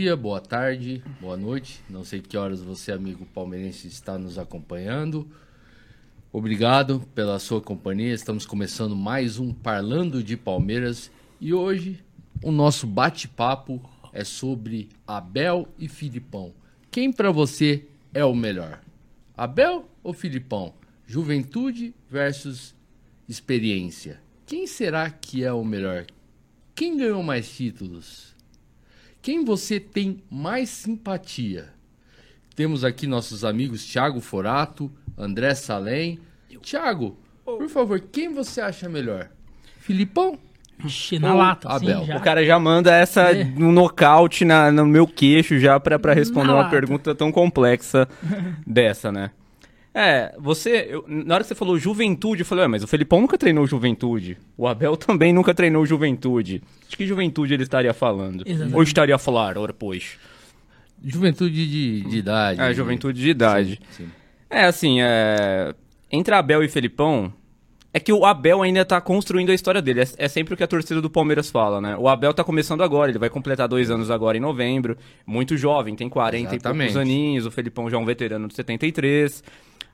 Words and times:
dia, 0.00 0.16
boa 0.16 0.40
tarde, 0.40 1.04
boa 1.20 1.36
noite. 1.36 1.82
Não 1.86 2.02
sei 2.04 2.22
que 2.22 2.34
horas 2.34 2.62
você, 2.62 2.90
amigo 2.90 3.26
palmeirense, 3.34 3.86
está 3.86 4.16
nos 4.16 4.38
acompanhando. 4.38 5.28
Obrigado 6.32 7.00
pela 7.14 7.38
sua 7.38 7.60
companhia. 7.60 8.14
Estamos 8.14 8.46
começando 8.46 8.96
mais 8.96 9.38
um 9.38 9.52
Parlando 9.52 10.22
de 10.22 10.38
Palmeiras 10.38 11.10
e 11.38 11.52
hoje 11.52 12.02
o 12.42 12.50
nosso 12.50 12.86
bate-papo 12.86 13.78
é 14.10 14.24
sobre 14.24 14.88
Abel 15.06 15.68
e 15.78 15.86
Filipão. 15.86 16.54
Quem 16.90 17.12
para 17.12 17.30
você 17.30 17.84
é 18.14 18.24
o 18.24 18.34
melhor? 18.34 18.80
Abel 19.36 19.86
ou 20.02 20.14
Filipão? 20.14 20.72
Juventude 21.06 21.94
versus 22.08 22.74
experiência. 23.28 24.18
Quem 24.46 24.66
será 24.66 25.10
que 25.10 25.44
é 25.44 25.52
o 25.52 25.62
melhor? 25.62 26.06
Quem 26.74 26.96
ganhou 26.96 27.22
mais 27.22 27.54
títulos? 27.54 28.34
Quem 29.22 29.44
você 29.44 29.78
tem 29.78 30.22
mais 30.30 30.68
simpatia? 30.70 31.68
Temos 32.56 32.84
aqui 32.84 33.06
nossos 33.06 33.44
amigos 33.44 33.84
Thiago 33.84 34.20
Forato, 34.20 34.90
André 35.16 35.54
Salem. 35.54 36.18
Thiago, 36.62 37.16
por 37.44 37.68
favor, 37.68 38.00
quem 38.00 38.32
você 38.32 38.60
acha 38.60 38.88
melhor? 38.88 39.30
Filipão? 39.78 40.38
Ixi, 40.84 41.18
na 41.18 41.34
lata, 41.34 41.68
Abel. 41.68 42.04
já. 42.06 42.16
O 42.16 42.20
cara 42.22 42.44
já 42.44 42.58
manda 42.58 42.94
essa 42.94 43.32
É. 43.32 43.44
no 43.44 43.70
nocaute 43.70 44.44
na, 44.46 44.70
no 44.72 44.86
meu 44.86 45.06
queixo 45.06 45.58
já 45.58 45.78
pra, 45.78 45.98
pra 45.98 46.14
responder 46.14 46.46
Na 46.48 46.54
uma 46.54 46.58
lata. 46.62 46.70
pergunta 46.70 47.14
tão 47.14 47.30
complexa 47.30 48.08
dessa, 48.66 49.12
né? 49.12 49.30
É, 49.92 50.34
você. 50.38 50.86
eu- 50.88 51.04
na 51.08 51.34
hora 51.34 51.44
que 51.44 51.48
você 51.48 51.54
falou 51.54 51.78
juventude, 51.78 52.42
eu 52.42 52.46
falei, 52.46 52.66
mas 52.68 52.82
o 52.82 52.86
Felipão 52.86 53.20
nunca 53.20 53.36
treinou 53.36 53.66
juventude. 53.66 54.38
O 54.56 54.66
Abel 54.68 54.94
também 54.96 55.32
nunca 55.32 55.52
treinou 55.52 55.84
juventude. 55.84 56.62
De 56.88 56.96
que 56.96 57.06
juventude 57.06 57.54
ele 57.54 57.64
estaria 57.64 57.92
falando? 57.92 58.44
Exatamente. 58.46 58.76
Ou 58.76 58.82
estaria 58.82 59.14
a 59.14 59.18
falar, 59.18 59.58
ora, 59.58 59.72
pois. 59.72 60.16
Juventude 61.02 61.66
de, 61.66 62.02
de 62.02 62.18
idade. 62.18 62.60
É, 62.60 62.72
juventude 62.74 63.20
de 63.20 63.30
idade. 63.30 63.80
Sim, 63.90 64.04
sim. 64.04 64.10
É, 64.48 64.64
assim, 64.64 65.00
é... 65.00 65.74
entre 66.10 66.34
Abel 66.34 66.62
e 66.62 66.68
Felipão, 66.68 67.32
é 67.92 67.98
que 67.98 68.12
o 68.12 68.24
Abel 68.24 68.62
ainda 68.62 68.84
tá 68.84 69.00
construindo 69.00 69.50
a 69.50 69.54
história 69.54 69.82
dele. 69.82 70.02
É, 70.02 70.06
é 70.18 70.28
sempre 70.28 70.54
o 70.54 70.56
que 70.56 70.62
a 70.62 70.66
torcida 70.66 71.00
do 71.00 71.10
Palmeiras 71.10 71.50
fala, 71.50 71.80
né? 71.80 71.96
O 71.96 72.08
Abel 72.08 72.32
tá 72.32 72.44
começando 72.44 72.82
agora, 72.82 73.10
ele 73.10 73.18
vai 73.18 73.30
completar 73.30 73.66
dois 73.66 73.90
anos 73.90 74.10
agora 74.10 74.36
em 74.36 74.40
novembro. 74.40 74.96
Muito 75.26 75.56
jovem, 75.56 75.96
tem 75.96 76.08
40 76.08 76.54
Exatamente. 76.54 76.90
e 76.90 76.92
poucos 76.92 76.96
aninhos. 76.96 77.46
O 77.46 77.50
Felipão 77.50 77.90
já 77.90 77.96
é 77.96 78.00
um 78.00 78.04
veterano 78.04 78.46
de 78.46 78.54
73. 78.54 79.42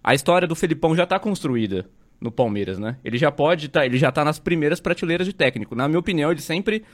A 0.07 0.15
história 0.15 0.47
do 0.47 0.55
Felipão 0.55 0.95
já 0.95 1.05
tá 1.05 1.19
construída 1.19 1.85
no 2.21 2.31
Palmeiras, 2.31 2.79
né? 2.79 2.97
Ele 3.05 3.19
já 3.19 3.33
pode 3.33 3.69
tá, 3.69 3.85
ele 3.85 3.99
já 3.99 4.13
tá 4.13 4.25
nas 4.25 4.39
primeiras 4.39 4.79
prateleiras 4.79 5.27
de 5.27 5.33
técnico. 5.33 5.75
Na 5.75 5.89
minha 5.89 5.99
opinião, 5.99 6.31
ele 6.31 6.41
sempre, 6.41 6.85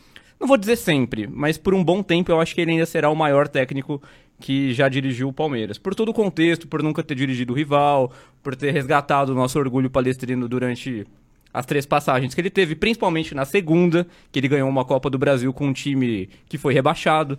não 0.40 0.48
vou 0.48 0.56
dizer 0.56 0.76
sempre, 0.76 1.28
mas 1.30 1.58
por 1.58 1.74
um 1.74 1.84
bom 1.84 2.02
tempo 2.02 2.32
eu 2.32 2.40
acho 2.40 2.54
que 2.54 2.62
ele 2.62 2.70
ainda 2.70 2.86
será 2.86 3.10
o 3.10 3.14
maior 3.14 3.48
técnico 3.48 4.02
que 4.40 4.72
já 4.72 4.88
dirigiu 4.88 5.28
o 5.28 5.32
Palmeiras. 5.32 5.76
Por 5.76 5.94
todo 5.94 6.08
o 6.08 6.14
contexto, 6.14 6.66
por 6.66 6.82
nunca 6.82 7.02
ter 7.02 7.14
dirigido 7.14 7.52
o 7.52 7.56
rival, 7.56 8.10
por 8.42 8.56
ter 8.56 8.70
resgatado 8.70 9.32
o 9.32 9.34
nosso 9.34 9.58
orgulho 9.58 9.90
palestrino 9.90 10.48
durante 10.48 11.06
as 11.52 11.66
três 11.66 11.84
passagens 11.84 12.34
que 12.34 12.40
ele 12.40 12.48
teve, 12.48 12.74
principalmente 12.74 13.34
na 13.34 13.44
segunda, 13.44 14.06
que 14.32 14.38
ele 14.38 14.48
ganhou 14.48 14.70
uma 14.70 14.86
Copa 14.86 15.10
do 15.10 15.18
Brasil 15.18 15.52
com 15.52 15.66
um 15.66 15.72
time 15.74 16.30
que 16.48 16.56
foi 16.56 16.72
rebaixado. 16.72 17.38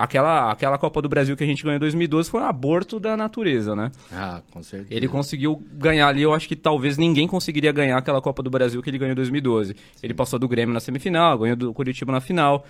Aquela, 0.00 0.50
aquela 0.50 0.78
Copa 0.78 1.02
do 1.02 1.10
Brasil 1.10 1.36
que 1.36 1.44
a 1.44 1.46
gente 1.46 1.62
ganhou 1.62 1.76
em 1.76 1.78
2012 1.78 2.30
foi 2.30 2.40
um 2.40 2.46
aborto 2.46 2.98
da 2.98 3.18
natureza, 3.18 3.76
né? 3.76 3.92
Ah, 4.10 4.40
com 4.50 4.62
certeza. 4.62 4.94
Ele 4.94 5.06
conseguiu 5.06 5.62
ganhar 5.74 6.08
ali, 6.08 6.22
eu 6.22 6.32
acho 6.32 6.48
que 6.48 6.56
talvez 6.56 6.96
ninguém 6.96 7.28
conseguiria 7.28 7.70
ganhar 7.70 7.98
aquela 7.98 8.18
Copa 8.22 8.42
do 8.42 8.48
Brasil 8.48 8.82
que 8.82 8.88
ele 8.88 8.96
ganhou 8.96 9.12
em 9.12 9.14
2012. 9.14 9.76
Ele 10.02 10.14
passou 10.14 10.38
do 10.38 10.48
Grêmio 10.48 10.72
na 10.72 10.80
semifinal, 10.80 11.36
ganhou 11.36 11.54
do 11.54 11.74
Curitiba 11.74 12.12
na 12.12 12.20
final. 12.22 12.64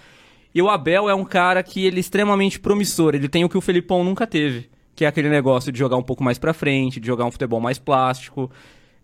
E 0.53 0.61
o 0.61 0.69
Abel 0.69 1.09
é 1.09 1.15
um 1.15 1.25
cara 1.25 1.63
que 1.63 1.87
ele 1.87 1.99
é 1.99 2.01
extremamente 2.01 2.59
promissor, 2.59 3.15
ele 3.15 3.29
tem 3.29 3.45
o 3.45 3.49
que 3.49 3.57
o 3.57 3.61
Felipão 3.61 4.03
nunca 4.03 4.27
teve, 4.27 4.69
que 4.97 5.05
é 5.05 5.09
aquele 5.09 5.29
negócio 5.29 5.71
de 5.71 5.79
jogar 5.79 5.97
um 5.97 6.03
pouco 6.03 6.25
mais 6.25 6.37
pra 6.37 6.53
frente, 6.53 6.99
de 6.99 7.07
jogar 7.07 7.27
um 7.27 7.31
futebol 7.31 7.61
mais 7.61 7.79
plástico, 7.79 8.51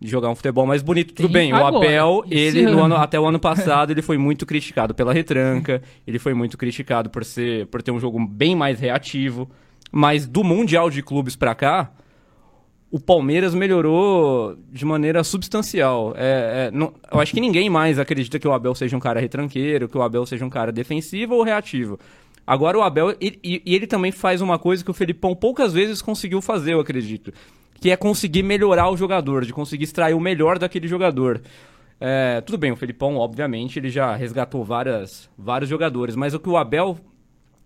de 0.01 0.09
jogar 0.09 0.29
um 0.31 0.35
futebol 0.35 0.67
mais 0.67 0.83
bonito. 0.83 1.15
Tudo 1.15 1.29
Tem 1.33 1.51
bem, 1.51 1.53
o 1.53 1.65
Abel, 1.67 2.23
ele 2.31 2.63
no 2.63 2.83
ano. 2.85 2.97
até 2.97 3.19
o 3.19 3.25
ano 3.27 3.39
passado, 3.41 3.91
ele 3.91 4.03
foi 4.03 4.19
muito 4.19 4.45
criticado 4.47 4.95
pela 4.95 5.13
retranca, 5.13 5.83
ele 6.07 6.19
foi 6.19 6.35
muito 6.35 6.59
criticado 6.59 7.09
por 7.11 7.25
ser 7.25 7.67
por 7.67 7.83
ter 7.83 7.91
um 7.93 7.99
jogo 8.01 8.25
bem 8.27 8.55
mais 8.55 8.79
reativo, 8.79 9.49
mas 9.91 10.27
do 10.27 10.45
mundial 10.45 10.91
de 10.91 11.03
clubes 11.03 11.35
pra 11.37 11.55
cá, 11.55 11.91
o 12.91 13.01
Palmeiras 13.01 13.55
melhorou 13.55 14.57
de 14.71 14.85
maneira 14.85 15.25
substancial. 15.25 16.13
É, 16.17 16.69
é, 16.69 16.71
não- 16.71 16.93
eu 17.13 17.19
acho 17.21 17.33
que 17.33 17.41
ninguém 17.41 17.69
mais 17.69 17.99
acredita 17.99 18.39
que 18.39 18.47
o 18.47 18.53
Abel 18.53 18.75
seja 18.75 18.97
um 18.97 19.01
cara 19.01 19.19
retranqueiro, 19.21 19.89
que 19.89 19.99
o 19.99 20.03
Abel 20.03 20.25
seja 20.27 20.45
um 20.45 20.51
cara 20.51 20.71
defensivo 20.71 21.35
ou 21.35 21.43
reativo. 21.43 21.99
Agora 22.47 22.79
o 22.79 22.83
Abel, 22.83 23.11
e, 23.21 23.39
e- 23.43 23.63
e 23.67 23.75
ele 23.75 23.87
também 23.89 24.13
faz 24.13 24.41
uma 24.41 24.57
coisa 24.59 24.85
que 24.85 24.91
o 24.91 24.95
Felipão 24.95 25.35
poucas 25.35 25.73
vezes 25.73 26.01
conseguiu 26.01 26.41
fazer, 26.41 26.75
eu 26.75 26.81
acredito. 26.81 27.33
Que 27.81 27.91
é 27.91 27.97
conseguir 27.97 28.43
melhorar 28.43 28.91
o 28.91 28.97
jogador, 28.97 29.45
de 29.45 29.53
conseguir 29.53 29.85
extrair 29.85 30.15
o 30.15 30.21
melhor 30.21 30.59
daquele 30.59 30.89
jogador. 30.89 31.43
É, 32.01 32.41
tudo 32.43 32.59
bem, 32.59 32.73
o 32.73 32.77
Felipão, 32.77 33.17
obviamente, 33.17 33.79
ele 33.79 33.89
já 33.89 34.15
resgatou 34.15 34.63
várias, 34.65 35.31
vários 35.37 35.69
jogadores, 35.69 36.15
mas 36.15 36.35
o 36.35 36.41
que 36.41 36.49
o 36.49 36.57
Abel 36.57 36.99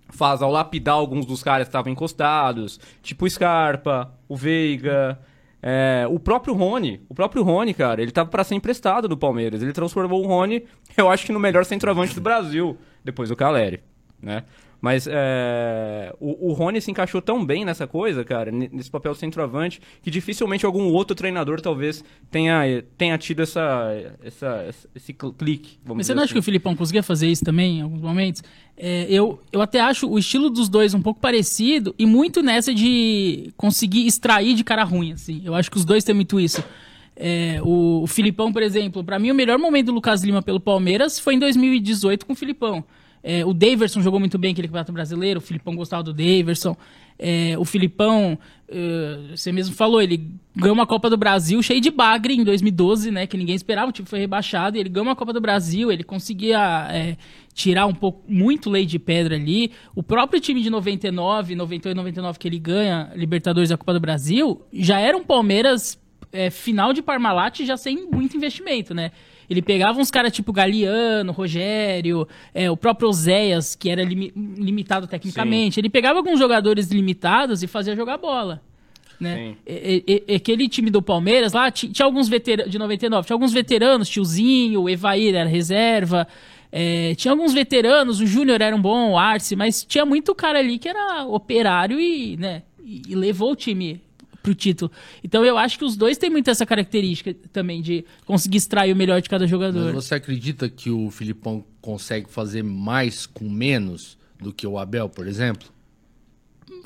faz 0.09 0.43
ao 0.43 0.51
lapidar 0.51 0.95
alguns 0.95 1.27
dos 1.27 1.43
caras 1.43 1.67
que 1.67 1.71
estavam 1.71 1.93
encostados, 1.93 2.79
tipo 3.03 3.25
o 3.25 3.31
Scarpa, 3.31 4.13
o 4.29 4.37
Veiga, 4.37 5.19
é, 5.63 6.07
o 6.09 6.19
próprio 6.19 6.55
Rony. 6.55 7.01
O 7.09 7.15
próprio 7.15 7.43
Rony, 7.43 7.75
cara, 7.75 8.03
ele 8.03 8.11
tava 8.11 8.31
pra 8.31 8.45
ser 8.45 8.55
emprestado 8.55 9.07
do 9.07 9.17
Palmeiras. 9.17 9.63
Ele 9.63 9.73
transformou 9.73 10.25
o 10.25 10.27
Rony, 10.27 10.65
eu 10.97 11.11
acho 11.11 11.27
que 11.27 11.33
no 11.33 11.41
melhor 11.41 11.65
centroavante 11.65 12.15
do 12.15 12.21
Brasil, 12.21 12.77
depois 13.05 13.29
do 13.29 13.37
Caleri, 13.37 13.81
né? 14.21 14.45
Mas 14.81 15.07
é, 15.07 16.15
o, 16.19 16.49
o 16.49 16.53
Rony 16.53 16.81
se 16.81 16.91
encaixou 16.91 17.21
tão 17.21 17.45
bem 17.45 17.65
nessa 17.65 17.87
coisa, 17.87 18.25
cara, 18.25 18.51
nesse 18.51 18.91
papel 18.91 19.15
centroavante, 19.15 19.81
que 20.03 20.11
dificilmente 20.11 20.65
algum 20.65 20.85
outro 20.93 21.15
treinador 21.15 21.61
talvez 21.61 22.03
tenha, 22.31 22.63
tenha 22.97 23.19
tido 23.19 23.43
essa, 23.43 24.15
essa, 24.25 24.71
esse 24.95 25.13
cl- 25.13 25.33
clique. 25.35 25.79
Mas 25.85 26.07
você 26.07 26.15
não 26.15 26.23
acha 26.23 26.27
assim. 26.27 26.35
que 26.35 26.39
o 26.39 26.43
Filipão 26.43 26.75
conseguia 26.75 27.03
fazer 27.03 27.29
isso 27.29 27.45
também 27.45 27.79
em 27.79 27.83
alguns 27.83 28.01
momentos? 28.01 28.43
É, 28.77 29.07
eu, 29.11 29.39
eu 29.53 29.61
até 29.61 29.81
acho 29.81 30.09
o 30.09 30.19
estilo 30.19 30.49
dos 30.49 30.67
dois 30.69 30.95
um 30.95 31.03
pouco 31.03 31.21
parecido 31.21 31.95
e 31.99 32.07
muito 32.07 32.43
nessa 32.43 32.73
de 32.73 33.53
conseguir 33.59 34.07
extrair 34.07 34.55
de 34.55 34.65
cara 34.65 34.83
ruim, 34.83 35.13
assim. 35.13 35.43
Eu 35.45 35.55
acho 35.55 35.71
que 35.71 35.77
os 35.77 35.85
dois 35.85 36.03
têm 36.05 36.15
muito 36.15 36.41
isso. 36.41 36.65
É, 37.15 37.61
o, 37.63 38.01
o 38.03 38.07
Filipão, 38.07 38.51
por 38.51 38.63
exemplo, 38.63 39.05
pra 39.05 39.19
mim 39.19 39.31
o 39.31 39.35
melhor 39.35 39.59
momento 39.59 39.87
do 39.87 39.93
Lucas 39.93 40.23
Lima 40.25 40.41
pelo 40.41 40.59
Palmeiras 40.59 41.19
foi 41.19 41.35
em 41.35 41.39
2018 41.39 42.25
com 42.25 42.33
o 42.33 42.37
Filipão. 42.37 42.83
É, 43.23 43.45
o 43.45 43.53
Daverson 43.53 44.01
jogou 44.01 44.19
muito 44.19 44.39
bem 44.39 44.53
aquele 44.53 44.69
campeonato 44.69 44.93
brasileiro, 44.93 45.39
o 45.39 45.43
Filipão 45.43 45.77
gostava 45.77 46.03
do 46.03 46.13
Daverson. 46.13 46.77
É, 47.23 47.55
o 47.59 47.67
Filipão, 47.67 48.39
eh, 48.67 49.37
você 49.37 49.53
mesmo 49.53 49.75
falou, 49.75 50.01
ele 50.01 50.31
ganhou 50.57 50.73
uma 50.73 50.87
Copa 50.87 51.11
do 51.11 51.19
Brasil 51.19 51.63
cheio 51.63 51.79
de 51.79 51.91
bagre 51.91 52.33
em 52.33 52.43
2012, 52.43 53.11
né? 53.11 53.27
Que 53.27 53.37
ninguém 53.37 53.55
esperava, 53.55 53.91
o 53.91 53.93
time 53.93 54.09
foi 54.09 54.21
rebaixado. 54.21 54.79
Ele 54.79 54.89
ganhou 54.89 55.07
uma 55.07 55.15
Copa 55.15 55.31
do 55.31 55.41
Brasil, 55.41 55.93
ele 55.93 56.03
conseguia 56.03 56.89
é, 56.91 57.19
tirar 57.53 57.85
um 57.85 57.93
pouco, 57.93 58.25
muito 58.27 58.71
lei 58.71 58.87
de 58.87 58.99
pedra 58.99 59.37
ali. 59.37 59.71
O 59.95 60.03
próprio 60.03 60.41
time 60.41 60.63
de 60.63 60.71
99, 60.71 61.55
98, 61.55 61.95
99 61.95 62.39
que 62.39 62.49
ele 62.49 62.59
ganha, 62.59 63.13
Libertadores 63.15 63.69
da 63.69 63.77
Copa 63.77 63.93
do 63.93 64.01
Brasil, 64.01 64.63
já 64.73 64.99
era 64.99 65.15
um 65.15 65.23
Palmeiras 65.23 66.01
é, 66.33 66.49
final 66.49 66.95
de 66.95 67.03
Parmalat 67.03 67.61
já 67.67 67.77
sem 67.77 68.09
muito 68.11 68.35
investimento, 68.35 68.95
né? 68.95 69.13
Ele 69.51 69.61
pegava 69.61 69.99
uns 70.01 70.11
caras 70.13 70.33
tipo 70.33 70.53
Galeano, 70.53 71.33
Rogério, 71.33 72.27
é, 72.55 72.71
o 72.71 72.77
próprio 72.77 73.09
Oséias, 73.09 73.75
que 73.75 73.91
era 73.91 74.05
limi- 74.05 74.33
limitado 74.57 75.09
tecnicamente. 75.09 75.81
Ele 75.81 75.91
pegava 75.91 76.21
alguns 76.21 76.39
jogadores 76.39 76.89
limitados 76.91 77.63
e 77.63 77.67
fazia 77.67 77.97
jogar 77.97 78.17
bola. 78.17 78.63
Né? 79.21 79.37
Sim. 79.37 79.57
E- 79.67 80.25
e- 80.29 80.35
aquele 80.37 80.67
time 80.69 80.89
do 80.89 81.03
Palmeiras 81.03 81.53
lá 81.53 81.71
ti- 81.71 81.89
tinha, 81.89 82.07
alguns 82.07 82.29
veteranos 82.29 82.71
de 82.73 82.79
99, 82.79 83.27
tinha 83.27 83.35
alguns 83.35 83.53
veteranos, 83.53 84.09
tiozinho, 84.09 84.83
o 84.83 84.89
Evair 84.89 85.35
era 85.35 85.49
reserva. 85.49 86.27
é, 86.73 87.17
tinha 87.17 87.33
alguns 87.33 87.53
veteranos, 87.53 88.21
o 88.21 88.27
Júnior 88.27 88.61
era 88.63 88.75
um 88.77 88.81
bom, 88.81 89.11
o 89.11 89.19
Arce, 89.19 89.57
mas 89.57 89.83
tinha 89.85 90.07
muito 90.07 90.33
cara 90.37 90.61
ali 90.61 90.79
que 90.79 90.89
era 90.89 91.25
operário 91.27 91.99
e, 91.99 92.37
né, 92.37 92.63
e, 92.81 93.03
e 93.09 93.15
levou 93.17 93.51
o 93.51 93.57
time 93.57 94.01
pro 94.43 94.55
título. 94.55 94.91
Então 95.23 95.45
eu 95.45 95.57
acho 95.59 95.79
que 95.79 95.85
os 95.85 95.97
dois 95.97 96.19
têm 96.19 96.31
muito 96.31 96.51
essa 96.51 96.65
característica 96.65 97.35
também 97.53 97.83
de 97.83 98.05
conseguir 98.25 98.59
extrair 98.59 98.93
o 98.93 98.97
melhor 98.97 99.21
de 99.21 99.29
cada 99.29 99.45
Mas 99.45 99.51
jogador. 99.51 99.93
você 99.93 100.15
acredita 100.15 100.69
que 100.69 100.91
o 100.91 101.11
Filipão 101.11 101.65
consegue 101.81 102.31
fazer 102.31 102.63
mais 102.63 103.27
com 103.27 103.49
menos 103.49 104.19
do 104.39 104.53
que 104.53 104.67
o 104.67 104.79
Abel, 104.79 105.09
por 105.09 105.27
exemplo? 105.27 105.69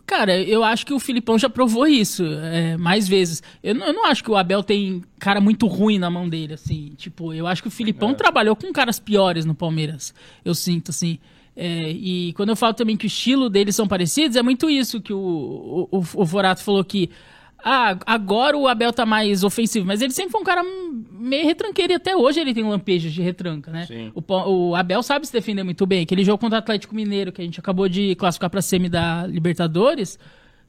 Cara, 0.07 0.39
eu 0.39 0.63
acho 0.63 0.85
que 0.85 0.93
o 0.93 0.99
Filipão 0.99 1.39
já 1.39 1.49
provou 1.49 1.87
isso 1.87 2.25
é, 2.25 2.77
mais 2.77 3.09
vezes. 3.09 3.43
Eu 3.63 3.75
não, 3.75 3.87
eu 3.87 3.93
não 3.93 4.07
acho 4.07 4.23
que 4.23 4.31
o 4.31 4.37
Abel 4.37 4.63
tem 4.63 5.03
cara 5.19 5.41
muito 5.41 5.67
ruim 5.67 5.99
na 5.99 6.11
mão 6.11 6.29
dele, 6.29 6.55
assim. 6.55 6.93
Tipo, 6.97 7.33
eu 7.33 7.47
acho 7.47 7.63
que 7.63 7.69
o 7.69 7.71
Filipão 7.71 8.13
trabalhou 8.13 8.55
com 8.55 8.71
caras 8.73 8.99
piores 8.99 9.47
no 9.47 9.55
Palmeiras. 9.55 10.13
Eu 10.45 10.55
sinto, 10.55 10.91
assim. 10.91 11.19
É, 11.57 11.91
e 11.91 12.33
quando 12.35 12.51
eu 12.51 12.57
falo 12.57 12.75
também 12.75 12.97
que 12.97 13.07
o 13.07 13.09
estilo 13.09 13.49
deles 13.49 13.77
são 13.77 13.87
parecidos, 13.87 14.37
é 14.37 14.43
muito 14.43 14.69
isso 14.69 15.01
que 15.01 15.13
o, 15.13 15.89
o, 15.91 15.99
o, 15.99 16.05
o 16.15 16.25
Vorato 16.25 16.63
falou 16.63 16.85
que. 16.85 17.11
Ah, 17.67 17.97
agora 18.05 18.57
o 18.59 18.69
Abel 18.69 18.93
tá 18.93 19.07
mais 19.07 19.43
ofensivo, 19.43 19.87
mas 19.87 20.03
ele 20.03 20.13
sempre 20.13 20.33
foi 20.33 20.41
um 20.43 20.45
cara 20.45 20.63
meio 21.11 21.45
retranqueiro 21.47 21.95
e 21.95 21.97
até 21.97 22.15
hoje 22.15 22.39
ele 22.39 22.53
tem 22.53 22.63
lampejos 22.63 23.11
de 23.11 23.23
retranca, 23.23 23.71
né? 23.71 23.87
Sim. 23.87 24.13
O, 24.15 24.23
o 24.71 24.75
Abel 24.75 25.03
sabe 25.03 25.27
se 25.27 25.33
defender 25.33 25.63
muito 25.63 25.87
bem. 25.87 26.03
Aquele 26.03 26.23
jogo 26.23 26.39
contra 26.39 26.57
o 26.57 26.59
Atlético 26.59 26.95
Mineiro, 26.95 27.33
que 27.33 27.41
a 27.41 27.45
gente 27.45 27.59
acabou 27.59 27.89
de 27.89 28.15
classificar 28.17 28.51
pra 28.51 28.61
semi 28.61 28.91
da 28.91 29.27
Libertadores, 29.27 30.19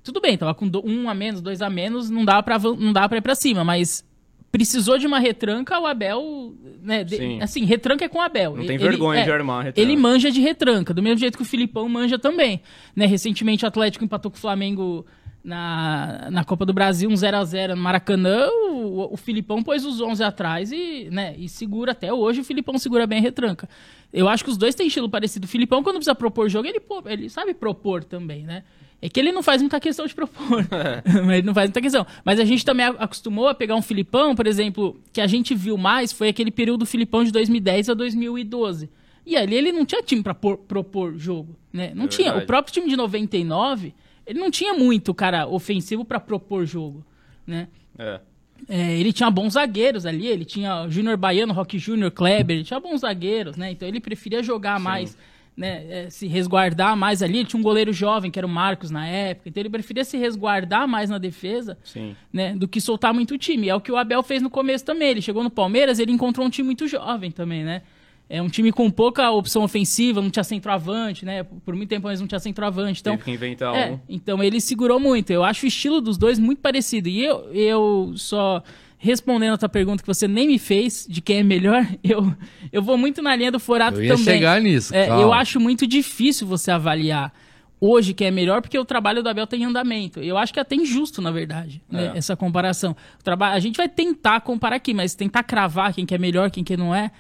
tudo 0.04 0.22
bem, 0.22 0.38
tava 0.38 0.54
com 0.54 0.70
um 0.86 1.10
a 1.10 1.14
menos, 1.14 1.42
dois 1.42 1.62
a 1.62 1.70
menos, 1.70 2.10
não 2.10 2.24
dava 2.24 2.42
pra, 2.44 2.58
não 2.60 2.94
dava 2.94 3.10
pra 3.10 3.18
ir 3.18 3.22
pra 3.22 3.36
cima, 3.36 3.64
mas 3.66 4.06
precisou 4.50 4.98
de 4.98 5.06
uma 5.06 5.20
retranca, 5.20 5.78
o 5.78 5.86
Abel, 5.86 6.54
né, 6.82 7.04
de- 7.04 7.18
Sim. 7.18 7.42
assim, 7.42 7.66
retranca 7.66 8.06
é 8.06 8.08
com 8.08 8.20
o 8.20 8.22
Abel. 8.22 8.56
Não 8.56 8.66
tem 8.66 8.76
Ele- 8.78 8.88
vergonha 8.88 9.20
é, 9.20 9.24
de 9.26 9.32
armar 9.32 9.66
retranca. 9.66 9.82
Ele 9.82 9.98
manja 9.98 10.32
de 10.32 10.40
retranca, 10.40 10.94
do 10.94 11.04
mesmo 11.04 11.18
jeito 11.18 11.36
que 11.36 11.42
o 11.44 11.46
Filipão 11.46 11.90
manja 11.90 12.18
também, 12.18 12.62
né? 12.96 13.06
Recentemente 13.06 13.66
o 13.66 13.68
Atlético 13.68 14.06
empatou 14.06 14.32
com 14.32 14.38
o 14.38 14.40
Flamengo 14.40 15.06
na, 15.46 16.28
na 16.32 16.44
Copa 16.44 16.66
do 16.66 16.74
Brasil, 16.74 17.10
um 17.10 17.16
0 17.16 17.38
a 17.38 17.46
0 17.46 17.76
no 17.76 17.82
Maracanã, 17.82 18.48
o, 18.72 19.14
o 19.14 19.18
Filipão 19.18 19.62
pôs 19.64 19.86
os 19.86 20.02
11 20.02 20.24
atrás 20.24 20.72
e, 20.72 21.08
né, 21.12 21.36
e 21.38 21.48
segura 21.48 21.92
até 21.92 22.12
hoje, 22.12 22.42
o 22.42 22.44
Filipão 22.44 22.78
segura 22.78 23.06
bem 23.06 23.20
a 23.20 23.22
retranca. 23.22 23.70
Eu 24.12 24.28
acho 24.28 24.44
que 24.44 24.50
os 24.50 24.58
dois 24.58 24.74
têm 24.76 24.88
estilo 24.88 25.10
parecido. 25.10 25.46
O 25.46 25.48
Filipão, 25.48 25.84
quando 25.84 25.98
precisa 25.98 26.16
propor 26.16 26.50
jogo, 26.50 26.68
ele, 26.68 26.82
ele 27.06 27.30
sabe 27.30 27.54
propor 27.54 28.04
também, 28.04 28.44
né? 28.44 28.64
É 29.02 29.10
que 29.10 29.20
ele 29.20 29.32
não 29.32 29.44
faz 29.44 29.62
muita 29.62 29.80
questão 29.80 30.08
de 30.08 30.16
propor. 30.16 30.66
Mas 31.06 31.30
ele 31.38 31.46
não 31.46 31.54
faz 31.54 31.68
muita 31.68 31.82
questão. 31.82 32.08
Mas 32.24 32.40
a 32.40 32.46
gente 32.46 32.66
também 32.66 32.86
acostumou 32.86 33.48
a 33.48 33.54
pegar 33.54 33.76
um 33.76 33.82
Filipão, 33.82 34.34
por 34.34 34.48
exemplo, 34.48 35.00
que 35.14 35.22
a 35.22 35.28
gente 35.28 35.54
viu 35.54 35.78
mais 35.78 36.12
foi 36.12 36.30
aquele 36.30 36.50
período 36.50 36.80
do 36.80 36.86
Filipão 36.86 37.24
de 37.24 37.32
2010 37.32 37.90
a 37.90 37.94
2012. 37.94 38.90
E 39.26 39.36
ali 39.36 39.56
ele 39.56 39.72
não 39.72 39.86
tinha 39.86 40.02
time 40.02 40.24
por- 40.24 40.58
propor 40.58 41.18
jogo, 41.18 41.56
né? 41.74 41.92
Não 41.94 42.06
É 42.06 42.08
tinha. 42.08 42.26
verdade. 42.28 42.44
O 42.46 42.48
próprio 42.48 42.74
time 42.74 42.88
de 42.90 42.96
99, 42.96 43.94
ele 44.26 44.40
não 44.40 44.50
tinha 44.50 44.74
muito 44.74 45.14
cara 45.14 45.48
ofensivo 45.48 46.04
pra 46.04 46.20
propor 46.20 46.66
jogo, 46.66 47.06
né? 47.46 47.68
É. 47.98 48.20
É, 48.68 48.98
ele 48.98 49.12
tinha 49.14 49.30
bons 49.30 49.54
zagueiros 49.54 50.06
ali, 50.06 50.28
ele 50.28 50.46
tinha 50.46 50.84
o 50.84 50.90
Júnior 50.90 51.18
Baiano, 51.18 51.54
Rock 51.54 51.78
Júnior, 51.78 52.10
Kleber, 52.12 52.56
ele 52.56 52.64
tinha 52.64 52.80
bons 52.80 53.02
zagueiros, 53.02 53.58
né? 53.58 53.72
Então 53.72 53.88
ele 53.88 54.00
preferia 54.00 54.42
jogar 54.42 54.80
mais, 54.80 55.18
né? 55.56 55.86
é, 55.90 56.10
se 56.10 56.26
resguardar 56.26 56.96
mais 56.96 57.22
ali. 57.22 57.40
Ele 57.40 57.46
tinha 57.46 57.60
um 57.60 57.64
goleiro 57.64 57.94
jovem, 57.94 58.32
que 58.32 58.40
era 58.40 58.48
o 58.48 58.50
Marcos 58.50 58.90
na 58.90 59.06
época, 59.06 59.50
então 59.50 59.62
ele 59.62 59.70
preferia 59.70 60.04
se 60.04 60.18
resguardar 60.18 60.88
mais 60.88 61.10
na 61.10 61.18
defesa, 61.18 61.78
Sim. 61.84 62.16
né? 62.32 62.56
Do 62.56 62.68
que 62.68 62.82
soltar 62.82 63.14
muito 63.14 63.38
time. 63.38 63.70
É 63.70 63.76
o 63.76 63.82
que 63.82 63.92
o 63.92 63.98
Abel 63.98 64.24
fez 64.24 64.42
no 64.42 64.50
começo 64.50 64.84
também. 64.86 65.10
Ele 65.10 65.22
chegou 65.22 65.44
no 65.44 65.50
Palmeiras, 65.50 66.00
ele 66.00 66.12
encontrou 66.12 66.48
um 66.48 66.50
time 66.50 66.66
muito 66.66 66.88
jovem 66.88 67.30
também, 67.30 67.64
né? 67.64 67.84
É 68.28 68.42
um 68.42 68.50
time 68.50 68.72
com 68.72 68.90
pouca 68.90 69.30
opção 69.30 69.64
ofensiva, 69.64 70.20
não 70.22 70.32
tinha 70.32 70.44
centroavante, 70.44 71.24
né? 71.26 71.44
Por 71.44 71.76
muito 71.76 71.90
tempo 71.90 72.10
eles 72.10 72.20
não 72.20 72.28
tinha 72.28 72.40
centroavante. 72.40 73.00
Então, 73.02 73.14
Teve 73.14 73.24
que 73.26 73.32
inventar 73.32 73.76
é, 73.76 73.92
um. 73.92 74.00
então 74.10 74.42
ele 74.44 74.60
segurou 74.60 75.00
muito. 75.00 75.32
Eu 75.32 75.44
acho 75.44 75.66
o 75.66 75.68
estilo 75.68 76.02
dos 76.02 76.18
dois 76.18 76.40
muito 76.40 76.60
parecido. 76.60 77.08
E 77.08 77.24
eu, 77.24 77.48
eu 77.54 78.14
só 78.16 78.64
respondendo 78.98 79.54
a 79.54 79.58
tua 79.58 79.70
pergunta 79.70 80.02
que 80.02 80.08
você 80.08 80.28
nem 80.28 80.48
me 80.48 80.58
fez 80.58 81.06
de 81.08 81.22
quem 81.22 81.40
é 81.40 81.44
melhor, 81.44 81.86
eu, 82.04 82.34
eu 82.72 82.82
vou 82.82 82.98
muito 82.98 83.22
na 83.22 83.36
linha 83.36 83.52
do 83.52 83.60
Forato 83.60 83.98
Eu 84.00 84.04
ia 84.06 84.10
também. 84.12 84.26
chegar 84.26 84.60
nisso, 84.60 84.96
É, 84.96 85.08
eu 85.08 85.32
acho 85.32 85.60
muito 85.60 85.86
difícil 85.86 86.48
você 86.48 86.72
avaliar 86.72 87.32
hoje 87.80 88.16
quem 88.16 88.28
é 88.28 88.32
melhor, 88.32 88.62
porque 88.62 88.80
o 88.80 88.86
trabalho 88.86 89.22
do 89.22 89.30
Abel 89.30 89.46
tem 89.46 89.64
andamento. 89.66 90.20
Eu 90.22 90.36
acho 90.38 90.52
que 90.52 90.58
é 90.58 90.62
até 90.64 90.76
injusto, 90.76 91.22
na 91.22 91.30
verdade, 91.30 91.84
né, 91.92 92.14
É. 92.16 92.18
essa 92.18 92.36
comparação. 92.36 92.96
O 93.20 93.24
traba- 93.24 93.52
a 93.52 93.60
gente 93.60 93.76
vai 93.78 93.88
tentar 93.88 94.42
comparar 94.42 94.78
aqui, 94.78 94.94
mas 94.96 95.14
tentar 95.14 95.44
cravar 95.44 95.94
quem 95.94 96.06
que 96.06 96.16
é 96.16 96.18
melhor, 96.18 96.50
quem 96.50 96.64
que 96.64 96.76
não 96.76 96.96
é, 96.96 97.12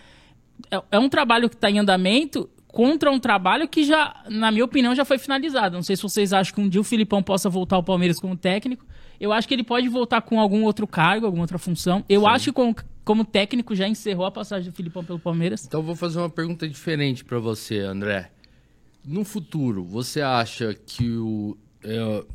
é, 0.71 0.81
é 0.91 0.99
um 0.99 1.09
trabalho 1.09 1.49
que 1.49 1.55
está 1.55 1.69
em 1.69 1.79
andamento 1.79 2.49
contra 2.67 3.09
um 3.09 3.19
trabalho 3.19 3.67
que 3.69 3.85
já, 3.85 4.23
na 4.29 4.51
minha 4.51 4.65
opinião, 4.65 4.93
já 4.93 5.05
foi 5.05 5.17
finalizado. 5.17 5.75
Não 5.75 5.83
sei 5.83 5.95
se 5.95 6.03
vocês 6.03 6.33
acham 6.33 6.53
que 6.53 6.61
um 6.61 6.67
dia 6.67 6.81
o 6.81 6.83
Filipão 6.83 7.23
possa 7.23 7.49
voltar 7.49 7.77
ao 7.77 7.83
Palmeiras 7.83 8.19
como 8.19 8.35
técnico. 8.35 8.85
Eu 9.17 9.31
acho 9.31 9.47
que 9.47 9.53
ele 9.53 9.63
pode 9.63 9.87
voltar 9.87 10.21
com 10.21 10.41
algum 10.41 10.63
outro 10.63 10.85
cargo, 10.85 11.25
alguma 11.25 11.43
outra 11.43 11.57
função. 11.57 12.03
Eu 12.09 12.27
acho 12.27 12.45
que 12.45 12.51
como, 12.51 12.75
como 13.05 13.23
técnico 13.23 13.73
já 13.73 13.87
encerrou 13.87 14.25
a 14.25 14.31
passagem 14.31 14.69
do 14.69 14.75
Filipão 14.75 15.05
pelo 15.05 15.19
Palmeiras. 15.19 15.65
Então 15.65 15.79
eu 15.79 15.85
vou 15.85 15.95
fazer 15.95 16.19
uma 16.19 16.29
pergunta 16.29 16.67
diferente 16.67 17.23
pra 17.23 17.39
você, 17.39 17.79
André. 17.79 18.29
No 19.05 19.23
futuro, 19.23 19.85
você 19.85 20.19
acha 20.19 20.73
que 20.73 21.09
o 21.11 21.57
é, 21.81 22.25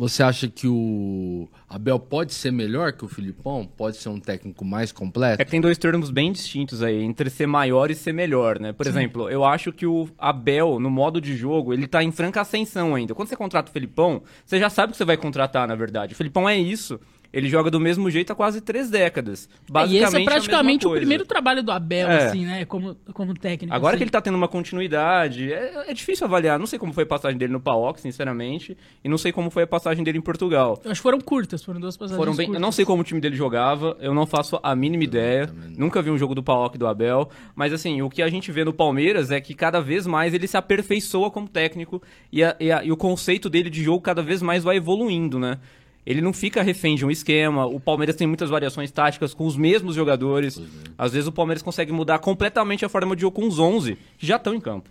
você 0.00 0.22
acha 0.22 0.48
que 0.48 0.66
o 0.66 1.46
Abel 1.68 1.98
pode 1.98 2.32
ser 2.32 2.50
melhor 2.50 2.90
que 2.94 3.04
o 3.04 3.08
Filipão? 3.08 3.66
Pode 3.66 3.98
ser 3.98 4.08
um 4.08 4.18
técnico 4.18 4.64
mais 4.64 4.90
completo? 4.92 5.42
É 5.42 5.44
que 5.44 5.50
tem 5.50 5.60
dois 5.60 5.76
termos 5.76 6.10
bem 6.10 6.32
distintos 6.32 6.82
aí, 6.82 7.02
entre 7.02 7.28
ser 7.28 7.46
maior 7.46 7.90
e 7.90 7.94
ser 7.94 8.14
melhor, 8.14 8.58
né? 8.58 8.72
Por 8.72 8.86
exemplo, 8.86 9.28
eu 9.28 9.44
acho 9.44 9.70
que 9.70 9.84
o 9.84 10.08
Abel, 10.16 10.80
no 10.80 10.88
modo 10.88 11.20
de 11.20 11.36
jogo, 11.36 11.74
ele 11.74 11.86
tá 11.86 12.02
em 12.02 12.10
franca 12.10 12.40
ascensão 12.40 12.94
ainda. 12.94 13.14
Quando 13.14 13.28
você 13.28 13.36
contrata 13.36 13.68
o 13.68 13.72
Felipão, 13.74 14.22
você 14.42 14.58
já 14.58 14.70
sabe 14.70 14.88
o 14.88 14.92
que 14.92 14.96
você 14.96 15.04
vai 15.04 15.18
contratar, 15.18 15.68
na 15.68 15.74
verdade. 15.74 16.14
O 16.14 16.16
Felipão 16.16 16.48
é 16.48 16.56
isso. 16.56 16.98
Ele 17.32 17.48
joga 17.48 17.70
do 17.70 17.78
mesmo 17.78 18.10
jeito 18.10 18.32
há 18.32 18.34
quase 18.36 18.60
três 18.60 18.90
décadas. 18.90 19.48
e 19.68 19.72
Basicamente, 19.72 20.04
esse 20.08 20.16
é 20.16 20.20
a 20.20 20.24
praticamente 20.24 20.86
o 20.86 20.90
primeiro 20.92 21.24
trabalho 21.24 21.62
do 21.62 21.70
Abel, 21.70 22.08
É. 22.08 22.26
assim, 22.26 22.44
né? 22.44 22.64
Como, 22.64 22.96
como 23.12 23.34
técnico. 23.34 23.72
Agora 23.74 23.92
assim. 23.92 23.98
que 23.98 24.04
ele 24.04 24.10
tá 24.10 24.20
tendo 24.20 24.34
uma 24.34 24.48
continuidade, 24.48 25.52
é, 25.52 25.84
é 25.88 25.94
difícil 25.94 26.26
avaliar. 26.26 26.58
Não 26.58 26.66
sei 26.66 26.78
como 26.78 26.92
foi 26.92 27.04
a 27.04 27.06
passagem 27.06 27.38
dele 27.38 27.52
no 27.52 27.60
PAOK, 27.60 28.00
sinceramente, 28.00 28.76
e 29.04 29.08
não 29.08 29.16
sei 29.18 29.30
como 29.30 29.50
foi 29.50 29.62
a 29.62 29.66
passagem 29.66 30.02
dele 30.02 30.18
em 30.18 30.22
Portugal. 30.22 30.80
Eu 30.84 30.90
acho 30.90 31.00
que 31.00 31.02
foram 31.02 31.20
curtas, 31.20 31.62
foram 31.62 31.80
duas 31.80 31.96
passagens 31.96 32.16
Foram 32.18 32.34
bem, 32.34 32.44
eu 32.46 32.48
curtas. 32.48 32.62
não 32.62 32.72
sei 32.72 32.84
como 32.84 33.02
o 33.02 33.04
time 33.04 33.20
dele 33.20 33.36
jogava, 33.36 33.96
eu 34.00 34.12
não 34.14 34.26
faço 34.26 34.58
a 34.62 34.74
mínima 34.74 35.04
ideia. 35.04 35.48
Nunca 35.76 36.02
vi 36.02 36.10
um 36.10 36.18
jogo 36.18 36.34
do 36.34 36.42
Paok 36.42 36.76
do 36.78 36.86
Abel, 36.86 37.28
mas 37.54 37.72
assim, 37.72 38.02
o 38.02 38.10
que 38.10 38.22
a 38.22 38.28
gente 38.28 38.50
vê 38.50 38.64
no 38.64 38.72
Palmeiras 38.72 39.30
é 39.30 39.40
que 39.40 39.54
cada 39.54 39.80
vez 39.80 40.06
mais 40.06 40.34
ele 40.34 40.46
se 40.48 40.56
aperfeiçoa 40.56 41.30
como 41.30 41.48
técnico 41.48 42.02
e, 42.32 42.42
a- 42.42 42.56
e 42.58 42.72
a- 42.72 42.84
e 42.84 42.90
o 42.90 42.96
conceito 42.96 43.48
dele 43.48 43.70
de 43.70 43.82
jogo 43.84 44.00
cada 44.00 44.22
vez 44.22 44.42
mais 44.42 44.64
vai 44.64 44.76
evoluindo, 44.76 45.38
né? 45.38 45.58
Ele 46.04 46.20
não 46.20 46.32
fica 46.32 46.62
refém 46.62 46.96
de 46.96 47.04
um 47.04 47.10
esquema. 47.10 47.66
O 47.66 47.78
Palmeiras 47.78 48.16
tem 48.16 48.26
muitas 48.26 48.50
variações 48.50 48.90
táticas 48.90 49.34
com 49.34 49.46
os 49.46 49.56
mesmos 49.56 49.94
jogadores. 49.94 50.60
Às 50.96 51.12
vezes 51.12 51.26
o 51.26 51.32
Palmeiras 51.32 51.62
consegue 51.62 51.92
mudar 51.92 52.18
completamente 52.18 52.84
a 52.84 52.88
forma 52.88 53.14
de 53.14 53.22
jogo 53.22 53.40
com 53.40 53.46
os 53.46 53.58
11 53.58 53.98
que 54.18 54.26
já 54.26 54.36
estão 54.36 54.54
em 54.54 54.60
campo. 54.60 54.88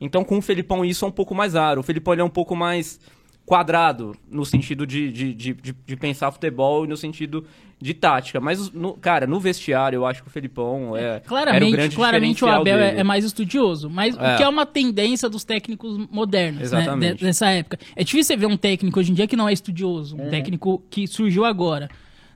Então 0.00 0.24
com 0.24 0.38
o 0.38 0.42
Felipão 0.42 0.84
isso 0.84 1.04
é 1.04 1.08
um 1.08 1.12
pouco 1.12 1.34
mais 1.34 1.54
raro. 1.54 1.80
O 1.80 1.84
Felipão 1.84 2.14
ele 2.14 2.22
é 2.22 2.24
um 2.24 2.30
pouco 2.30 2.56
mais 2.56 3.00
quadrado 3.48 4.14
no 4.30 4.44
sentido 4.44 4.86
de, 4.86 5.10
de, 5.10 5.32
de, 5.32 5.54
de, 5.86 5.96
pensar 5.96 6.30
futebol 6.30 6.84
e 6.84 6.88
no 6.88 6.98
sentido 6.98 7.46
de 7.80 7.94
tática. 7.94 8.38
Mas, 8.38 8.70
no- 8.70 8.92
cara, 8.92 9.26
no 9.26 9.40
vestiário 9.40 9.96
eu 9.96 10.04
acho 10.06 10.22
que 10.22 10.28
o 10.28 10.30
Felipão 10.30 10.94
é. 10.94 11.00
era 11.02 11.16
o 11.16 11.20
Claramente, 11.28 11.96
claramente 11.96 12.44
o 12.44 12.48
Abel 12.48 12.78
é, 12.78 12.88
dele. 12.88 13.00
é 13.00 13.04
mais 13.04 13.24
estudioso, 13.24 13.88
mas 13.88 14.14
É. 14.18 14.34
o 14.34 14.36
que 14.36 14.42
é 14.42 14.48
uma 14.48 14.66
tendência 14.66 15.30
dos 15.30 15.44
técnicos 15.44 15.96
modernos, 16.10 16.70
né, 16.70 17.14
dessa 17.14 17.48
época. 17.48 17.78
É 17.96 18.04
difícil 18.04 18.34
você 18.34 18.36
ver 18.36 18.46
um 18.46 18.56
técnico 18.56 19.00
hoje 19.00 19.12
em 19.12 19.14
dia 19.14 19.26
que 19.26 19.36
não 19.36 19.48
é 19.48 19.52
estudioso, 19.54 20.14
um 20.16 20.28
técnico 20.28 20.82
que 20.90 21.06
surgiu 21.06 21.46
agora. 21.46 21.88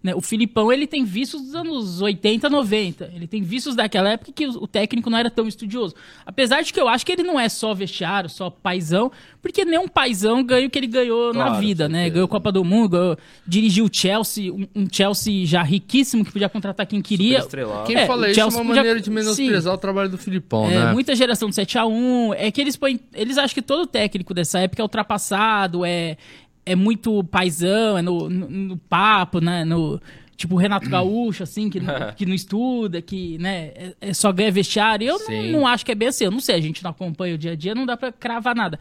Né? 0.02 0.14
O 0.14 0.20
Filipão, 0.20 0.72
ele 0.72 0.86
tem 0.86 1.04
vícios 1.04 1.42
dos 1.42 1.54
anos 1.54 2.00
80, 2.00 2.48
90. 2.50 3.10
Ele 3.14 3.26
tem 3.26 3.42
vícios 3.42 3.74
daquela 3.76 4.10
época 4.10 4.32
que 4.32 4.46
o 4.46 4.66
técnico 4.66 5.08
não 5.08 5.18
era 5.18 5.30
tão 5.30 5.46
estudioso. 5.46 5.94
Apesar 6.26 6.62
de 6.62 6.72
que 6.72 6.80
eu 6.80 6.88
acho 6.88 7.06
que 7.06 7.12
ele 7.12 7.22
não 7.22 7.38
é 7.38 7.48
só 7.48 7.72
vestiário, 7.74 8.28
só 8.28 8.50
paizão, 8.50 9.12
porque 9.40 9.64
nem 9.64 9.78
um 9.78 9.88
paizão 9.88 10.42
ganha 10.42 10.66
o 10.66 10.70
que 10.70 10.78
ele 10.78 10.86
ganhou 10.86 11.32
na 11.32 11.46
Claro, 11.46 11.60
vida, 11.60 11.86
com 11.86 11.92
né? 11.92 12.10
Ganhou 12.10 12.26
Copa 12.28 12.50
do 12.50 12.64
Mundo, 12.64 12.88
ganhou- 12.90 13.18
dirigiu 13.46 13.84
o 13.84 13.90
Chelsea, 13.92 14.52
um, 14.52 14.66
um 14.74 14.86
Chelsea 14.90 15.46
já 15.46 15.62
riquíssimo 15.62 16.24
que 16.24 16.32
podia 16.32 16.48
contratar 16.48 16.86
quem 16.86 17.00
queria. 17.02 17.44
Quem 17.86 17.96
É, 17.96 18.06
fala 18.06 18.28
isso 18.30 18.40
é 18.40 18.42
Chelsea 18.42 18.58
uma 18.60 18.66
podia- 18.66 18.82
maneira 18.82 19.00
de 19.00 19.10
menosprezar 19.10 19.74
o 19.74 19.78
trabalho 19.78 20.08
do 20.08 20.18
Filipão, 20.18 20.66
É, 20.66 20.86
né? 20.86 20.92
muita 20.92 21.14
geração 21.14 21.48
do 21.48 21.54
7x1. 21.54 22.34
É 22.36 22.50
que 22.50 22.60
eles 22.60 22.76
põem. 22.76 22.98
Eles 23.14 23.38
acham 23.38 23.54
que 23.54 23.62
todo 23.62 23.86
técnico 23.86 24.32
dessa 24.34 24.58
época 24.60 24.82
é 24.82 24.84
ultrapassado, 24.84 25.84
é, 25.84 26.16
é 26.64 26.74
muito 26.76 27.22
paizão, 27.24 27.98
é 27.98 28.02
no, 28.02 28.28
no, 28.30 28.48
no 28.48 28.76
papo, 28.76 29.40
né? 29.40 29.64
No, 29.64 30.00
tipo 30.36 30.54
o 30.54 30.58
Renato 30.58 30.88
Gaúcho, 30.90 31.42
assim, 31.42 31.68
que, 31.70 31.80
não- 31.80 32.12
que 32.16 32.24
não 32.26 32.34
estuda, 32.34 33.00
que 33.02 33.36
né, 33.38 33.66
é, 33.74 33.94
é 34.00 34.14
só 34.14 34.32
ganha 34.32 34.50
vestiário. 34.50 35.06
Eu 35.08 35.18
não, 35.28 35.42
não 35.60 35.66
acho 35.66 35.84
que 35.84 35.92
é 35.92 35.94
bem 35.94 36.08
assim. 36.08 36.24
Eu 36.24 36.30
não 36.30 36.40
sei, 36.40 36.56
a 36.56 36.60
gente 36.60 36.82
não 36.82 36.90
acompanha 36.90 37.34
o 37.34 37.38
dia 37.38 37.52
a 37.52 37.56
dia, 37.56 37.74
não 37.74 37.86
dá 37.86 37.96
pra 37.96 38.12
cravar 38.12 38.54
nada. 38.54 38.78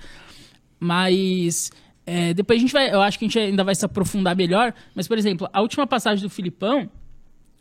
Mas. 0.80 1.72
é, 2.06 2.34
depois 2.34 2.58
a 2.58 2.62
gente 2.62 2.74
vai. 2.74 2.94
Eu 2.94 3.02
acho 3.02 3.18
que 3.20 3.26
a 3.26 3.28
gente 3.28 3.40
ainda 3.40 3.64
vai 3.64 3.76
se 3.76 3.86
aprofundar 3.86 4.36
melhor. 4.36 4.74
Mas, 4.96 5.08
por 5.08 5.18
exemplo, 5.18 5.48
a 5.52 5.62
última 5.62 5.86
passagem 5.86 6.24
do 6.24 6.30
Filipão, 6.30 6.90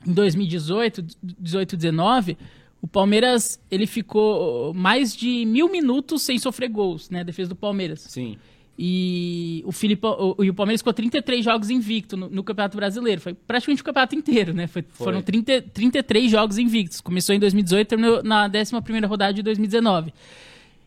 em 0.06 0.12
2018, 0.12 1.04
18, 1.38 1.76
19, 1.76 2.38
o 2.80 2.88
Palmeiras 2.88 3.60
ele 3.70 3.86
ficou 3.86 4.72
mais 4.72 5.14
de 5.14 5.44
mil 5.44 5.70
minutos 5.70 6.22
sem 6.22 6.38
sofrer 6.38 6.68
gols, 6.70 7.10
né? 7.10 7.20
A 7.20 7.24
defesa 7.24 7.50
do 7.50 7.56
Palmeiras. 7.56 8.00
Sim. 8.00 8.38
E 8.82 9.62
o 9.66 9.72
Filipão, 9.72 10.34
o, 10.38 10.42
o 10.42 10.54
Palmeiras 10.54 10.80
ficou 10.80 10.94
33 10.94 11.44
jogos 11.44 11.68
invicto 11.68 12.16
no, 12.16 12.30
no 12.30 12.42
Campeonato 12.42 12.78
Brasileiro. 12.78 13.20
Foi 13.20 13.34
praticamente 13.34 13.82
o 13.82 13.84
campeonato 13.84 14.14
inteiro, 14.16 14.54
né? 14.54 14.66
Foi- 14.66 14.82
Foram 15.04 15.20
30, 15.20 15.60
33 15.74 16.30
jogos 16.30 16.56
invictos. 16.56 16.98
Começou 17.02 17.34
em 17.34 17.38
2018 17.38 17.86
e 17.86 17.88
terminou 17.88 18.22
na 18.22 18.48
11ª 18.48 19.06
rodada 19.06 19.34
de 19.34 19.42
2019. 19.42 20.14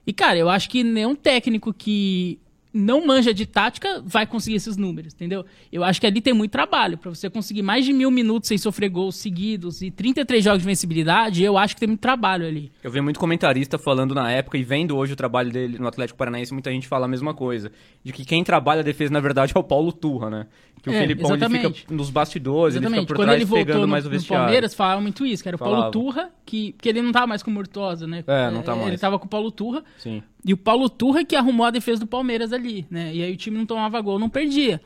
E, 0.07 0.11
cara, 0.11 0.39
eu 0.39 0.49
acho 0.49 0.71
que 0.71 0.83
nenhum 0.83 1.13
técnico 1.13 1.71
que 1.71 2.39
não 2.73 3.05
manja 3.05 3.33
de 3.33 3.45
tática 3.45 4.01
vai 4.03 4.25
conseguir 4.25 4.55
esses 4.55 4.75
números, 4.77 5.13
entendeu? 5.13 5.45
Eu 5.71 5.83
acho 5.83 6.01
que 6.01 6.07
ali 6.07 6.19
tem 6.19 6.33
muito 6.33 6.51
trabalho. 6.51 6.97
Pra 6.97 7.13
você 7.13 7.29
conseguir 7.29 7.61
mais 7.61 7.85
de 7.85 7.93
mil 7.93 8.09
minutos 8.09 8.47
sem 8.47 8.57
sofrer 8.57 8.89
gols 8.89 9.15
seguidos 9.15 9.81
e 9.83 9.91
33 9.91 10.43
jogos 10.43 10.59
de 10.61 10.65
vencibilidade, 10.65 11.43
eu 11.43 11.57
acho 11.57 11.75
que 11.75 11.79
tem 11.79 11.87
muito 11.87 11.99
trabalho 12.01 12.47
ali. 12.47 12.71
Eu 12.83 12.89
vi 12.89 12.99
muito 12.99 13.19
comentarista 13.19 13.77
falando 13.77 14.15
na 14.15 14.31
época 14.31 14.57
e 14.57 14.63
vendo 14.63 14.97
hoje 14.97 15.13
o 15.13 15.15
trabalho 15.15 15.51
dele 15.51 15.77
no 15.77 15.87
Atlético 15.87 16.17
Paranaense, 16.17 16.51
muita 16.51 16.71
gente 16.71 16.87
fala 16.87 17.05
a 17.05 17.07
mesma 17.07 17.33
coisa. 17.33 17.71
De 18.03 18.11
que 18.11 18.25
quem 18.25 18.43
trabalha 18.43 18.81
a 18.81 18.83
defesa, 18.83 19.13
na 19.13 19.19
verdade, 19.19 19.53
é 19.55 19.59
o 19.59 19.63
Paulo 19.63 19.91
Turra, 19.93 20.29
né? 20.29 20.47
Que 20.81 20.89
o 20.89 20.93
É, 20.93 20.99
Felipão 20.99 21.33
ele 21.35 21.71
fica 21.71 21.93
nos 21.93 22.09
bastidores, 22.09 22.75
ele 22.75 22.83
Exatamente. 22.85 23.01
fica 23.03 23.07
por 23.13 23.15
Quando 23.15 23.27
trás 23.27 23.37
ele 23.41 23.45
voltou 23.45 23.65
pegando 23.65 23.81
no, 23.83 23.87
mais 23.87 24.03
o 24.03 24.09
no 24.09 24.11
vestiário. 24.15 24.43
Palmeiras, 24.45 24.73
falava 24.73 24.99
muito 24.99 25.25
isso, 25.25 25.41
que 25.41 25.47
era 25.47 25.55
o 25.55 25.57
Falava. 25.59 25.77
Paulo 25.83 25.91
Turra, 25.91 26.29
que, 26.45 26.73
que 26.73 26.89
ele 26.89 27.01
não 27.01 27.11
tava 27.13 27.27
mais 27.27 27.41
com 27.41 27.49
o 27.49 27.53
Murtosa, 27.53 28.05
né? 28.05 28.23
É, 28.27 28.51
não 28.51 28.61
tá 28.61 28.73
Ele 28.73 28.81
mais. 28.85 28.99
tava 28.99 29.17
com 29.17 29.25
o 29.25 29.29
Paulo 29.29 29.49
Turra. 29.49 29.81
Sim. 29.97 30.21
E 30.45 30.53
o 30.53 30.57
Paulo 30.57 30.89
Turra 30.89 31.23
que 31.23 31.35
arrumou 31.35 31.65
a 31.65 31.71
defesa 31.71 32.01
do 32.01 32.07
Palmeiras 32.07 32.51
ali, 32.51 32.85
né? 32.89 33.11
E 33.13 33.23
aí 33.23 33.33
o 33.33 33.37
time 33.37 33.57
não 33.57 33.65
tomava 33.65 33.99
gol, 34.01 34.19
não 34.19 34.29
perdia. 34.29 34.81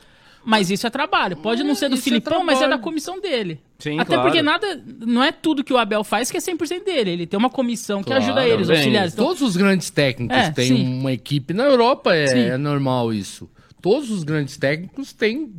Mas 0.45 0.69
isso 0.71 0.87
é 0.87 0.89
trabalho. 0.89 1.35
Pode 1.35 1.61
não 1.63 1.75
ser 1.75 1.89
do 1.89 1.95
isso 1.95 2.03
é 2.03 2.09
Filipão, 2.09 2.41
mas 2.43 2.61
é 2.61 2.69
da 2.69 2.77
comissão 2.77 3.19
dele. 3.19 3.59
Sim, 3.79 3.99
Até 3.99 4.13
claro. 4.13 4.21
porque 4.29 4.41
nada, 4.41 4.81
não 5.05 5.21
é 5.21 5.31
tudo 5.31 5.61
que 5.63 5.73
o 5.73 5.77
Abel 5.77 6.03
faz 6.05 6.31
que 6.31 6.37
é 6.37 6.39
100% 6.39 6.85
dele. 6.85 7.11
Ele 7.11 7.27
tem 7.27 7.37
uma 7.37 7.49
comissão 7.49 7.99
que 8.01 8.07
Claro, 8.07 8.23
ajuda 8.23 8.45
ele, 8.47 8.61
os 8.61 8.67
também. 8.67 8.77
auxiliares. 8.77 9.13
Então, 9.13 9.25
Todos 9.25 9.41
os 9.41 9.57
grandes 9.57 9.89
técnicos 9.89 10.37
É, 10.37 10.51
têm 10.51 10.67
sim. 10.67 10.99
uma 10.99 11.11
equipe. 11.11 11.53
Na 11.53 11.65
Europa 11.65 12.15
é, 12.15 12.49
é 12.49 12.57
normal 12.57 13.13
isso. 13.13 13.49
Todos 13.81 14.09
os 14.09 14.23
grandes 14.23 14.55
técnicos 14.57 15.11
têm 15.11 15.51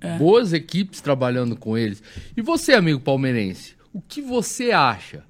É. 0.00 0.16
boas 0.18 0.52
equipes 0.52 1.00
trabalhando 1.00 1.56
com 1.56 1.76
eles. 1.76 2.00
E 2.36 2.40
você, 2.40 2.74
amigo 2.74 3.00
palmeirense, 3.00 3.74
o 3.92 4.00
que 4.00 4.20
você 4.22 4.70
acha? 4.70 5.24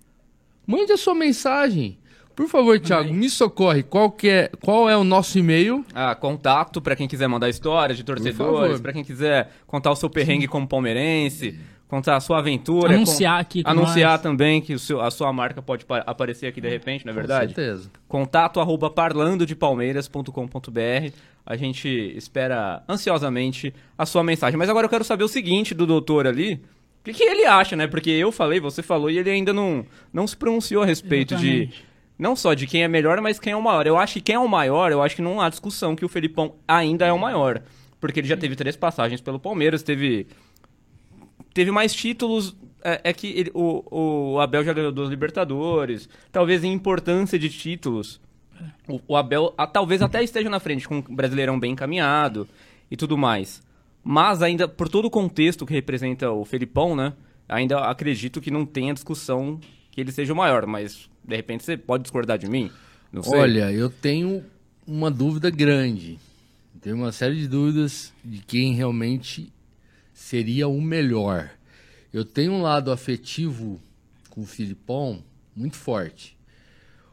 Mande 0.66 0.92
a 0.92 0.98
sua 0.98 1.14
mensagem. 1.14 1.98
Por 2.38 2.46
favor, 2.48 2.78
Thiago, 2.78 3.12
me 3.12 3.28
socorre. 3.28 3.82
Qual, 3.82 4.12
que 4.12 4.28
é, 4.28 4.48
qual 4.62 4.88
é 4.88 4.96
o 4.96 5.02
nosso 5.02 5.36
e-mail? 5.40 5.84
Ah, 5.92 6.14
contato 6.14 6.80
pra 6.80 6.94
quem 6.94 7.08
quiser 7.08 7.26
mandar 7.26 7.48
histórias 7.48 7.98
de 7.98 8.04
torcedores, 8.04 8.80
pra 8.80 8.92
quem 8.92 9.02
quiser 9.02 9.50
contar 9.66 9.90
o 9.90 9.96
seu 9.96 10.08
perrengue 10.08 10.46
como 10.46 10.64
palmeirense, 10.68 11.58
contar 11.88 12.14
a 12.14 12.20
sua 12.20 12.38
aventura. 12.38 12.94
Anunciar 12.94 13.40
aqui 13.40 13.64
com 13.64 13.70
Anunciar 13.70 14.12
nós. 14.12 14.22
também 14.22 14.60
que 14.60 14.72
o 14.72 14.78
seu, 14.78 15.00
a 15.00 15.10
sua 15.10 15.32
marca 15.32 15.60
pode 15.60 15.84
pa- 15.84 16.04
aparecer 16.06 16.46
aqui 16.46 16.60
de 16.60 16.68
repente, 16.68 17.04
não 17.04 17.10
é 17.12 17.16
verdade? 17.16 17.54
Com 17.54 17.60
certeza. 17.60 17.90
Contato 18.06 18.60
arroba 18.60 18.88
parlandodepalmeiras.com.br. 18.88 21.12
A 21.44 21.56
gente 21.56 21.88
espera 22.16 22.82
ansiosamente 22.88 23.74
a 23.96 24.06
sua 24.06 24.22
mensagem. 24.22 24.56
Mas 24.56 24.68
agora 24.68 24.86
eu 24.86 24.90
quero 24.90 25.04
saber 25.04 25.24
o 25.24 25.28
seguinte 25.28 25.74
do 25.74 25.86
doutor 25.86 26.26
ali. 26.26 26.60
O 27.00 27.04
que, 27.04 27.12
que 27.14 27.22
ele 27.24 27.44
acha, 27.46 27.74
né? 27.74 27.86
Porque 27.86 28.10
eu 28.10 28.30
falei, 28.30 28.60
você 28.60 28.82
falou, 28.82 29.10
e 29.10 29.18
ele 29.18 29.30
ainda 29.30 29.52
não, 29.52 29.84
não 30.12 30.26
se 30.26 30.36
pronunciou 30.36 30.82
a 30.82 30.86
respeito 30.86 31.34
de. 31.36 31.70
Não 32.18 32.34
só 32.34 32.52
de 32.54 32.66
quem 32.66 32.82
é 32.82 32.88
melhor, 32.88 33.20
mas 33.20 33.38
quem 33.38 33.52
é 33.52 33.56
o 33.56 33.62
maior. 33.62 33.86
Eu 33.86 33.96
acho 33.96 34.14
que 34.14 34.20
quem 34.20 34.34
é 34.34 34.38
o 34.38 34.48
maior, 34.48 34.90
eu 34.90 35.00
acho 35.02 35.14
que 35.16 35.22
não 35.22 35.40
há 35.40 35.48
discussão 35.48 35.94
que 35.94 36.04
o 36.04 36.08
Felipão 36.08 36.56
ainda 36.66 37.06
é 37.06 37.12
o 37.12 37.18
maior. 37.18 37.62
Porque 38.00 38.20
ele 38.20 38.28
já 38.28 38.36
teve 38.36 38.56
três 38.56 38.76
passagens 38.76 39.20
pelo 39.20 39.38
Palmeiras, 39.38 39.82
teve. 39.82 40.26
Teve 41.54 41.70
mais 41.70 41.94
títulos. 41.94 42.56
É, 42.82 43.00
é 43.04 43.12
que 43.12 43.26
ele- 43.28 43.50
o, 43.54 44.34
o 44.34 44.40
Abel 44.40 44.62
já 44.64 44.72
ganhou 44.72 44.92
duas 44.92 45.08
Libertadores. 45.08 46.08
Talvez 46.30 46.62
em 46.64 46.72
importância 46.72 47.38
de 47.38 47.48
títulos. 47.48 48.20
O, 48.88 49.00
o 49.08 49.16
Abel 49.16 49.52
a- 49.56 49.66
talvez 49.66 50.02
até 50.02 50.22
esteja 50.22 50.48
na 50.50 50.60
frente, 50.60 50.86
com 50.88 50.96
um 50.98 51.02
brasileirão 51.02 51.58
bem 51.58 51.72
encaminhado 51.72 52.48
e 52.90 52.96
tudo 52.96 53.16
mais. 53.18 53.62
Mas 54.02 54.42
ainda, 54.42 54.66
por 54.68 54.88
todo 54.88 55.04
o 55.06 55.10
contexto 55.10 55.66
que 55.66 55.72
representa 55.74 56.30
o 56.30 56.44
Felipão, 56.44 56.94
né? 56.96 57.12
Ainda 57.48 57.80
acredito 57.80 58.40
que 58.40 58.50
não 58.50 58.64
tenha 58.64 58.94
discussão 58.94 59.58
que 59.90 60.00
ele 60.00 60.12
seja 60.12 60.32
o 60.32 60.36
maior. 60.36 60.66
Mas, 60.66 61.08
de 61.28 61.36
repente, 61.36 61.62
você 61.62 61.76
pode 61.76 62.04
discordar 62.04 62.38
de 62.38 62.48
mim? 62.48 62.70
Não 63.12 63.22
sei. 63.22 63.38
Olha, 63.38 63.70
eu 63.70 63.90
tenho 63.90 64.42
uma 64.86 65.10
dúvida 65.10 65.50
grande. 65.50 66.18
Tenho 66.80 66.96
uma 66.96 67.12
série 67.12 67.36
de 67.36 67.46
dúvidas 67.46 68.14
de 68.24 68.38
quem 68.38 68.72
realmente 68.74 69.52
seria 70.14 70.66
o 70.68 70.80
melhor. 70.80 71.50
Eu 72.14 72.24
tenho 72.24 72.52
um 72.52 72.62
lado 72.62 72.90
afetivo 72.90 73.78
com 74.30 74.40
o 74.40 74.46
Filipão 74.46 75.22
muito 75.54 75.76
forte. 75.76 76.34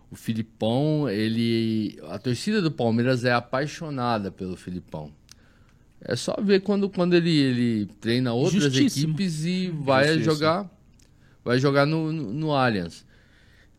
O 0.10 0.16
Filipão, 0.16 1.10
ele. 1.10 2.00
A 2.10 2.18
torcida 2.18 2.62
do 2.62 2.72
Palmeiras 2.72 3.26
é 3.26 3.34
apaixonada 3.34 4.32
pelo 4.32 4.56
Filipão. 4.56 5.12
É 6.00 6.16
só 6.16 6.38
ver 6.42 6.62
quando, 6.62 6.90
quando 6.90 7.16
ele, 7.16 7.36
ele 7.36 7.86
treina 8.00 8.32
outras 8.32 8.64
Justíssimo. 8.64 9.14
equipes 9.14 9.44
e 9.44 9.68
vai 9.70 10.08
Justiça. 10.08 10.32
jogar. 10.32 10.72
Vai 11.44 11.60
jogar 11.60 11.86
no, 11.86 12.14
no, 12.14 12.32
no 12.32 12.54
Allianz. 12.54 13.04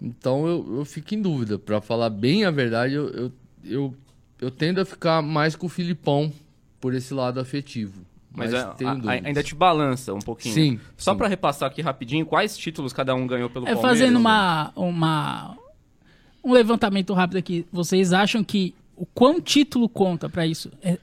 Então 0.00 0.46
eu, 0.46 0.76
eu 0.78 0.84
fico 0.84 1.14
em 1.14 1.22
dúvida. 1.22 1.58
Pra 1.58 1.80
falar 1.80 2.10
bem 2.10 2.44
a 2.44 2.50
verdade, 2.50 2.94
eu, 2.94 3.08
eu, 3.08 3.32
eu, 3.64 3.94
eu 4.40 4.50
tendo 4.50 4.80
a 4.80 4.84
ficar 4.84 5.22
mais 5.22 5.56
com 5.56 5.66
o 5.66 5.70
Filipão 5.70 6.32
por 6.80 6.94
esse 6.94 7.14
lado 7.14 7.40
afetivo. 7.40 8.02
Mas 8.34 8.52
Mas, 8.52 8.62
a- 8.62 8.76
ainda 9.24 9.42
te 9.42 9.54
balança 9.54 10.12
um 10.12 10.18
pouquinho. 10.18 10.54
Sim, 10.54 10.80
Só 10.96 11.14
pra 11.14 11.26
repassar 11.26 11.70
aqui 11.70 11.80
rapidinho, 11.80 12.26
quais 12.26 12.56
títulos 12.56 12.92
cada 12.92 13.14
um 13.14 13.26
ganhou 13.26 13.48
pelo 13.48 13.64
é 13.66 13.72
Palmeiras? 13.72 13.98
fazendo 13.98 14.16
uma, 14.18 14.70
uma 14.76 15.56
um 16.44 16.52
levantamento 16.52 17.14
rápido 17.14 17.38
aqui. 17.38 17.66
Vocês 17.72 18.12
acham 18.12 18.44
que 18.44 18.74
o 18.94 19.06
quão 19.06 19.40
título 19.40 19.88
conta 19.88 20.28
pra 20.28 20.46
isso? 20.46 20.70
É, 20.82 20.98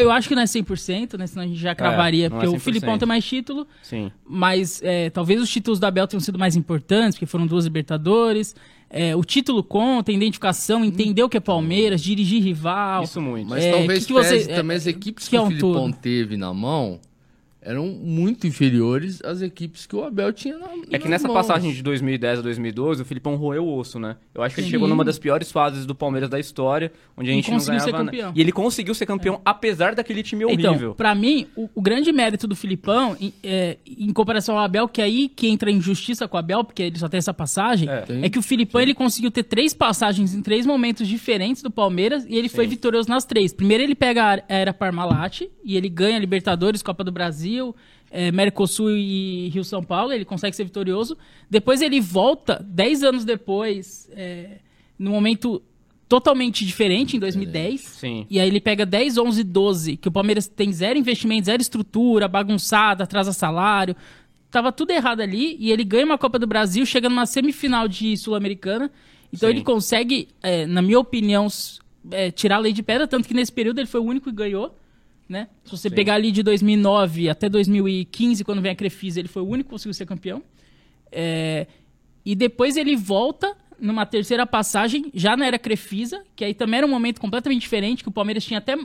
eu 0.00 0.10
acho 0.10 0.28
que 0.28 0.34
não 0.34 0.42
é 0.42 0.46
100%, 0.46 1.18
né? 1.18 1.26
Senão 1.26 1.44
a 1.44 1.46
gente 1.46 1.58
já 1.58 1.74
cravaria, 1.74 2.28
não 2.28 2.36
é 2.38 2.40
porque 2.40 2.56
o 2.56 2.58
100%. 2.58 2.62
Filipão 2.62 2.98
tem 2.98 3.06
mais 3.08 3.24
título. 3.24 3.66
Sim. 3.82 4.10
Mas 4.26 4.80
é, 4.82 5.10
talvez 5.10 5.40
os 5.40 5.48
títulos 5.50 5.78
da 5.78 5.88
Abel 5.88 6.06
tenham 6.06 6.20
sido 6.20 6.38
mais 6.38 6.56
importantes, 6.56 7.14
porque 7.16 7.26
foram 7.26 7.46
duas 7.46 7.64
Libertadores. 7.64 8.54
É, 8.92 9.14
o 9.14 9.22
título 9.22 9.62
conta, 9.62 10.10
a 10.10 10.14
identificação, 10.14 10.84
entender 10.84 11.22
o 11.22 11.28
que 11.28 11.36
é 11.36 11.40
Palmeiras, 11.40 12.00
dirigir 12.02 12.42
rival. 12.42 13.04
Isso 13.04 13.20
muito. 13.20 13.48
Mas 13.48 13.64
É, 13.64 13.70
talvez 13.70 14.00
que 14.00 14.06
que 14.06 14.12
você- 14.12 14.30
pese 14.36 14.48
também 14.48 14.76
as 14.76 14.86
é, 14.86 14.90
equipes 14.90 15.24
que 15.24 15.30
que, 15.30 15.36
é 15.36 15.40
o 15.40 15.46
Filipão 15.46 15.72
todo? 15.92 15.96
teve 15.96 16.36
na 16.36 16.52
mão 16.52 16.98
eram 17.62 17.86
muito 17.86 18.46
inferiores 18.46 19.20
às 19.22 19.42
equipes 19.42 19.86
que 19.86 19.94
o 19.94 20.02
Abel 20.04 20.32
tinha 20.32 20.56
na 20.58 20.66
É 20.90 20.98
que 20.98 21.08
nessa 21.08 21.28
passagem 21.28 21.72
de 21.72 21.82
2010 21.82 22.38
a 22.38 22.42
2012, 22.42 23.02
o 23.02 23.04
Filipão 23.04 23.36
roeu 23.36 23.64
o 23.64 23.76
osso, 23.78 23.98
né? 23.98 24.16
Eu 24.34 24.42
acho 24.42 24.54
que 24.54 24.60
ele 24.60 24.66
Sim. 24.66 24.70
chegou 24.72 24.88
numa 24.88 25.04
das 25.04 25.18
piores 25.18 25.50
fases 25.52 25.84
do 25.84 25.94
Palmeiras 25.94 26.30
da 26.30 26.38
história, 26.40 26.90
onde 27.16 27.30
a 27.30 27.32
gente 27.34 27.50
não 27.50 27.58
conseguiu 27.58 27.80
ser 27.80 27.86
ganhava 27.92 28.04
nada. 28.04 28.16
campeão. 28.16 28.32
E 28.34 28.40
ele 28.40 28.52
conseguiu 28.52 28.94
ser 28.94 29.06
campeão, 29.06 29.40
apesar 29.44 29.94
daquele 29.94 30.22
time 30.22 30.44
horrível. 30.44 30.72
Então, 30.74 30.94
pra 30.94 31.14
mim, 31.14 31.46
o, 31.54 31.68
o 31.74 31.82
grande 31.82 32.10
mérito 32.12 32.46
do 32.46 32.56
Filipão, 32.56 33.16
em, 33.20 33.32
é, 33.42 33.76
em 33.86 34.12
comparação 34.12 34.56
ao 34.56 34.64
Abel, 34.64 34.88
que 34.88 35.02
aí 35.02 35.28
que 35.28 35.46
entra 35.48 35.70
em 35.70 35.80
justiça 35.80 36.26
com 36.26 36.36
o 36.36 36.40
Abel, 36.40 36.64
porque 36.64 36.82
ele 36.82 36.98
só 36.98 37.08
tem 37.08 37.18
essa 37.18 37.34
passagem, 37.34 37.88
É. 37.88 38.04
é, 38.22 38.30
que 38.30 38.38
o 38.38 38.42
Filipão 38.42 38.80
ele 38.80 38.94
conseguiu 38.94 39.30
ter 39.30 39.42
três 39.42 39.74
passagens 39.74 40.34
em 40.34 40.40
três 40.40 40.64
momentos 40.64 41.06
diferentes 41.06 41.62
do 41.62 41.70
Palmeiras 41.70 42.24
e 42.28 42.36
ele 42.36 42.48
foi 42.48 42.66
vitorioso 42.66 43.08
nas 43.08 43.24
três. 43.24 43.52
Primeiro 43.52 43.82
ele 43.82 43.94
pega 43.94 44.34
a 44.36 44.42
era 44.48 44.72
Parmalat 44.72 45.42
e 45.64 45.76
ele 45.76 45.88
ganha 45.88 46.18
Libertadores, 46.18 46.82
Copa 46.82 47.04
do 47.04 47.12
Brasil, 47.12 47.49
é, 48.10 48.32
Mercosul 48.32 48.90
e 48.90 49.48
Rio 49.48 49.64
São 49.64 49.82
Paulo, 49.82 50.12
ele 50.12 50.24
consegue 50.24 50.56
ser 50.56 50.64
vitorioso. 50.64 51.16
Depois 51.48 51.80
ele 51.80 52.00
volta, 52.00 52.64
dez 52.68 53.02
anos 53.02 53.24
depois, 53.24 54.08
é, 54.12 54.58
num 54.98 55.12
momento 55.12 55.62
totalmente 56.08 56.66
diferente, 56.66 57.16
em 57.16 57.20
2010. 57.20 57.80
Sim. 57.80 58.26
E 58.28 58.40
aí 58.40 58.48
ele 58.48 58.60
pega 58.60 58.84
10, 58.84 59.16
11, 59.16 59.44
12, 59.44 59.96
que 59.96 60.08
o 60.08 60.12
Palmeiras 60.12 60.48
tem 60.48 60.72
zero 60.72 60.98
investimento, 60.98 61.46
zero 61.46 61.62
estrutura, 61.62 62.26
bagunçada, 62.26 63.04
atrasa 63.04 63.32
salário. 63.32 63.94
Tava 64.50 64.72
tudo 64.72 64.90
errado 64.90 65.20
ali. 65.20 65.56
E 65.60 65.70
ele 65.70 65.84
ganha 65.84 66.04
uma 66.04 66.18
Copa 66.18 66.36
do 66.36 66.48
Brasil, 66.48 66.84
chega 66.84 67.08
numa 67.08 67.26
semifinal 67.26 67.86
de 67.86 68.16
Sul-Americana. 68.16 68.90
Então 69.32 69.48
Sim. 69.48 69.54
ele 69.54 69.64
consegue, 69.64 70.26
é, 70.42 70.66
na 70.66 70.82
minha 70.82 70.98
opinião, 70.98 71.46
é, 72.10 72.32
tirar 72.32 72.56
a 72.56 72.58
lei 72.58 72.72
de 72.72 72.82
pedra, 72.82 73.06
tanto 73.06 73.28
que 73.28 73.34
nesse 73.34 73.52
período 73.52 73.78
ele 73.78 73.86
foi 73.86 74.00
o 74.00 74.04
único 74.04 74.30
que 74.30 74.34
ganhou. 74.34 74.74
Né? 75.30 75.46
Se 75.64 75.70
você 75.70 75.88
pegar 75.88 76.14
ali 76.14 76.32
de 76.32 76.42
2009 76.42 77.28
até 77.28 77.48
2015, 77.48 78.42
quando 78.42 78.60
vem 78.60 78.72
a 78.72 78.74
Crefisa, 78.74 79.20
ele 79.20 79.28
foi 79.28 79.40
o 79.42 79.46
único 79.46 79.68
que 79.68 79.70
conseguiu 79.70 79.94
ser 79.94 80.04
campeão. 80.04 80.42
É, 81.12 81.68
e 82.26 82.34
depois 82.34 82.76
ele 82.76 82.96
volta 82.96 83.56
numa 83.78 84.04
terceira 84.04 84.44
passagem, 84.44 85.08
já 85.14 85.36
na 85.36 85.46
era 85.46 85.56
Crefisa, 85.56 86.24
que 86.34 86.44
aí 86.44 86.52
também 86.52 86.78
era 86.78 86.86
um 86.86 86.90
momento 86.90 87.20
completamente 87.20 87.62
diferente, 87.62 88.02
que 88.02 88.08
o 88.08 88.12
Palmeiras 88.12 88.44
tinha 88.44 88.58
até 88.58 88.76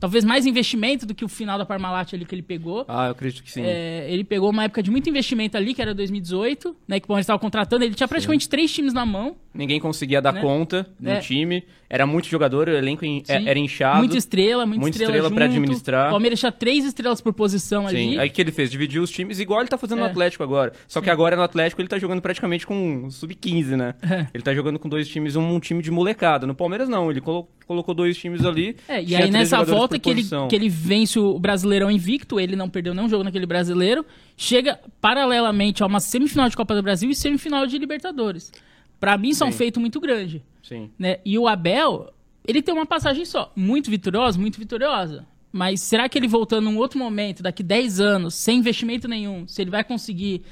talvez 0.00 0.24
mais 0.24 0.46
investimento 0.46 1.04
do 1.04 1.14
que 1.14 1.22
o 1.22 1.28
final 1.28 1.58
da 1.58 1.66
Parmalat 1.66 2.14
ali 2.14 2.24
que 2.24 2.34
ele 2.34 2.42
pegou. 2.42 2.86
Ah, 2.88 3.08
eu 3.08 3.12
acredito 3.12 3.42
que 3.42 3.52
sim. 3.52 3.60
É, 3.62 4.10
ele 4.10 4.24
pegou 4.24 4.48
uma 4.48 4.64
época 4.64 4.82
de 4.82 4.90
muito 4.90 5.08
investimento 5.10 5.54
ali, 5.58 5.74
que 5.74 5.82
era 5.82 5.94
2018, 5.94 6.74
né, 6.88 6.98
que 6.98 7.04
o 7.04 7.08
Palmeiras 7.08 7.24
estava 7.24 7.38
contratando, 7.38 7.84
ele 7.84 7.94
tinha 7.94 8.08
praticamente 8.08 8.48
três 8.48 8.72
times 8.72 8.94
na 8.94 9.04
mão, 9.04 9.36
Ninguém 9.56 9.80
conseguia 9.80 10.20
dar 10.20 10.32
Né? 10.32 10.40
conta 10.40 10.86
no 11.00 11.10
É. 11.10 11.20
time. 11.20 11.64
Era 11.88 12.04
muito 12.04 12.26
jogador, 12.26 12.68
o 12.68 12.72
elenco 12.72 13.04
é- 13.04 13.08
Sim. 13.38 13.48
era 13.48 13.56
inchado. 13.56 13.98
muita 13.98 14.18
estrela, 14.18 14.66
muita, 14.66 14.80
muita 14.80 14.96
estrela, 14.96 15.12
estrela 15.18 15.30
pra 15.34 15.46
junto. 15.46 15.56
administrar. 15.56 16.08
O 16.08 16.10
Palmeiras 16.10 16.40
tinha 16.40 16.50
três 16.50 16.84
estrelas 16.84 17.20
por 17.20 17.32
posição 17.32 17.88
Sim, 17.88 18.08
ali. 18.08 18.18
aí 18.18 18.28
o 18.28 18.32
que 18.32 18.40
ele 18.40 18.50
fez? 18.50 18.72
Dividiu 18.72 19.04
os 19.04 19.10
times, 19.10 19.38
igual 19.38 19.60
ele 19.60 19.68
tá 19.68 19.78
fazendo 19.78 20.00
no 20.00 20.04
É. 20.06 20.10
Atlético 20.10 20.42
agora. 20.42 20.72
Só 20.88 21.00
que 21.00 21.08
agora 21.08 21.36
no 21.36 21.42
Atlético 21.42 21.80
ele 21.80 21.86
tá 21.88 21.96
jogando 21.96 22.20
praticamente 22.20 22.66
com 22.66 23.04
um 23.04 23.10
sub-15, 23.10 23.76
né? 23.76 23.94
É. 24.02 24.26
Ele 24.34 24.42
tá 24.42 24.52
jogando 24.52 24.80
com 24.80 24.88
dois 24.88 25.06
times, 25.06 25.36
um, 25.36 25.48
um 25.54 25.60
time 25.60 25.80
de 25.80 25.92
molecada. 25.92 26.44
No 26.44 26.56
Palmeiras 26.56 26.88
não, 26.88 27.08
ele 27.08 27.20
colo- 27.20 27.48
colocou 27.68 27.94
dois 27.94 28.18
times 28.18 28.44
ali. 28.44 28.74
É, 28.88 29.00
e 29.00 29.14
aí 29.14 29.30
nessa 29.30 29.62
volta 29.62 29.96
que 29.96 30.10
ele, 30.10 30.24
que 30.48 30.56
ele 30.56 30.68
vence 30.68 31.20
o 31.20 31.38
Brasileirão 31.38 31.88
invicto, 31.88 32.40
ele 32.40 32.56
não 32.56 32.68
perdeu 32.68 32.94
nenhum 32.94 33.08
jogo 33.08 33.22
naquele 33.22 33.46
Brasileiro, 33.46 34.04
chega 34.36 34.76
paralelamente 35.00 35.84
a 35.84 35.86
uma 35.86 36.00
semifinal 36.00 36.48
de 36.48 36.56
Copa 36.56 36.74
do 36.74 36.82
Brasil 36.82 37.08
e 37.10 37.14
semifinal 37.14 37.64
de 37.64 37.78
Libertadores. 37.78 38.50
Pra 38.98 39.16
mim, 39.18 39.30
isso 39.30 39.44
é 39.44 39.46
um 39.46 39.52
feito 39.52 39.78
muito 39.80 40.00
grande. 40.00 40.42
Sim. 40.62 40.90
Né? 40.98 41.18
E 41.24 41.38
o 41.38 41.46
Abel, 41.46 42.12
ele 42.46 42.62
tem 42.62 42.74
uma 42.74 42.86
passagem 42.86 43.24
só. 43.24 43.52
Muito 43.54 43.90
vitoriosa, 43.90 44.38
muito 44.38 44.58
vitoriosa. 44.58 45.26
Mas 45.52 45.80
será 45.80 46.08
que 46.08 46.18
ele 46.18 46.28
voltando 46.28 46.64
num 46.64 46.76
outro 46.76 46.98
momento, 46.98 47.42
daqui 47.42 47.62
10 47.62 48.00
anos, 48.00 48.34
sem 48.34 48.58
investimento 48.58 49.06
nenhum, 49.08 49.46
se 49.46 49.62
ele 49.62 49.70
vai 49.70 49.82
conseguir 49.84 50.42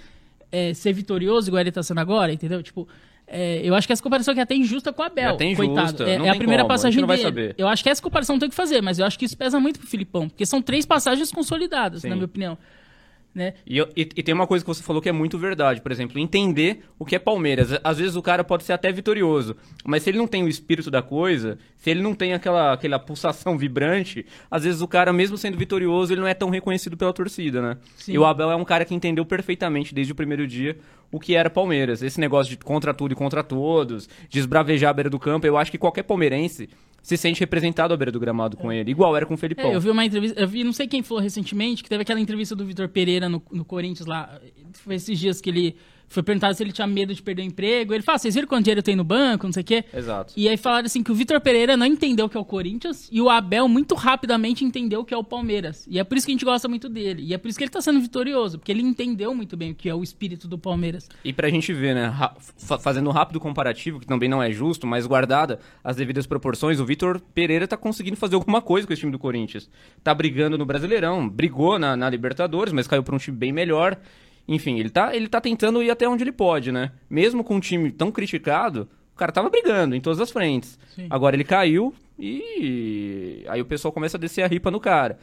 é, 0.50 0.72
ser 0.72 0.92
vitorioso 0.92 1.48
igual 1.50 1.60
ele 1.60 1.72
tá 1.72 1.82
sendo 1.82 1.98
agora, 2.00 2.32
entendeu? 2.32 2.62
Tipo, 2.62 2.88
é, 3.26 3.60
eu 3.62 3.74
acho 3.74 3.86
que 3.86 3.92
essa 3.92 4.02
comparação 4.02 4.32
aqui 4.32 4.40
é 4.40 4.44
até 4.44 4.54
injusta 4.54 4.92
com 4.92 5.02
o 5.02 5.04
Abel. 5.04 5.30
É 5.30 5.34
até 5.34 5.54
coitado. 5.54 5.80
injusta, 5.88 6.04
É, 6.04 6.14
é 6.14 6.28
a 6.30 6.34
primeira 6.36 6.62
como, 6.62 6.72
a 6.72 6.74
passagem 6.74 7.00
não 7.00 7.08
vai 7.08 7.16
dele. 7.16 7.28
saber. 7.28 7.54
Eu 7.58 7.68
acho 7.68 7.82
que 7.82 7.90
essa 7.90 8.00
comparação 8.00 8.38
tem 8.38 8.48
que 8.48 8.54
fazer, 8.54 8.80
mas 8.82 8.98
eu 8.98 9.04
acho 9.06 9.18
que 9.18 9.24
isso 9.24 9.36
pesa 9.36 9.58
muito 9.58 9.78
pro 9.78 9.88
Filipão, 9.88 10.28
porque 10.28 10.46
são 10.46 10.62
três 10.62 10.86
passagens 10.86 11.30
consolidadas, 11.32 12.02
Sim. 12.02 12.08
na 12.08 12.14
minha 12.14 12.26
opinião. 12.26 12.56
Né? 13.34 13.54
E, 13.66 13.76
eu- 13.76 13.88
e- 13.96 14.08
e 14.16 14.22
tem 14.22 14.32
uma 14.32 14.46
coisa 14.46 14.64
que 14.64 14.68
você 14.68 14.80
falou 14.82 15.02
que 15.02 15.08
é 15.08 15.12
muito 15.12 15.36
verdade, 15.36 15.80
por 15.80 15.90
exemplo, 15.90 16.20
entender 16.20 16.84
o 16.98 17.04
que 17.04 17.16
é 17.16 17.18
Palmeiras. 17.18 17.70
Às 17.82 17.98
vezes 17.98 18.14
o 18.14 18.22
cara 18.22 18.44
pode 18.44 18.62
ser 18.62 18.72
até 18.74 18.92
vitorioso, 18.92 19.56
mas 19.84 20.04
se 20.04 20.10
ele 20.10 20.18
não 20.18 20.28
tem 20.28 20.44
o 20.44 20.48
espírito 20.48 20.88
da 20.88 21.02
coisa, 21.02 21.58
se 21.76 21.90
ele 21.90 22.00
não 22.00 22.14
tem 22.14 22.32
aquela, 22.32 22.72
aquela 22.72 22.96
pulsação 22.98 23.58
vibrante, 23.58 24.24
às 24.48 24.62
vezes 24.62 24.80
o 24.80 24.86
cara, 24.86 25.12
mesmo 25.12 25.36
sendo 25.36 25.58
vitorioso, 25.58 26.12
ele 26.12 26.20
não 26.20 26.28
é 26.28 26.34
tão 26.34 26.48
reconhecido 26.48 26.96
pela 26.96 27.12
torcida, 27.12 27.60
né? 27.60 27.76
Sim. 27.96 28.12
E 28.12 28.18
o 28.18 28.24
Abel 28.24 28.52
é 28.52 28.56
um 28.56 28.64
cara 28.64 28.84
que 28.84 28.94
entendeu 28.94 29.26
perfeitamente 29.26 29.92
desde 29.92 30.12
o 30.12 30.16
primeiro 30.16 30.46
dia 30.46 30.76
o 31.10 31.18
que 31.18 31.34
era 31.34 31.50
Palmeiras. 31.50 32.02
Esse 32.02 32.20
negócio 32.20 32.50
de 32.50 32.56
contra 32.56 32.94
tudo 32.94 33.12
e 33.12 33.14
contra 33.16 33.42
todos, 33.42 34.08
de 34.28 34.38
esbravejar 34.38 34.90
a 34.90 34.92
beira 34.92 35.10
do 35.10 35.18
campo, 35.18 35.44
eu 35.46 35.56
acho 35.56 35.70
que 35.72 35.78
qualquer 35.78 36.04
palmeirense 36.04 36.68
se 37.04 37.18
sente 37.18 37.38
representado 37.38 37.92
à 37.92 37.96
beira 37.98 38.10
do 38.10 38.18
gramado 38.18 38.56
com 38.56 38.72
ele, 38.72 38.90
igual 38.90 39.14
era 39.14 39.26
com 39.26 39.34
o 39.34 39.36
Felipão. 39.36 39.70
É, 39.70 39.74
eu 39.74 39.80
vi 39.80 39.90
uma 39.90 40.06
entrevista, 40.06 40.40
eu 40.40 40.48
vi, 40.48 40.64
não 40.64 40.72
sei 40.72 40.88
quem 40.88 41.02
falou 41.02 41.22
recentemente, 41.22 41.82
que 41.82 41.88
teve 41.88 42.00
aquela 42.00 42.18
entrevista 42.18 42.56
do 42.56 42.64
Vitor 42.64 42.88
Pereira 42.88 43.28
no, 43.28 43.42
no 43.52 43.62
Corinthians 43.62 44.06
lá. 44.06 44.40
Foi 44.72 44.94
esses 44.94 45.18
dias 45.18 45.38
que 45.38 45.50
ele 45.50 45.76
foi 46.08 46.22
perguntado 46.22 46.54
se 46.54 46.62
ele 46.62 46.72
tinha 46.72 46.86
medo 46.86 47.14
de 47.14 47.22
perder 47.22 47.42
o 47.42 47.44
emprego. 47.44 47.94
Ele 47.94 48.02
fala, 48.02 48.18
vocês 48.18 48.34
viram 48.34 48.46
quanto 48.46 48.64
dinheiro 48.64 48.82
tem 48.82 48.96
no 48.96 49.04
banco, 49.04 49.46
não 49.46 49.52
sei 49.52 49.62
o 49.62 49.64
quê. 49.64 49.84
Exato. 49.92 50.32
E 50.36 50.48
aí 50.48 50.56
falaram 50.56 50.86
assim 50.86 51.02
que 51.02 51.10
o 51.10 51.14
Vitor 51.14 51.40
Pereira 51.40 51.76
não 51.76 51.86
entendeu 51.86 52.26
o 52.26 52.28
que 52.28 52.36
é 52.36 52.40
o 52.40 52.44
Corinthians 52.44 53.08
e 53.10 53.20
o 53.20 53.28
Abel 53.28 53.68
muito 53.68 53.94
rapidamente 53.94 54.64
entendeu 54.64 55.00
o 55.00 55.04
que 55.04 55.12
é 55.12 55.16
o 55.16 55.24
Palmeiras. 55.24 55.86
E 55.88 55.98
é 55.98 56.04
por 56.04 56.16
isso 56.16 56.26
que 56.26 56.32
a 56.32 56.34
gente 56.34 56.44
gosta 56.44 56.68
muito 56.68 56.88
dele. 56.88 57.22
E 57.22 57.34
é 57.34 57.38
por 57.38 57.48
isso 57.48 57.58
que 57.58 57.64
ele 57.64 57.70
tá 57.70 57.80
sendo 57.80 58.00
vitorioso, 58.00 58.58
porque 58.58 58.72
ele 58.72 58.82
entendeu 58.82 59.34
muito 59.34 59.56
bem 59.56 59.72
o 59.72 59.74
que 59.74 59.88
é 59.88 59.94
o 59.94 60.02
espírito 60.02 60.46
do 60.46 60.58
Palmeiras. 60.58 61.08
E 61.24 61.32
pra 61.32 61.48
gente 61.48 61.72
ver, 61.72 61.94
né, 61.94 62.14
fazendo 62.80 63.08
um 63.08 63.12
rápido 63.12 63.40
comparativo, 63.40 64.00
que 64.00 64.06
também 64.06 64.28
não 64.28 64.42
é 64.42 64.50
justo, 64.50 64.86
mas 64.86 65.06
guardada 65.06 65.58
as 65.82 65.96
devidas 65.96 66.26
proporções, 66.26 66.80
o 66.80 66.84
Vitor 66.84 67.20
Pereira 67.34 67.66
tá 67.66 67.76
conseguindo 67.76 68.16
fazer 68.16 68.34
alguma 68.34 68.62
coisa 68.62 68.86
com 68.86 68.92
esse 68.92 69.00
time 69.00 69.12
do 69.12 69.18
Corinthians. 69.18 69.68
Tá 70.02 70.14
brigando 70.14 70.56
no 70.56 70.64
Brasileirão, 70.64 71.28
brigou 71.28 71.78
na, 71.78 71.96
na 71.96 72.08
Libertadores, 72.08 72.72
mas 72.72 72.86
caiu 72.86 73.02
pra 73.02 73.14
um 73.14 73.18
time 73.18 73.36
bem 73.36 73.52
melhor. 73.52 73.98
Enfim, 74.46 74.78
ele 74.78 74.90
tá, 74.90 75.14
ele 75.16 75.28
tá 75.28 75.40
tentando 75.40 75.82
ir 75.82 75.90
até 75.90 76.08
onde 76.08 76.22
ele 76.22 76.32
pode, 76.32 76.70
né? 76.70 76.92
Mesmo 77.08 77.42
com 77.42 77.56
um 77.56 77.60
time 77.60 77.90
tão 77.90 78.10
criticado, 78.12 78.88
o 79.14 79.16
cara 79.16 79.32
tava 79.32 79.48
brigando 79.48 79.94
em 79.94 80.00
todas 80.00 80.20
as 80.20 80.30
frentes. 80.30 80.78
Sim. 80.94 81.06
Agora 81.08 81.34
ele 81.36 81.44
caiu 81.44 81.94
e 82.18 83.44
aí 83.48 83.60
o 83.60 83.64
pessoal 83.64 83.92
começa 83.92 84.16
a 84.16 84.20
descer 84.20 84.42
a 84.42 84.46
ripa 84.46 84.70
no 84.70 84.80
cara. 84.80 85.18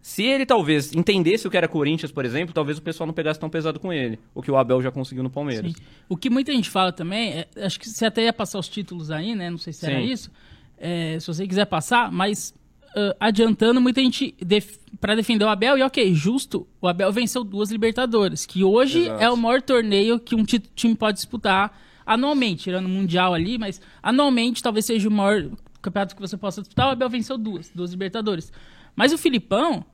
Se 0.00 0.24
ele 0.24 0.44
talvez 0.44 0.92
entendesse 0.92 1.46
o 1.46 1.50
que 1.50 1.56
era 1.56 1.68
Corinthians, 1.68 2.10
por 2.10 2.24
exemplo, 2.24 2.52
talvez 2.52 2.76
o 2.76 2.82
pessoal 2.82 3.06
não 3.06 3.14
pegasse 3.14 3.38
tão 3.38 3.48
pesado 3.48 3.78
com 3.78 3.92
ele. 3.92 4.18
O 4.34 4.42
que 4.42 4.50
o 4.50 4.56
Abel 4.56 4.82
já 4.82 4.90
conseguiu 4.90 5.22
no 5.22 5.30
Palmeiras. 5.30 5.72
Sim. 5.72 5.78
O 6.08 6.16
que 6.16 6.28
muita 6.28 6.52
gente 6.52 6.68
fala 6.68 6.92
também, 6.92 7.32
é- 7.32 7.48
acho 7.64 7.78
que 7.78 7.88
você 7.88 8.06
até 8.06 8.24
ia 8.24 8.32
passar 8.32 8.58
os 8.58 8.68
títulos 8.68 9.10
aí, 9.12 9.34
né? 9.36 9.48
Não 9.48 9.58
sei 9.58 9.72
se 9.72 9.86
era 9.86 10.00
Sim. 10.00 10.12
isso. 10.12 10.30
É, 10.76 11.18
se 11.20 11.26
você 11.28 11.46
quiser 11.46 11.66
passar, 11.66 12.10
mas 12.10 12.52
ah, 12.96 13.16
adiantando, 13.20 13.80
muita 13.80 14.00
gente 14.00 14.34
def 14.40 14.76
para 15.00 15.14
defender 15.16 15.44
o 15.44 15.48
Abel, 15.48 15.76
e 15.78 15.82
ok, 15.82 16.14
justo, 16.14 16.66
o 16.80 16.86
Abel 16.86 17.10
venceu 17.10 17.42
duas 17.42 17.70
Libertadores, 17.72 18.46
que 18.46 18.62
hoje 18.62 19.00
Exato. 19.00 19.22
é 19.22 19.30
o 19.30 19.36
maior 19.36 19.60
torneio 19.60 20.18
que 20.20 20.34
um 20.34 20.44
ti- 20.44 20.60
time 20.76 20.94
pode 20.94 21.16
disputar 21.16 21.76
anualmente, 22.06 22.64
tirando 22.64 22.86
o 22.86 22.88
Mundial 22.88 23.34
ali, 23.34 23.58
mas 23.58 23.80
anualmente 24.02 24.62
talvez 24.62 24.84
seja 24.84 25.08
o 25.08 25.12
maior 25.12 25.48
campeonato 25.80 26.14
que 26.14 26.20
você 26.20 26.36
possa 26.36 26.60
disputar. 26.60 26.86
O 26.88 26.90
Abel 26.90 27.08
venceu 27.08 27.36
duas, 27.36 27.70
duas 27.74 27.90
Libertadores. 27.90 28.52
Mas 28.94 29.12
o 29.12 29.18
Filipão, 29.18 29.84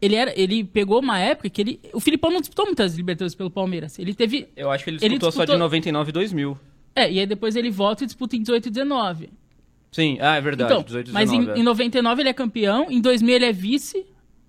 ele, 0.00 0.14
era, 0.14 0.32
ele 0.40 0.62
pegou 0.62 1.00
uma 1.00 1.18
época 1.18 1.48
que 1.50 1.60
ele. 1.60 1.80
O 1.92 1.98
Filipão 2.00 2.30
não 2.30 2.40
disputou 2.40 2.66
muitas 2.66 2.94
Libertadores 2.96 3.34
pelo 3.34 3.50
Palmeiras. 3.50 3.98
Ele 3.98 4.14
teve. 4.14 4.48
Eu 4.56 4.70
acho 4.70 4.84
que 4.84 4.90
ele 4.90 4.98
Ele 4.98 5.08
disputou, 5.18 5.32
só 5.32 5.40
de 5.44 5.46
disputou- 5.46 5.58
99 5.58 6.10
e 6.10 6.12
2000. 6.12 6.58
É, 6.94 7.10
e 7.10 7.18
aí 7.20 7.26
depois 7.26 7.56
ele 7.56 7.70
volta 7.70 8.04
e 8.04 8.06
disputa 8.06 8.36
em 8.36 8.40
18 8.42 8.66
e 8.66 8.70
19. 8.70 9.30
Sim, 9.90 10.18
ah, 10.20 10.36
é 10.36 10.40
verdade. 10.40 10.72
Então, 10.72 10.82
18 10.84 11.10
e 11.10 11.12
mas 11.12 11.30
19. 11.30 11.58
em, 11.58 11.62
em 11.62 11.64
99 11.64 12.22
ele 12.22 12.28
é 12.28 12.32
campeão, 12.32 12.86
em 12.90 13.00
2000 13.00 13.34
ele 13.34 13.44
é 13.46 13.52
vice, 13.52 14.06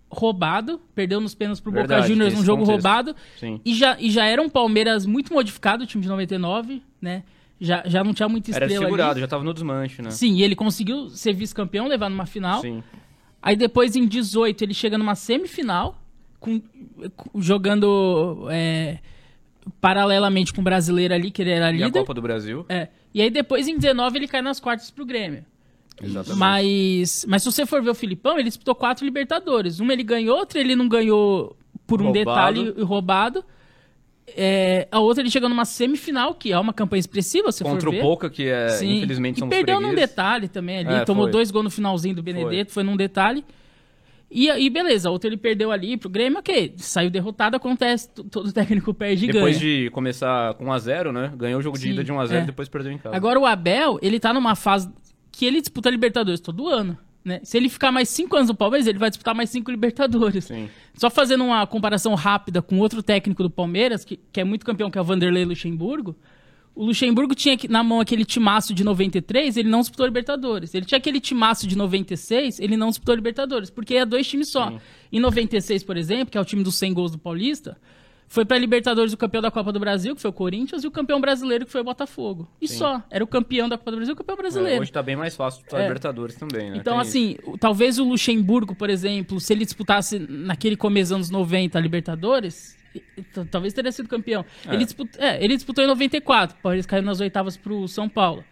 roubado, 0.10 0.80
perdeu 0.94 1.20
nos 1.22 1.34
pênaltis 1.34 1.60
pro 1.62 1.72
Boca 1.72 1.88
Verdade, 1.88 2.08
Juniors 2.10 2.34
tem 2.34 2.40
num 2.40 2.46
jogo 2.46 2.64
contexto. 2.64 2.86
roubado. 2.86 3.16
Sim. 3.40 3.60
E 3.66 3.74
já, 3.74 3.98
e 4.00 4.12
já 4.12 4.26
era 4.26 4.42
um 4.42 4.50
Palmeiras 4.50 5.06
muito 5.06 5.34
modificado, 5.34 5.84
o 5.84 5.88
time 5.88 6.04
de 6.04 6.10
99, 6.10 6.82
né? 7.02 7.24
Já, 7.60 7.84
já 7.86 8.04
não 8.04 8.14
tinha 8.14 8.28
muita 8.28 8.52
Era 8.52 8.66
estrela 8.66 8.86
segurado, 8.86 9.12
ali. 9.12 9.22
já 9.22 9.28
tava 9.28 9.44
no 9.44 9.54
desmanche, 9.54 10.02
né? 10.02 10.10
Sim, 10.12 10.34
e 10.36 10.44
ele 10.44 10.56
conseguiu 10.56 11.10
ser 11.10 11.32
vice-campeão, 11.34 11.88
levar 11.88 12.10
numa 12.10 12.26
final. 12.26 12.60
Sim. 12.62 12.84
Aí 13.42 13.56
depois, 13.56 13.96
em 13.96 14.08
18, 14.08 14.64
ele 14.64 14.74
chega 14.74 14.98
numa 14.98 15.14
semifinal, 15.16 16.00
com- 16.40 16.62
jogando 17.36 18.48
é, 18.50 19.00
paralelamente 19.80 20.54
com 20.54 20.62
o 20.62 20.64
brasileiro 20.64 21.14
ali, 21.14 21.32
que 21.32 21.42
ele 21.42 21.52
era 21.52 21.66
E 21.72 21.84
a 21.84 21.86
líder. 21.88 22.00
Copa 22.00 22.14
do 22.14 22.22
Brasil. 22.22 22.66
É. 22.70 22.88
E 23.14 23.22
aí 23.22 23.30
depois, 23.30 23.68
em 23.68 23.78
19, 23.78 24.18
ele 24.18 24.28
cai 24.28 24.42
nas 24.42 24.60
quartas 24.60 24.90
pro 24.92 25.06
Grêmio. 25.06 25.46
Exatamente. 26.02 26.40
Mas, 26.40 27.26
mas 27.28 27.44
se 27.44 27.52
você 27.52 27.66
for 27.66 27.82
ver 27.84 27.92
o 27.92 27.96
Filipão, 27.96 28.40
ele 28.40 28.48
disputou 28.50 28.74
quatro 28.74 29.06
Libertadores. 29.06 29.80
Uma 29.80 29.94
ele 29.94 30.04
ganhou, 30.04 30.38
outra 30.38 30.60
ele 30.60 30.76
não 30.76 30.88
ganhou 30.88 31.56
por 31.86 32.02
um 32.02 32.06
Roubado. 32.06 32.26
detalhe 32.64 32.82
roubado. 32.84 33.46
É, 34.36 34.88
a 34.92 35.00
outra 35.00 35.22
ele 35.22 35.30
chegou 35.30 35.50
numa 35.50 35.66
semifinal, 35.66 36.34
que 36.34 36.52
é 36.54 36.58
uma 36.60 36.72
campanha 36.72 37.00
expressiva, 37.02 37.52
se 37.52 37.64
Contra 37.64 37.82
for 37.82 37.90
o 37.90 37.92
ver. 37.92 38.02
Boca, 38.02 38.30
que 38.30 38.48
é, 38.48 38.70
Sim. 38.70 38.98
infelizmente 38.98 39.38
e 39.38 39.40
somos 39.40 39.54
perdeu 39.54 39.76
num 39.82 39.88
fregueses. 39.90 40.10
detalhe 40.10 40.48
também 40.48 40.78
ali. 40.80 40.94
É, 40.94 41.06
tomou 41.06 41.26
foi. 41.26 41.32
dois 41.34 41.52
gols 41.52 41.66
no 41.66 41.70
finalzinho 41.72 42.16
do 42.16 42.24
Benedetto, 42.24 42.72
foi, 42.72 42.84
num 42.84 42.96
detalhe. 42.96 43.44
E, 44.32 44.48
e 44.50 44.70
beleza, 44.70 45.10
a 45.10 45.12
outra 45.12 45.28
ele 45.28 45.36
perdeu 45.36 45.72
ali 45.72 45.98
pro 45.98 46.10
Grêmio, 46.10 46.40
ok. 46.40 46.74
Saiu 46.78 47.10
derrotado, 47.10 47.58
acontece, 47.58 48.10
todo 48.10 48.52
técnico 48.54 48.94
perde 48.94 49.26
e 49.26 49.32
Depois 49.32 49.60
ganha. 49.60 49.84
de 49.84 49.90
começar 49.90 50.54
com 50.54 50.66
1x0, 50.66 51.12
né? 51.12 51.34
Ganhou 51.36 51.60
o 51.60 51.62
jogo 51.62 51.78
de 51.78 51.84
Sim, 51.84 51.92
ida 51.92 52.04
de 52.04 52.14
1x0 52.14 52.32
é. 52.32 52.42
e 52.44 52.46
depois 52.46 52.70
perdeu 52.70 52.94
em 52.94 52.98
casa. 52.98 53.14
Agora 53.14 53.38
o 53.38 53.46
Abel, 53.46 54.00
ele 54.02 54.20
tá 54.20 54.34
numa 54.34 54.56
fase 54.56 54.90
que 55.32 55.46
ele 55.46 55.60
disputa 55.60 55.90
Libertadores 55.90 56.40
todo 56.40 56.70
ano. 56.70 56.98
Né? 57.24 57.40
Se 57.44 57.58
ele 57.58 57.70
ficar 57.70 57.92
mais 57.92 58.10
cinco 58.10 58.36
anos 58.36 58.48
no 58.48 58.56
Palmeiras, 58.56 58.88
ele 58.88 58.98
vai 58.98 59.10
disputar 59.10 59.36
mais 59.36 59.50
cinco 59.50 59.70
Libertadores. 59.70 60.46
Sim. 60.46 60.70
Só 60.94 61.10
fazendo 61.10 61.44
uma 61.44 61.68
comparação 61.68 62.16
rápida 62.16 62.62
com 62.62 62.80
outro 62.80 63.04
técnico 63.04 63.44
do 63.44 63.50
Palmeiras, 63.50 64.06
que, 64.06 64.18
que 64.32 64.40
é 64.40 64.44
muito 64.44 64.66
campeão, 64.66 64.90
que 64.90 64.98
é 64.98 65.02
o 65.02 65.04
Vanderlei 65.04 65.46
Luxemburgo. 65.46 66.16
O 66.74 66.86
Luxemburgo 66.86 67.36
tinha 67.36 67.58
na 67.70 67.84
mão 67.84 68.00
aquele 68.00 68.24
timaço 68.24 68.74
de 68.74 68.84
93, 68.84 69.58
ele 69.58 69.70
não 69.70 69.82
disputou 69.82 70.06
Libertadores. 70.06 70.74
Ele 70.74 70.86
tinha 70.86 70.98
aquele 70.98 71.20
timaço 71.20 71.68
de 71.68 71.78
96, 71.78 72.60
ele 72.60 72.78
não 72.78 72.90
disputou 72.90 73.14
Libertadores, 73.14 73.70
porque 73.70 73.96
é 73.96 74.06
dois 74.06 74.26
times 74.28 74.50
só. 74.50 74.74
Em 75.12 75.20
96, 75.20 75.84
por 75.84 75.98
exemplo, 75.98 76.28
que 76.32 76.38
é 76.38 76.42
o 76.42 76.46
time 76.46 76.64
dos 76.64 76.76
100 76.76 76.94
gols 76.94 77.12
do 77.12 77.18
Paulista, 77.18 77.78
foi 78.26 78.46
pra 78.46 78.58
Libertadores 78.58 79.12
o 79.12 79.18
campeão 79.18 79.42
da 79.42 79.52
Copa 79.52 79.74
do 79.74 79.80
Brasil, 79.82 80.16
que 80.16 80.22
foi 80.22 80.30
o 80.30 80.34
Corinthians, 80.34 80.86
e 80.86 80.88
o 80.88 80.92
campeão 80.92 81.20
brasileiro, 81.20 81.66
que 81.66 81.72
foi 81.74 81.82
o 81.82 81.84
Botafogo. 81.84 82.48
E 82.62 82.68
só. 82.70 83.04
Era 83.12 83.22
o 83.22 83.28
campeão 83.28 83.68
da 83.68 83.78
Copa 83.78 83.92
do 83.92 83.98
Brasil 83.98 84.14
e 84.14 84.16
o 84.16 84.18
campeão 84.18 84.36
É, 84.36 84.42
brasileiro. 84.42 84.82
hoje 84.82 84.92
tá 84.94 85.04
bem 85.04 85.18
mais 85.18 85.36
fácil 85.36 85.60
disputar 85.60 85.82
É. 85.82 85.88
Libertadores 85.88 86.36
também, 86.38 86.72
né? 86.72 86.78
Então, 86.78 86.94
Tem 86.94 87.02
assim, 87.02 87.36
o- 87.46 87.58
talvez 87.58 88.00
o 88.00 88.06
Luxemburgo, 88.06 88.74
por 88.74 88.90
exemplo, 88.90 89.38
se 89.42 89.52
ele 89.52 89.66
disputasse 89.66 90.18
naquele 90.18 90.78
começo 90.78 91.10
dos 91.10 91.16
anos 91.18 91.30
90 91.30 91.78
a 91.78 91.82
Libertadores, 91.82 92.78
talvez 93.50 93.74
teria 93.74 93.92
sido 93.92 94.08
campeão. 94.10 94.46
É. 94.68 94.74
Ele, 94.74 94.84
disputou, 94.86 95.22
é, 95.22 95.44
ele 95.44 95.56
disputou 95.56 95.84
em 95.84 95.88
94, 95.88 96.58
pô, 96.62 96.74
eles 96.74 96.86
caíram 96.86 97.06
nas 97.06 97.20
oitavas 97.20 97.56
pro 97.58 97.88
São 97.88 98.08
Paulo. 98.10 98.44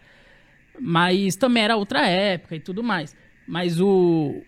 Mas 0.78 1.36
também 1.36 1.62
era 1.64 1.76
outra 1.76 2.06
época 2.06 2.56
e 2.56 2.60
tudo 2.60 2.82
mais. 2.82 3.14
Mas 3.46 3.80
o, 3.80 4.42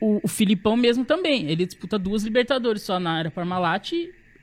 o, 0.00 0.20
o 0.22 0.28
Filipão 0.28 0.76
mesmo 0.76 1.04
também. 1.04 1.48
Ele 1.50 1.64
disputa 1.64 1.98
duas 1.98 2.22
Libertadores 2.22 2.82
só 2.82 3.00
na 3.00 3.20
era 3.20 3.30
Parmalat. 3.30 3.92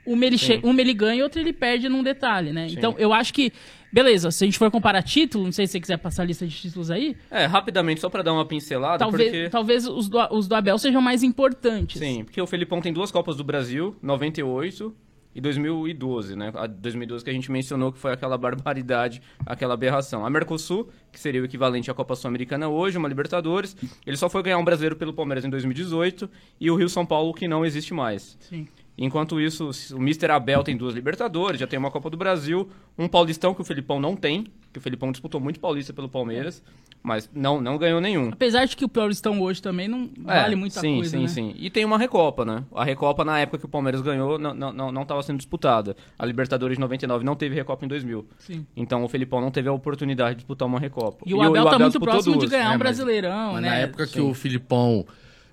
Uma 0.06 0.26
ele, 0.26 0.38
che- 0.38 0.60
uma 0.64 0.80
ele 0.82 0.94
ganha 0.94 1.20
e 1.20 1.24
outra 1.24 1.42
ele 1.42 1.52
perde 1.54 1.90
num 1.90 2.02
detalhe, 2.02 2.52
né? 2.54 2.68
Então, 2.70 2.96
eu 2.98 3.14
acho 3.14 3.34
que... 3.34 3.52
Beleza, 3.98 4.30
se 4.30 4.44
a 4.44 4.48
gente 4.48 4.60
for 4.60 4.70
comparar 4.70 5.02
título, 5.02 5.46
não 5.46 5.52
sei 5.52 5.66
se 5.66 5.72
você 5.72 5.80
quiser 5.80 5.98
passar 5.98 6.22
a 6.22 6.26
lista 6.26 6.46
de 6.46 6.56
títulos 6.56 6.92
aí, 6.92 7.18
É, 7.32 7.48
rapidamente, 7.48 8.00
só 8.00 8.08
pra 8.10 8.22
dar 8.22 8.32
uma 8.32 8.46
pincelada, 8.46 9.00
talvez, 9.00 9.32
porque... 9.32 9.50
talvez 9.50 9.88
os, 9.88 10.08
do, 10.08 10.20
os 10.36 10.48
do 10.48 10.54
Abel 10.54 10.78
sejam 10.78 11.02
mais 11.02 11.24
importantes. 11.24 11.98
Sim, 11.98 12.24
porque 12.24 12.40
o 12.40 12.46
Felipão 12.46 12.80
tem 12.80 12.94
duas 12.94 13.10
Copas 13.10 13.36
do 13.36 13.44
Brasil, 13.44 13.96
98 14.00 14.96
e 15.34 15.42
2012, 15.42 16.36
né? 16.36 16.52
A 16.54 16.68
2012 16.68 17.24
que 17.24 17.32
a 17.32 17.34
gente 17.34 17.52
mencionou 17.52 17.92
que 17.92 17.98
foi 17.98 18.14
aquela 18.14 18.38
barbaridade, 18.40 19.20
aquela 19.44 19.74
aberração. 19.74 20.24
A 20.24 20.30
Mercosul, 20.30 20.90
que 21.12 21.20
seria 21.20 21.42
o 21.42 21.46
equivalente 21.46 21.90
à 21.90 21.94
Copa 21.96 22.16
Sul-Americana 22.16 22.70
hoje, 22.70 23.00
uma 23.00 23.08
Libertadores, 23.08 23.76
ele 24.06 24.16
só 24.16 24.30
foi 24.30 24.44
ganhar 24.44 24.60
um 24.60 24.64
brasileiro 24.64 24.96
pelo 24.96 25.12
Palmeiras 25.12 25.44
em 25.44 25.50
2018 25.50 26.30
e 26.62 26.70
o 26.70 26.76
Rio 26.76 26.88
São 26.88 27.04
Paulo 27.04 27.34
que 27.34 27.48
não 27.48 27.66
existe 27.66 27.96
mais. 27.96 28.38
Sim. 28.42 28.68
Enquanto 28.98 29.40
isso, 29.40 29.70
o 29.94 29.98
Mr. 29.98 30.32
Abel 30.32 30.64
tem 30.64 30.76
duas 30.76 30.96
Libertadores, 30.96 31.60
já 31.60 31.68
tem 31.68 31.78
uma 31.78 31.92
Copa 31.92 32.10
do 32.10 32.18
Brasil, 32.18 32.68
um 32.98 33.08
Paulistão 33.08 33.54
que 33.54 33.62
o 33.62 33.64
Felipão 33.64 34.00
não 34.00 34.16
tem, 34.16 34.48
que 34.74 34.80
o 34.80 34.82
Felipão 34.82 35.12
disputou 35.12 35.40
muito 35.40 35.60
Paulista 35.60 35.94
pelo 35.94 36.10
Palmeiras, 36.10 36.64
mas 37.04 37.30
não, 37.32 37.62
não 37.62 37.78
ganhou 37.78 38.02
nenhum. 38.02 38.30
Apesar 38.30 38.66
de 38.66 38.76
que 38.76 38.84
o 38.84 38.90
Paulistão 38.90 39.40
hoje 39.40 39.62
também 39.62 39.88
não 39.88 40.10
É, 40.28 40.42
vale 40.42 40.56
muita 40.56 40.80
sim, 40.80 40.96
coisa, 40.96 41.12
Sim, 41.12 41.22
né? 41.22 41.28
sim, 41.28 41.54
E 41.58 41.70
tem 41.70 41.86
uma 41.86 41.98
Recopa, 41.98 42.44
né? 42.44 42.64
A 42.74 42.84
Recopa, 42.84 43.24
na 43.24 43.40
época 43.40 43.60
que 43.60 43.66
o 43.66 43.70
Palmeiras 43.70 44.02
ganhou, 44.02 44.40
não 44.40 44.52
estava 44.54 44.74
não, 44.74 44.92
não 44.92 45.22
sendo 45.22 45.38
disputada. 45.38 45.96
A 46.18 46.26
Libertadores 46.26 46.76
de 46.76 46.82
99 46.82 47.24
não 47.24 47.36
teve 47.36 47.54
Recopa 47.54 47.86
em 47.86 47.88
2000. 47.88 48.26
Sim. 48.40 48.66
Então 48.76 49.04
o 49.04 49.08
Felipão 49.08 49.40
não 49.40 49.52
teve 49.52 49.70
a 49.70 49.74
oportunidade 49.74 50.32
de 50.32 50.36
disputar 50.38 50.68
uma 50.68 50.80
Recopa. 50.80 51.24
E 51.24 51.36
o 51.36 51.42
Abel 51.42 51.66
tá 51.66 51.78
muito 51.78 51.92
disputou 51.92 52.14
próximo 52.14 52.34
de 52.34 52.40
duas. 52.40 52.50
ganhar 52.52 52.72
É, 52.72 52.76
um 52.76 52.80
Brasileirão, 52.80 53.54
Mas 53.54 53.62
né? 53.62 53.70
na 53.70 53.76
época 53.76 54.08
que 54.08 54.14
Sim. 54.14 54.22
o 54.30 54.34
Filipão 54.34 55.06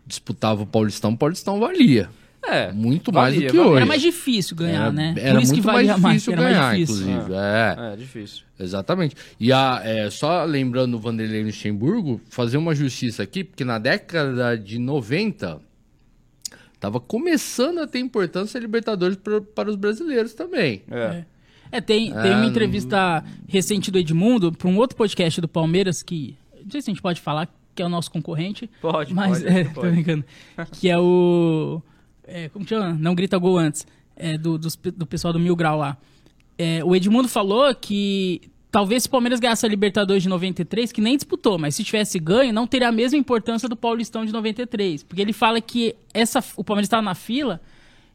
disputava 0.07 0.63
o 0.63 0.67
Paulistão, 0.67 1.13
o 1.13 1.17
Paulistão 1.19 1.61
valia. 1.61 2.09
É, 2.47 2.73
Muito 2.73 3.13
mais 3.13 3.35
valia, 3.35 3.49
do 3.49 3.51
que 3.51 3.57
valia. 3.57 3.71
hoje. 3.71 3.77
Era 3.79 3.87
mais 3.87 4.03
difícil 4.03 4.57
ganhar, 4.57 4.83
Era- 4.83 4.93
né? 4.93 5.15
Era 5.17 5.35
Por 5.35 5.43
isso 5.43 5.53
muito 5.53 5.65
que 5.67 5.73
valia 5.73 5.97
mais 5.99 6.15
difícil 6.23 6.33
era 6.33 6.43
ganhar, 6.43 6.61
mais 6.63 6.79
difícil. 6.79 7.11
inclusive. 7.11 7.33
É. 7.35 7.77
É, 7.93 7.97
difícil. 7.97 8.43
Exatamente. 8.61 9.17
E 9.41 9.53
a, 9.53 9.81
é, 9.85 10.11
só 10.11 10.45
lembrando 10.45 10.95
o 10.95 10.99
Vanderlei 11.01 11.43
Luxemburgo, 11.45 12.21
fazer 12.31 12.57
uma 12.57 12.75
justiça 12.75 13.23
aqui, 13.23 13.43
porque 13.45 13.65
na 13.65 13.79
década 13.79 14.57
de 14.59 14.79
90 14.79 15.61
tava 16.79 17.01
começando 17.01 17.79
a 17.81 17.87
ter 17.87 17.99
importância 17.99 18.59
a 18.59 18.61
Libertadores 18.61 19.17
pra- 19.17 19.41
para 19.41 19.71
os 19.71 19.77
brasileiros 19.77 20.35
também. 20.35 20.83
É. 20.91 21.25
É, 21.73 21.81
tem, 21.81 22.13
tem 22.13 22.21
É, 22.31 22.35
uma 22.35 22.43
não- 22.43 22.49
entrevista 22.49 23.25
recente 23.49 23.91
do 23.91 23.99
Edmundo 23.99 24.53
para 24.53 24.69
um 24.69 24.77
outro 24.77 24.97
podcast 24.97 25.41
do 25.41 25.49
Palmeiras 25.49 26.03
que. 26.03 26.37
Não 26.63 26.71
sei 26.71 26.83
se 26.83 26.91
a 26.91 26.93
gente 26.95 27.03
pode 27.03 27.21
falar, 27.21 27.53
que 27.75 27.83
é 27.83 27.87
o 27.87 27.89
nosso 27.89 28.11
concorrente. 28.11 28.71
Pode, 28.81 29.13
mas 29.13 29.43
pode, 29.43 29.53
é, 29.59 29.65
tô 29.65 29.81
brincando. 29.81 30.25
Que 30.73 30.89
é 30.89 30.99
o. 30.99 31.83
é, 32.27 32.49
como 32.49 32.67
chama? 32.67 32.93
Não 32.95 33.15
grita 33.15 33.37
gol 33.39 33.59
antes. 33.59 33.87
É, 34.17 34.39
do, 34.39 34.59
pe- 34.81 34.91
do 34.93 35.05
pessoal 35.07 35.33
do 35.33 35.41
Mil 35.41 35.57
Grau 35.57 35.77
lá. 35.79 35.97
É, 36.57 36.85
o 36.85 36.95
Edmundo 36.95 37.29
falou 37.29 37.75
que 37.75 38.43
talvez 38.71 39.03
se 39.03 39.09
o 39.09 39.11
Palmeiras 39.11 39.41
ganhasse 39.41 39.67
a 39.67 39.69
Libertadores 39.69 40.23
de 40.23 40.29
93, 40.29 40.93
que 40.93 41.01
nem 41.01 41.17
disputou, 41.17 41.59
mas 41.59 41.75
se 41.75 41.83
tivesse 41.83 42.19
ganho, 42.21 42.53
não 42.53 42.65
teria 42.67 42.89
a 42.89 42.93
mesma 42.93 43.19
importância 43.19 43.69
do 43.69 43.75
Paulistão 43.77 44.25
de 44.25 44.33
93. 44.33 45.03
Porque 45.03 45.21
ele 45.21 45.33
fala 45.33 45.61
que 45.61 45.97
essa, 46.13 46.43
o 46.57 46.63
Palmeiras 46.63 46.87
estava 46.87 47.03
na 47.03 47.15
fila 47.17 47.61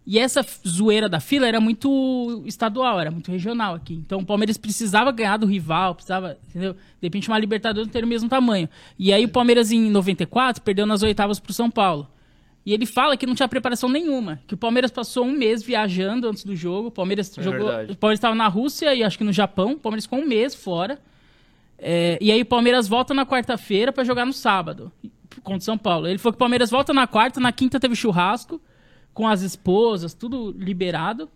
e 0.08 0.18
essa 0.18 0.44
zoeira 0.66 1.10
da 1.10 1.20
fila 1.20 1.46
era 1.46 1.60
muito 1.60 2.42
estadual, 2.46 2.98
era 3.00 3.12
muito 3.12 3.30
regional 3.30 3.76
aqui. 3.76 3.94
Então 3.96 4.20
o 4.22 4.26
Palmeiras 4.26 4.58
precisava 4.58 5.12
ganhar 5.12 5.36
do 5.38 5.46
rival, 5.46 5.94
precisava, 5.96 6.38
entendeu? 6.50 6.74
De 6.74 6.80
repente 7.04 7.28
uma 7.28 7.38
Libertadores 7.38 7.88
não 7.88 7.92
ter 7.92 8.06
o 8.06 8.08
mesmo 8.08 8.30
tamanho. 8.30 8.70
E 8.98 9.12
aí 9.12 9.26
o 9.26 9.30
Palmeiras 9.30 9.70
em 9.72 9.90
94 9.90 10.64
perdeu 10.64 10.86
nas 10.86 11.04
oitavas 11.04 11.40
pro 11.42 11.52
São 11.54 11.70
Paulo. 11.70 12.08
E 12.66 12.74
ele 12.74 12.86
fala 12.86 13.16
que 13.18 13.26
não 13.26 13.34
tinha 13.34 13.48
preparação 13.48 13.90
nenhuma, 13.90 14.40
que 14.46 14.54
o 14.54 14.58
Palmeiras 14.58 14.92
passou 14.92 15.26
um 15.26 15.32
mês 15.32 15.64
viajando 15.64 16.28
antes 16.28 16.44
do 16.44 16.56
jogo, 16.56 16.90
o 16.90 16.92
Palmeiras 16.92 17.36
É 17.38 17.42
jogou, 17.42 17.68
verdade. 17.68 17.92
o 17.94 17.96
Palmeiras 17.96 18.18
estava 18.20 18.36
na 18.36 18.48
Rússia 18.48 18.94
e 18.94 19.04
acho 19.04 19.18
que 19.18 19.24
no 19.24 19.32
Japão, 19.34 19.72
o 19.74 19.80
Palmeiras 19.80 20.06
ficou 20.06 20.20
um 20.20 20.28
mês 20.28 20.54
fora. 20.54 21.00
É, 21.78 22.18
e 22.22 22.32
aí 22.32 22.42
o 22.42 22.46
Palmeiras 22.46 22.88
volta 22.88 23.14
na 23.14 23.26
quarta-feira 23.26 23.92
pra 23.92 24.04
jogar 24.04 24.26
no 24.26 24.34
sábado 24.34 24.92
contra 25.44 25.60
o 25.60 25.62
São 25.64 25.78
Paulo. 25.78 26.08
Ele 26.08 26.18
falou 26.18 26.34
que 26.34 26.38
o 26.38 26.40
Palmeiras 26.40 26.70
volta 26.70 26.94
na 26.94 27.08
quarta, 27.08 27.40
na 27.40 27.52
quinta 27.52 27.80
teve 27.80 27.96
churrasco 27.96 28.62
com 29.14 29.28
as 29.28 29.42
esposas, 29.42 30.14
tudo 30.14 30.54
liberado. 30.58 31.30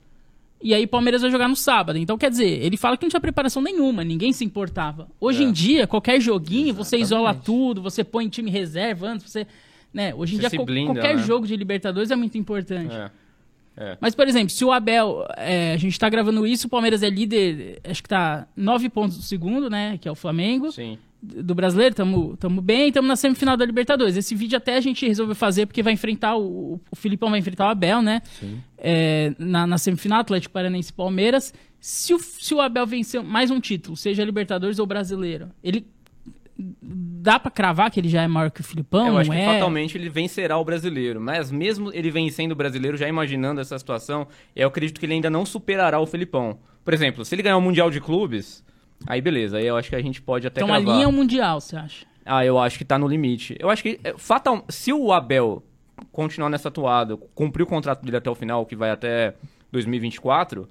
E 0.62 0.73
aí 0.73 0.83
o 0.83 0.88
Palmeiras 0.88 1.21
vai 1.21 1.31
jogar 1.31 1.47
no 1.47 1.55
sábado. 1.55 1.97
Então, 1.97 2.17
quer 2.17 2.29
dizer, 2.29 2.63
ele 2.63 2.77
fala 2.77 2.95
que 2.97 3.03
não 3.03 3.09
tinha 3.09 3.19
preparação 3.19 3.62
nenhuma, 3.62 4.03
ninguém 4.03 4.31
se 4.33 4.45
importava. 4.45 5.09
Hoje 5.19 5.43
É. 5.43 5.47
em 5.47 5.51
dia, 5.51 5.88
qualquer 5.88 6.19
joguinho, 6.21 6.73
você 6.73 6.97
isola 6.97 7.33
tudo, 7.33 7.81
você 7.81 8.03
põe 8.03 8.27
time 8.29 8.49
reserva 8.51 9.07
antes, 9.07 9.29
você. 9.29 9.47
Né? 9.93 10.13
Hoje 10.15 10.36
em 10.36 10.41
Você 10.41 10.49
dia, 10.49 10.65
blinda, 10.65 10.93
qualquer 10.93 11.15
né? 11.15 11.23
jogo 11.23 11.45
de 11.45 11.56
Libertadores 11.56 12.10
é 12.10 12.15
muito 12.15 12.38
importante. 12.38 12.93
É. 13.75 13.97
Mas, 13.99 14.13
por 14.13 14.27
exemplo, 14.27 14.49
se 14.49 14.63
o 14.63 14.71
Abel. 14.71 15.25
é, 15.36 15.73
a 15.73 15.77
gente 15.77 15.97
tá 15.99 16.10
gravando 16.10 16.45
isso, 16.45 16.67
o 16.67 16.69
Palmeiras 16.69 17.01
é 17.03 17.10
líder, 17.10 17.79
acho 17.84 18.03
que 18.03 18.10
tá 18.10 18.47
nove 18.56 18.89
pontos 18.89 19.17
do 19.17 19.23
segundo, 19.23 19.69
né? 19.69 19.97
Que 19.99 20.08
é 20.08 20.12
o 20.12 20.15
Flamengo. 20.15 20.71
Sim. 20.71 20.97
Do 21.21 21.56
brasileiro, 21.56 21.95
tamo, 21.95 22.36
tamo 22.36 22.62
bem, 22.62 22.91
tamo 22.91 23.08
na 23.08 23.15
semifinal 23.15 23.56
da 23.56 23.65
Libertadores. 23.65 24.17
Esse 24.17 24.36
vídeo 24.36 24.58
até 24.58 24.75
a 24.75 24.82
gente 24.82 25.08
resolveu 25.08 25.34
fazer 25.34 25.65
porque 25.65 25.82
vai 25.82 25.93
enfrentar 25.93 26.36
o. 26.36 26.79
O 26.91 26.95
Filipão 26.95 27.29
vai 27.29 27.39
enfrentar 27.39 27.67
o 27.67 27.69
Abel, 27.69 28.01
né? 28.01 28.21
É, 28.77 29.34
na, 29.39 29.65
na 29.65 29.77
semifinal, 29.77 30.19
Atlético 30.19 30.53
Paranaense 30.53 30.91
Palmeiras. 30.91 31.53
Se 31.79 32.13
o, 32.13 32.19
se 32.19 32.53
o 32.53 32.60
Abel 32.60 32.86
vencer 32.86 33.23
mais 33.23 33.49
um 33.49 33.60
título, 33.60 33.95
seja 33.95 34.23
Libertadores 34.23 34.79
ou 34.79 34.86
brasileiro, 34.86 35.49
ele. 35.63 35.86
Dá 36.57 37.39
pra 37.39 37.49
cravar 37.49 37.89
que 37.89 37.99
ele 37.99 38.09
já 38.09 38.21
é 38.21 38.27
maior 38.27 38.51
que 38.51 38.61
o 38.61 38.63
Filipão? 38.63 39.07
eu 39.07 39.17
acho 39.17 39.31
que 39.31 39.37
é? 39.37 39.53
fatalmente 39.53 39.97
ele 39.97 40.09
vencerá 40.09 40.57
o 40.57 40.63
brasileiro. 40.63 41.19
Mas 41.19 41.51
mesmo 41.51 41.91
ele 41.93 42.11
vencendo 42.11 42.51
o 42.51 42.55
brasileiro, 42.55 42.95
já 42.95 43.07
imaginando 43.07 43.59
essa 43.59 43.77
situação, 43.77 44.27
eu 44.55 44.67
acredito 44.67 44.99
que 44.99 45.05
ele 45.05 45.13
ainda 45.13 45.29
não 45.29 45.45
superará 45.45 45.99
o 45.99 46.05
Felipão. 46.05 46.59
Por 46.83 46.93
exemplo, 46.93 47.25
se 47.25 47.33
ele 47.33 47.41
ganhar 47.41 47.57
o 47.57 47.61
Mundial 47.61 47.89
de 47.89 47.99
Clubes, 47.99 48.63
aí 49.07 49.19
beleza, 49.21 49.57
aí 49.57 49.65
eu 49.65 49.75
acho 49.75 49.89
que 49.89 49.95
a 49.95 50.01
gente 50.01 50.21
pode 50.21 50.45
até 50.45 50.61
Então 50.61 50.73
a 50.73 50.77
cravar. 50.77 50.93
linha 50.95 51.05
é 51.05 51.07
o 51.07 51.11
Mundial, 51.11 51.59
você 51.59 51.75
acha? 51.75 52.05
Ah, 52.25 52.45
eu 52.45 52.59
acho 52.59 52.77
que 52.77 52.85
tá 52.85 52.97
no 52.97 53.07
limite. 53.07 53.55
Eu 53.59 53.69
acho 53.69 53.81
que, 53.81 53.99
é, 54.03 54.13
fatal, 54.17 54.63
se 54.69 54.93
o 54.93 55.11
Abel 55.11 55.63
continuar 56.11 56.49
nessa 56.49 56.69
atuada, 56.69 57.17
cumprir 57.33 57.63
o 57.63 57.67
contrato 57.67 58.03
dele 58.03 58.17
até 58.17 58.29
o 58.29 58.35
final, 58.35 58.65
que 58.65 58.75
vai 58.75 58.91
até 58.91 59.33
2024, 59.71 60.69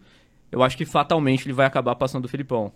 eu 0.51 0.63
acho 0.63 0.77
que 0.77 0.85
fatalmente 0.85 1.45
ele 1.47 1.53
vai 1.53 1.67
acabar 1.67 1.95
passando 1.97 2.25
o 2.25 2.29
Filipão. 2.29 2.73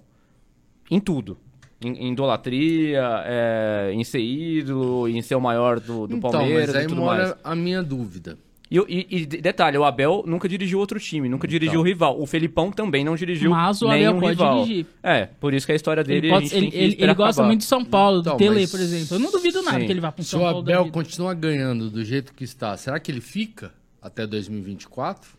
Em 0.91 1.01
tudo. 1.01 1.39
Em, 1.85 2.07
em 2.09 2.13
idolatria, 2.13 3.03
é, 3.27 3.91
em 3.93 4.03
ser 4.03 4.21
ídolo, 4.21 5.07
em 5.09 5.21
ser 5.21 5.35
o 5.35 5.41
maior 5.41 5.79
do, 5.79 6.07
do 6.07 6.17
então, 6.17 6.31
Palmeiras 6.31 6.69
mas 6.69 6.77
aí 6.77 6.85
e 6.85 6.89
tudo 6.89 7.01
mora 7.03 7.23
mais. 7.23 7.35
a 7.45 7.55
minha 7.55 7.83
dúvida. 7.83 8.39
E, 8.71 8.79
e- 8.79 9.07
e 9.11 9.27
de- 9.27 9.37
detalhe, 9.43 9.77
o 9.79 9.85
Abel 9.85 10.25
nunca 10.27 10.49
dirigiu 10.49 10.79
outro 10.81 10.99
time, 10.99 11.29
nunca 11.29 11.47
dirigiu 11.47 11.81
o 11.81 11.83
rival. 11.85 12.21
O 12.21 12.27
Felipão 12.27 12.73
também 12.73 13.05
não 13.05 13.15
dirigiu 13.15 13.51
Mas 13.51 13.81
o 13.83 13.89
nenhum 13.89 14.09
Abel 14.17 14.21
pode 14.21 14.33
rival. 14.39 14.65
dirigir. 14.65 14.87
É, 15.03 15.27
por 15.27 15.53
isso 15.55 15.67
que 15.67 15.73
a 15.73 15.75
história 15.77 16.03
dele 16.03 16.27
Ele, 16.27 16.31
a 16.31 16.35
pode- 16.35 16.47
gente 16.47 16.55
ele, 16.57 16.63
tem 16.63 16.71
que 16.71 16.77
ele- 16.79 16.97
ele 17.05 17.15
gosta 17.15 17.43
muito 17.45 17.61
de 17.61 17.67
São 17.67 17.85
Paulo, 17.85 18.17
do 18.23 18.29
Então, 18.31 18.37
Tele, 18.39 18.61
mas- 18.63 18.71
por 18.71 18.81
exemplo. 18.81 19.15
Eu 19.17 19.21
não 19.21 19.31
duvido 19.31 19.63
nada 19.63 19.79
Sim. 19.79 19.87
que 19.87 19.93
ele 19.93 20.01
vá 20.01 20.11
pro 20.11 20.25
Se 20.25 20.31
São 20.31 20.41
o 20.41 20.43
Paulo. 20.45 20.63
da 20.63 20.73
Abel 20.73 20.85
vida. 20.85 20.95
continua 20.95 21.35
ganhando 21.35 21.91
do 21.91 22.03
jeito 22.03 22.33
que 22.35 22.43
está, 22.43 22.77
será 22.77 22.99
que 22.99 23.13
ele 23.13 23.21
fica 23.21 23.71
até 24.03 24.27
2024? 24.27 25.36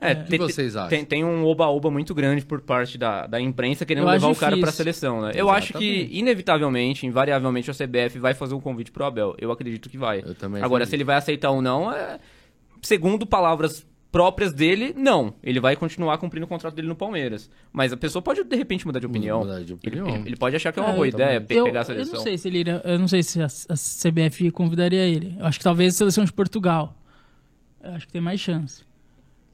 É, 0.00 0.12
O 0.12 0.16
que 0.24 0.30
tem, 0.30 0.38
vocês 0.38 0.76
acham? 0.76 0.88
Tem, 0.88 1.04
tem 1.04 1.24
um 1.24 1.44
oba-oba 1.44 1.90
muito 1.90 2.14
grande 2.14 2.44
por 2.44 2.60
parte 2.62 2.96
da, 2.96 3.26
da 3.26 3.40
imprensa 3.40 3.84
querendo 3.84 4.04
Eu 4.06 4.10
levar 4.10 4.28
o 4.28 4.34
cara 4.36 4.52
difícil. 4.56 4.62
pra 4.62 4.72
seleção, 4.72 5.20
né? 5.20 5.32
Eu 5.34 5.50
acho 5.50 5.74
que, 5.74 6.08
inevitavelmente, 6.10 7.06
invariavelmente, 7.06 7.70
a 7.70 7.74
CBF 7.74 8.18
vai 8.18 8.32
fazer 8.34 8.54
um 8.54 8.60
convite 8.60 8.90
pro 8.90 9.04
Abel. 9.04 9.34
Eu 9.38 9.52
acredito 9.52 9.88
que 9.90 9.98
vai. 9.98 10.20
Eu 10.20 10.34
também 10.34 10.62
Agora, 10.62 10.84
acredito. 10.84 10.88
se 10.90 10.96
ele 10.96 11.04
vai 11.04 11.16
aceitar 11.16 11.50
ou 11.50 11.60
não, 11.60 11.92
é... 11.92 12.18
segundo 12.80 13.26
palavras 13.26 13.86
próprias 14.10 14.52
dele, 14.52 14.92
não. 14.96 15.34
Ele 15.42 15.60
vai 15.60 15.76
continuar 15.76 16.18
cumprindo 16.18 16.44
o 16.44 16.48
contrato 16.48 16.74
dele 16.74 16.88
no 16.88 16.96
Palmeiras. 16.96 17.48
Mas 17.72 17.92
a 17.92 17.96
pessoa 17.96 18.20
pode, 18.20 18.42
de 18.42 18.56
repente, 18.56 18.84
mudar 18.86 18.98
de 18.98 19.06
opinião. 19.06 19.40
Mudar 19.40 19.58
de 19.62 19.64
Ele, 19.84 20.00
opinião. 20.00 20.26
ele 20.26 20.36
pode 20.36 20.56
achar 20.56 20.72
que 20.72 20.80
é 20.80 20.82
uma 20.82 20.90
É, 20.92 20.94
boa 20.94 21.06
eu 21.06 21.10
ideia 21.10 21.40
pe- 21.40 21.54
eu, 21.54 21.64
pegar 21.64 21.80
a 21.80 21.82
eu 21.82 21.86
seleção. 21.86 22.14
não 22.14 22.22
sei 22.22 22.36
se 22.38 22.48
ele 22.48 22.58
iria- 22.58 22.80
eu 22.84 22.98
não 22.98 23.06
sei 23.06 23.22
se 23.22 23.40
a, 23.40 23.46
a 23.46 23.74
CBF 23.76 24.50
convidaria 24.50 25.06
ele. 25.06 25.36
Eu 25.38 25.46
acho 25.46 25.58
que 25.58 25.64
talvez 25.64 25.94
a 25.94 25.98
seleção 25.98 26.24
de 26.24 26.32
Portugal. 26.32 26.96
Eu 27.84 27.92
acho 27.92 28.06
que 28.06 28.12
tem 28.12 28.20
mais 28.20 28.40
chance. 28.40 28.82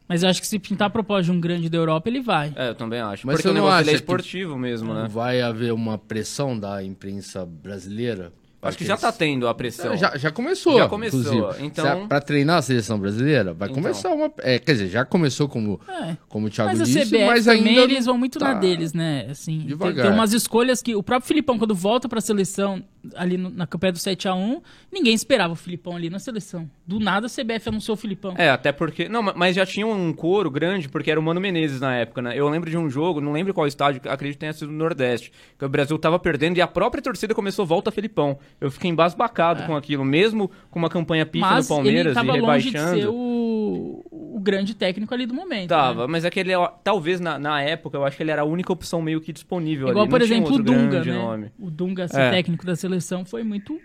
Mas 0.09 0.23
eu 0.23 0.29
acho 0.29 0.41
que 0.41 0.47
se 0.47 0.59
pintar 0.59 0.87
a 0.87 0.91
proposta 0.91 1.25
de 1.25 1.33
um 1.33 1.41
grande 1.41 1.69
da 1.69 1.77
Europa, 1.79 2.09
ele 2.09 2.21
vai. 2.21 2.53
É, 2.55 2.69
eu 2.69 2.75
também 2.75 3.01
acho. 3.01 3.27
Mas 3.27 3.37
Porque 3.37 3.49
o 3.49 3.53
não 3.53 3.63
negócio 3.63 3.85
dele 3.85 3.97
é 3.97 4.01
esportivo 4.01 4.57
mesmo, 4.57 4.95
né? 4.95 5.09
Vai 5.11 5.41
haver 5.41 5.73
uma 5.73 5.99
pressão 5.99 6.59
da 6.59 6.83
imprensa 6.83 7.45
brasileira? 7.45 8.33
Acho 8.63 8.79
que 8.79 8.85
já 8.85 8.97
tá 8.97 9.13
tendo 9.13 9.47
a 9.47 9.55
pressão. 9.55 9.97
Já, 9.97 10.17
já 10.17 10.33
começou. 10.33 10.77
Já 10.77 10.89
começou, 10.89 11.21
inclusive. 11.21 11.65
então- 11.67 12.09
Pra 12.09 12.21
treinar 12.21 12.57
a 12.59 12.63
seleção 12.63 12.99
brasileira, 12.99 13.53
vai 13.55 13.69
Então. 13.69 13.81
começar 13.81 14.11
uma. 14.11 14.33
É, 14.39 14.59
quer 14.59 14.73
dizer, 14.73 14.89
já 14.89 15.05
começou 15.05 15.49
como, 15.49 15.81
É. 15.89 16.17
como 16.29 16.47
o 16.49 16.51
Thiago 16.51 16.71
Mas 16.71 16.81
a 16.81 16.85
disse, 16.85 16.99
CBF 17.05 17.27
mas 17.27 17.45
também, 17.45 17.69
ainda. 17.69 17.81
eles 17.83 18.07
vão 18.07 18.19
muito 18.19 18.41
tá- 18.41 18.55
na 18.55 18.61
deles, 18.61 18.93
né? 18.93 19.27
Assim, 19.31 19.59
tem, 19.59 19.67
Devagar. 19.69 20.07
tem 20.07 20.15
umas 20.15 20.33
escolhas 20.33 20.83
que 20.83 20.97
o 20.97 21.03
próprio 21.03 21.29
Filipão, 21.29 21.59
quando 21.59 21.77
volta 21.77 22.09
pra 22.09 22.21
seleção, 22.21 22.83
ali 23.15 23.37
no- 23.37 23.51
na 23.51 23.67
campanha 23.67 23.93
do 23.93 23.99
7x1, 23.99 24.61
ninguém 24.93 25.15
esperava 25.15 25.53
o 25.53 25.57
Filipão 25.57 25.95
ali 25.97 26.11
na 26.11 26.19
seleção. 26.19 26.69
Do 26.87 26.99
nada 26.99 27.27
a 27.27 27.29
CBF 27.31 27.69
anunciou 27.69 27.95
o 27.95 27.99
Filipão. 27.99 28.35
É, 28.37 28.51
até 28.51 28.73
porque. 28.73 29.09
Não, 29.09 29.23
ma- 29.23 29.35
mas 29.37 29.55
já 29.57 29.65
tinha 29.67 29.87
um 29.87 30.13
coro 30.13 30.51
grande, 30.51 30.89
porque 30.89 31.11
era 31.11 31.19
o 31.19 31.23
Mano 31.23 31.41
Menezes 31.41 31.81
na 31.81 31.95
época, 31.97 32.23
né? 32.23 32.33
Eu 32.37 32.49
lembro 32.49 32.71
de 32.71 32.77
um 32.77 32.89
jogo, 32.91 33.21
não 33.21 33.33
lembro 33.33 33.53
qual 33.55 33.67
estádio, 33.67 34.01
acredito 34.07 34.37
que 34.37 34.41
tenha 34.41 34.53
sido 34.53 34.71
no 34.73 34.79
Nordeste, 34.79 35.33
que 35.59 35.65
o 35.65 35.69
Brasil 35.69 35.99
tava 35.99 36.19
perdendo 36.19 36.57
e 36.59 36.61
a 36.63 36.67
própria 36.67 37.03
torcida 37.03 37.35
começou 37.35 37.65
volta 37.67 37.91
Felipão. 37.91 38.39
Eu 38.61 38.71
fiquei 38.71 38.91
embasbacado 38.91 39.65
com 39.65 39.77
aquilo, 39.77 40.05
mesmo 40.05 40.51
com 40.71 40.79
uma 40.79 40.89
campanha 40.89 41.27
pífia 41.27 41.47
É. 41.47 41.51
Mas 41.51 41.69
no 41.69 41.75
Palmeiras 41.77 42.07
ele 42.07 42.15
tava 42.15 42.37
e 42.37 42.41
longe 42.41 42.71
de 42.71 42.77
rebaixando. 42.77 43.01
ser 43.01 43.09
o, 43.09 44.05
o 44.11 44.41
grande 44.41 44.75
técnico 44.75 45.13
ali 45.15 45.27
do 45.27 45.35
momento. 45.35 45.69
Tava, 45.69 46.03
né? 46.03 46.07
mas 46.13 46.25
é 46.25 46.31
que 46.31 46.39
ele, 46.41 46.53
é- 46.53 46.71
talvez 46.85 47.21
na, 47.21 47.39
na 47.39 47.61
época, 47.63 47.97
eu 47.97 48.05
acho 48.05 48.17
que 48.17 48.23
ele 48.23 48.31
era 48.31 48.43
a 48.43 48.45
única 48.45 48.73
opção 48.73 49.01
meio 49.03 49.21
que 49.21 49.33
disponível 49.33 49.89
Igual, 49.89 50.05
ali. 50.05 50.11
por 50.11 50.21
não 50.21 50.27
exemplo, 50.27 50.55
o 50.55 50.63
Dunga, 50.63 51.05
né? 51.05 51.13
nome. 51.13 51.51
O 51.59 51.71
Dunga 51.71 52.09
ser 52.09 52.21
É. 52.21 52.31
técnico 52.31 52.65
da 52.65 52.77
seleção 52.77 52.96
foi 53.25 53.43
muito. 53.43 53.73
muito 53.73 53.85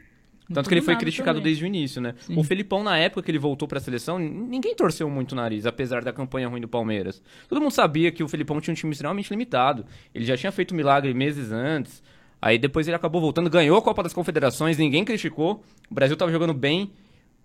Tanto 0.54 0.68
que 0.68 0.74
ele 0.74 0.82
foi 0.82 0.96
criticado 0.98 1.40
também. 1.40 1.44
desde 1.44 1.64
o 1.64 1.68
início, 1.68 2.02
né? 2.02 2.14
Sim. 2.20 2.38
O 2.38 2.44
Felipão, 2.44 2.84
na 2.84 2.98
época 2.98 3.22
que 3.24 3.32
ele 3.32 3.40
voltou 3.40 3.68
pra 3.68 3.80
seleção, 3.80 4.20
n- 4.20 4.30
ninguém 4.50 4.76
torceu 4.76 5.10
muito 5.10 5.32
o 5.32 5.36
nariz, 5.36 5.66
apesar 5.66 6.04
da 6.04 6.12
campanha 6.12 6.48
ruim 6.48 6.60
do 6.62 6.68
Palmeiras. 6.68 7.22
Todo 7.48 7.62
mundo 7.62 7.72
sabia 7.72 8.12
que 8.12 8.24
o 8.24 8.28
Felipão 8.28 8.60
tinha 8.60 8.72
um 8.74 8.76
time 8.76 8.92
extremamente 8.92 9.30
limitado. 9.30 9.86
Ele 10.14 10.26
já 10.26 10.36
tinha 10.36 10.52
feito 10.52 10.76
milagre 10.76 11.14
meses 11.14 11.52
antes. 11.52 12.04
Aí 12.42 12.58
depois 12.58 12.88
ele 12.88 12.96
acabou 12.96 13.22
voltando, 13.22 13.50
ganhou 13.50 13.78
a 13.78 13.82
Copa 13.82 14.02
das 14.04 14.14
Confederações, 14.14 14.78
ninguém 14.78 15.06
criticou. 15.06 15.64
O 15.90 15.94
Brasil 15.94 16.18
tava 16.18 16.32
jogando 16.32 16.54
bem. 16.54 16.92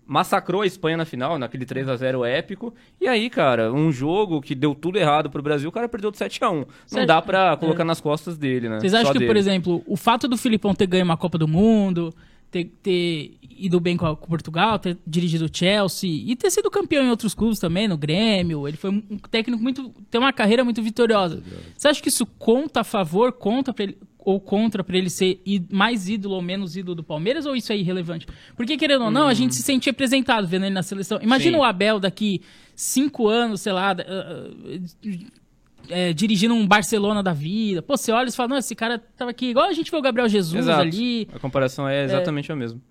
Massacrou 0.07 0.61
a 0.61 0.65
Espanha 0.65 0.95
na 0.97 1.05
final, 1.05 1.37
naquele 1.37 1.65
3 1.65 1.89
a 1.89 1.95
0 1.97 2.23
épico. 2.23 2.73
E 2.99 3.07
aí, 3.07 3.29
cara, 3.29 3.71
um 3.73 3.91
jogo 3.91 4.41
que 4.41 4.55
deu 4.55 4.73
tudo 4.73 4.97
errado 4.97 5.29
pro 5.29 5.41
Brasil, 5.43 5.67
o 5.69 5.71
cara 5.71 5.89
perdeu 5.89 6.09
de 6.09 6.17
7 6.17 6.43
a 6.43 6.49
1 6.49 6.65
Não 6.93 7.05
dá 7.05 7.21
pra 7.21 7.51
é. 7.51 7.55
colocar 7.57 7.83
nas 7.83 7.99
costas 7.99 8.37
dele, 8.37 8.69
né? 8.69 8.79
Vocês 8.79 8.93
acham 8.93 9.07
Só 9.07 9.11
que, 9.13 9.19
dele. 9.19 9.29
por 9.29 9.37
exemplo, 9.37 9.83
o 9.85 9.97
fato 9.97 10.27
do 10.27 10.37
Filipão 10.37 10.73
ter 10.73 10.87
ganho 10.87 11.03
uma 11.03 11.17
Copa 11.17 11.37
do 11.37 11.47
Mundo, 11.47 12.13
ter, 12.49 12.65
ter 12.81 13.33
ido 13.59 13.79
bem 13.79 13.97
com, 13.97 14.05
a- 14.05 14.15
com 14.15 14.27
Portugal, 14.27 14.79
ter 14.79 14.97
dirigido 15.05 15.45
o 15.45 15.49
Chelsea 15.51 16.09
e 16.09 16.35
ter 16.35 16.49
sido 16.51 16.71
campeão 16.71 17.03
em 17.03 17.09
outros 17.09 17.33
clubes 17.33 17.59
também, 17.59 17.87
no 17.87 17.97
Grêmio, 17.97 18.67
ele 18.67 18.77
foi 18.77 18.89
um 18.91 19.01
técnico 19.29 19.61
muito. 19.61 19.91
tem 20.09 20.21
uma 20.21 20.31
carreira 20.31 20.63
muito 20.63 20.81
vitoriosa. 20.81 21.43
Você 21.75 21.87
acha 21.89 22.01
que 22.01 22.07
isso 22.09 22.25
conta 22.25 22.79
a 22.81 22.83
favor, 22.85 23.33
conta 23.33 23.73
pra 23.73 23.83
ele, 23.83 23.97
ou 24.27 24.41
contra 24.41 24.83
pra 24.83 24.97
ele 24.97 25.09
ser 25.09 25.41
mais 25.71 26.09
ídolo 26.09 26.35
ou 26.35 26.41
menos 26.41 26.75
ídolo 26.75 26.95
do 26.95 27.01
Palmeiras, 27.01 27.45
ou 27.45 27.55
isso 27.55 27.71
é 27.71 27.77
irrelevante? 27.77 28.27
Porque, 28.57 28.75
querendo 28.75 29.05
ou 29.05 29.09
não, 29.09 29.25
a 29.25 29.33
gente 29.33 29.55
se 29.55 29.63
sente 29.63 29.85
representado 29.85 30.45
vendo 30.45 30.65
ele 30.65 30.75
na 30.75 30.83
seleção. 30.83 31.17
Imagina 31.21 31.57
Sim. 31.57 31.61
o 31.61 31.63
Abel 31.63 31.97
daqui 31.97 32.41
cinco 32.75 33.29
anos, 33.29 33.61
sei 33.61 33.71
lá. 33.71 33.91
ah, 33.91 33.95
ah, 33.97 35.37
é, 35.89 36.11
dirigindo 36.11 36.53
um 36.53 36.67
Barcelona 36.67 37.23
da 37.23 37.31
vida. 37.31 37.81
Pô, 37.81 37.95
você 37.95 38.11
olha 38.11 38.27
e 38.27 38.31
fala, 38.33 38.49
não, 38.49 38.57
esse 38.57 38.75
cara 38.75 39.01
tava 39.15 39.31
aqui, 39.31 39.45
igual 39.45 39.69
a 39.69 39.71
gente 39.71 39.89
vê 39.89 39.95
o 39.95 40.01
Gabriel 40.01 40.27
Jesus 40.27 40.65
Exato. 40.65 40.81
ali. 40.81 41.29
A 41.33 41.39
comparação 41.39 41.87
é 41.87 42.03
exatamente 42.03 42.51
a 42.51 42.55
mesma. 42.57 42.81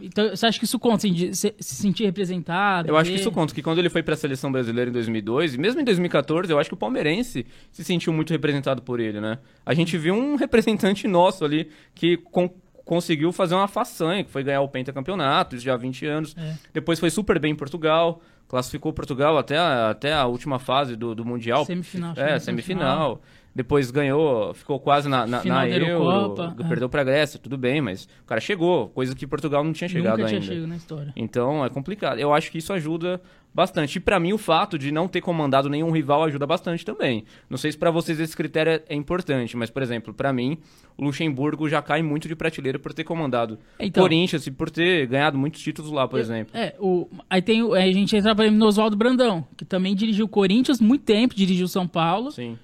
Então, 0.00 0.30
você 0.30 0.46
acha 0.46 0.58
que 0.58 0.64
isso 0.64 0.78
conta, 0.78 0.96
assim, 0.96 1.12
de 1.12 1.34
se, 1.34 1.54
se 1.58 1.74
sentir 1.76 2.04
representado? 2.04 2.88
Eu 2.88 2.96
acho 2.96 3.10
que 3.10 3.16
ver- 3.16 3.20
isso 3.20 3.30
conta, 3.32 3.54
que 3.54 3.62
quando 3.62 3.78
ele 3.78 3.88
foi 3.90 4.02
pra 4.02 4.16
seleção 4.16 4.50
brasileira 4.50 4.90
em 4.90 4.92
2002, 4.92 5.54
e 5.54 5.58
mesmo 5.58 5.80
em 5.80 5.84
2014, 5.84 6.50
eu 6.52 6.58
acho 6.58 6.70
que 6.70 6.74
o 6.74 6.76
palmeirense 6.76 7.46
se 7.70 7.84
sentiu 7.84 8.12
muito 8.12 8.30
representado 8.30 8.82
por 8.82 9.00
ele, 9.00 9.20
né? 9.20 9.38
A 9.64 9.74
gente 9.74 9.96
viu 9.98 10.14
um 10.14 10.36
representante 10.36 11.06
nosso 11.08 11.44
ali 11.44 11.68
que 11.94 12.16
con- 12.16 12.50
conseguiu 12.84 13.30
fazer 13.32 13.54
uma 13.54 13.68
façanha, 13.68 14.24
que 14.24 14.30
foi 14.30 14.42
ganhar 14.42 14.60
o 14.60 14.68
pentacampeonato, 14.68 15.54
isso 15.56 15.64
já 15.64 15.74
há 15.74 15.76
20 15.76 16.04
anos. 16.06 16.34
É. 16.36 16.54
Depois 16.74 16.98
foi 16.98 17.10
super 17.10 17.38
bem 17.38 17.52
em 17.52 17.56
Portugal, 17.56 18.20
classificou 18.48 18.92
Portugal 18.92 19.38
até 19.38 19.56
a, 19.56 19.90
até 19.90 20.12
a 20.12 20.26
última 20.26 20.58
fase 20.58 20.96
do, 20.96 21.14
do 21.14 21.24
Mundial. 21.24 21.64
Semifinal, 21.64 22.10
É, 22.12 22.16
chegou 22.26 22.40
semifinal. 22.40 23.22
Depois 23.54 23.90
ganhou, 23.90 24.54
ficou 24.54 24.80
quase 24.80 25.08
na, 25.10 25.26
na, 25.26 25.44
na 25.44 25.68
Euro, 25.68 26.34
é. 26.58 26.68
perdeu 26.68 26.88
pra 26.88 27.04
Grécia, 27.04 27.38
tudo 27.38 27.58
bem, 27.58 27.82
mas 27.82 28.08
o 28.22 28.26
cara 28.26 28.40
chegou, 28.40 28.88
coisa 28.88 29.14
que 29.14 29.26
Portugal 29.26 29.62
não 29.62 29.74
tinha 29.74 29.88
chegado 29.88 30.16
Nunca 30.18 30.28
tinha 30.28 30.40
ainda. 30.40 30.52
chegado 30.54 30.68
na 30.68 30.76
história. 30.76 31.12
Então 31.14 31.62
é 31.62 31.68
complicado. 31.68 32.18
Eu 32.18 32.32
acho 32.32 32.50
que 32.50 32.56
isso 32.56 32.72
ajuda 32.72 33.20
bastante. 33.54 33.96
E 33.96 34.00
pra 34.00 34.18
mim 34.18 34.32
o 34.32 34.38
fato 34.38 34.78
de 34.78 34.90
não 34.90 35.06
ter 35.06 35.20
comandado 35.20 35.68
nenhum 35.68 35.90
rival 35.90 36.24
ajuda 36.24 36.46
bastante 36.46 36.82
também. 36.82 37.24
Não 37.50 37.58
sei 37.58 37.70
se 37.72 37.76
pra 37.76 37.90
vocês 37.90 38.18
esse 38.18 38.34
critério 38.34 38.72
é- 38.72 38.82
é 38.88 38.94
importante, 38.94 39.54
mas 39.54 39.68
por 39.68 39.82
exemplo, 39.82 40.14
pra 40.14 40.32
mim, 40.32 40.56
o 40.96 41.04
Luxemburgo 41.04 41.68
já 41.68 41.82
cai 41.82 42.00
muito 42.02 42.26
de 42.28 42.34
prateleira 42.34 42.78
por 42.78 42.94
ter 42.94 43.04
comandado 43.04 43.58
Então- 43.78 44.02
Corinthians 44.02 44.46
e 44.46 44.50
por 44.50 44.70
ter 44.70 45.06
ganhado 45.06 45.36
muitos 45.36 45.60
títulos 45.60 45.92
lá, 45.92 46.08
por 46.08 46.18
exemplo. 46.18 46.56
É, 46.56 46.74
o, 46.80 47.06
aí 47.28 47.42
tem 47.42 47.60
a 47.60 47.92
gente 47.92 48.16
entra 48.16 48.30
exemplo, 48.32 48.50
no 48.58 48.64
Oswaldo 48.66 48.96
Brandão, 48.96 49.46
que 49.58 49.64
também 49.66 49.94
dirigiu 49.94 50.24
o 50.24 50.28
Corinthians 50.28 50.80
muito 50.80 51.04
tempo, 51.04 51.34
dirigiu 51.34 51.68
São 51.68 51.86
Paulo. 51.86 52.30
Sim. 52.30 52.56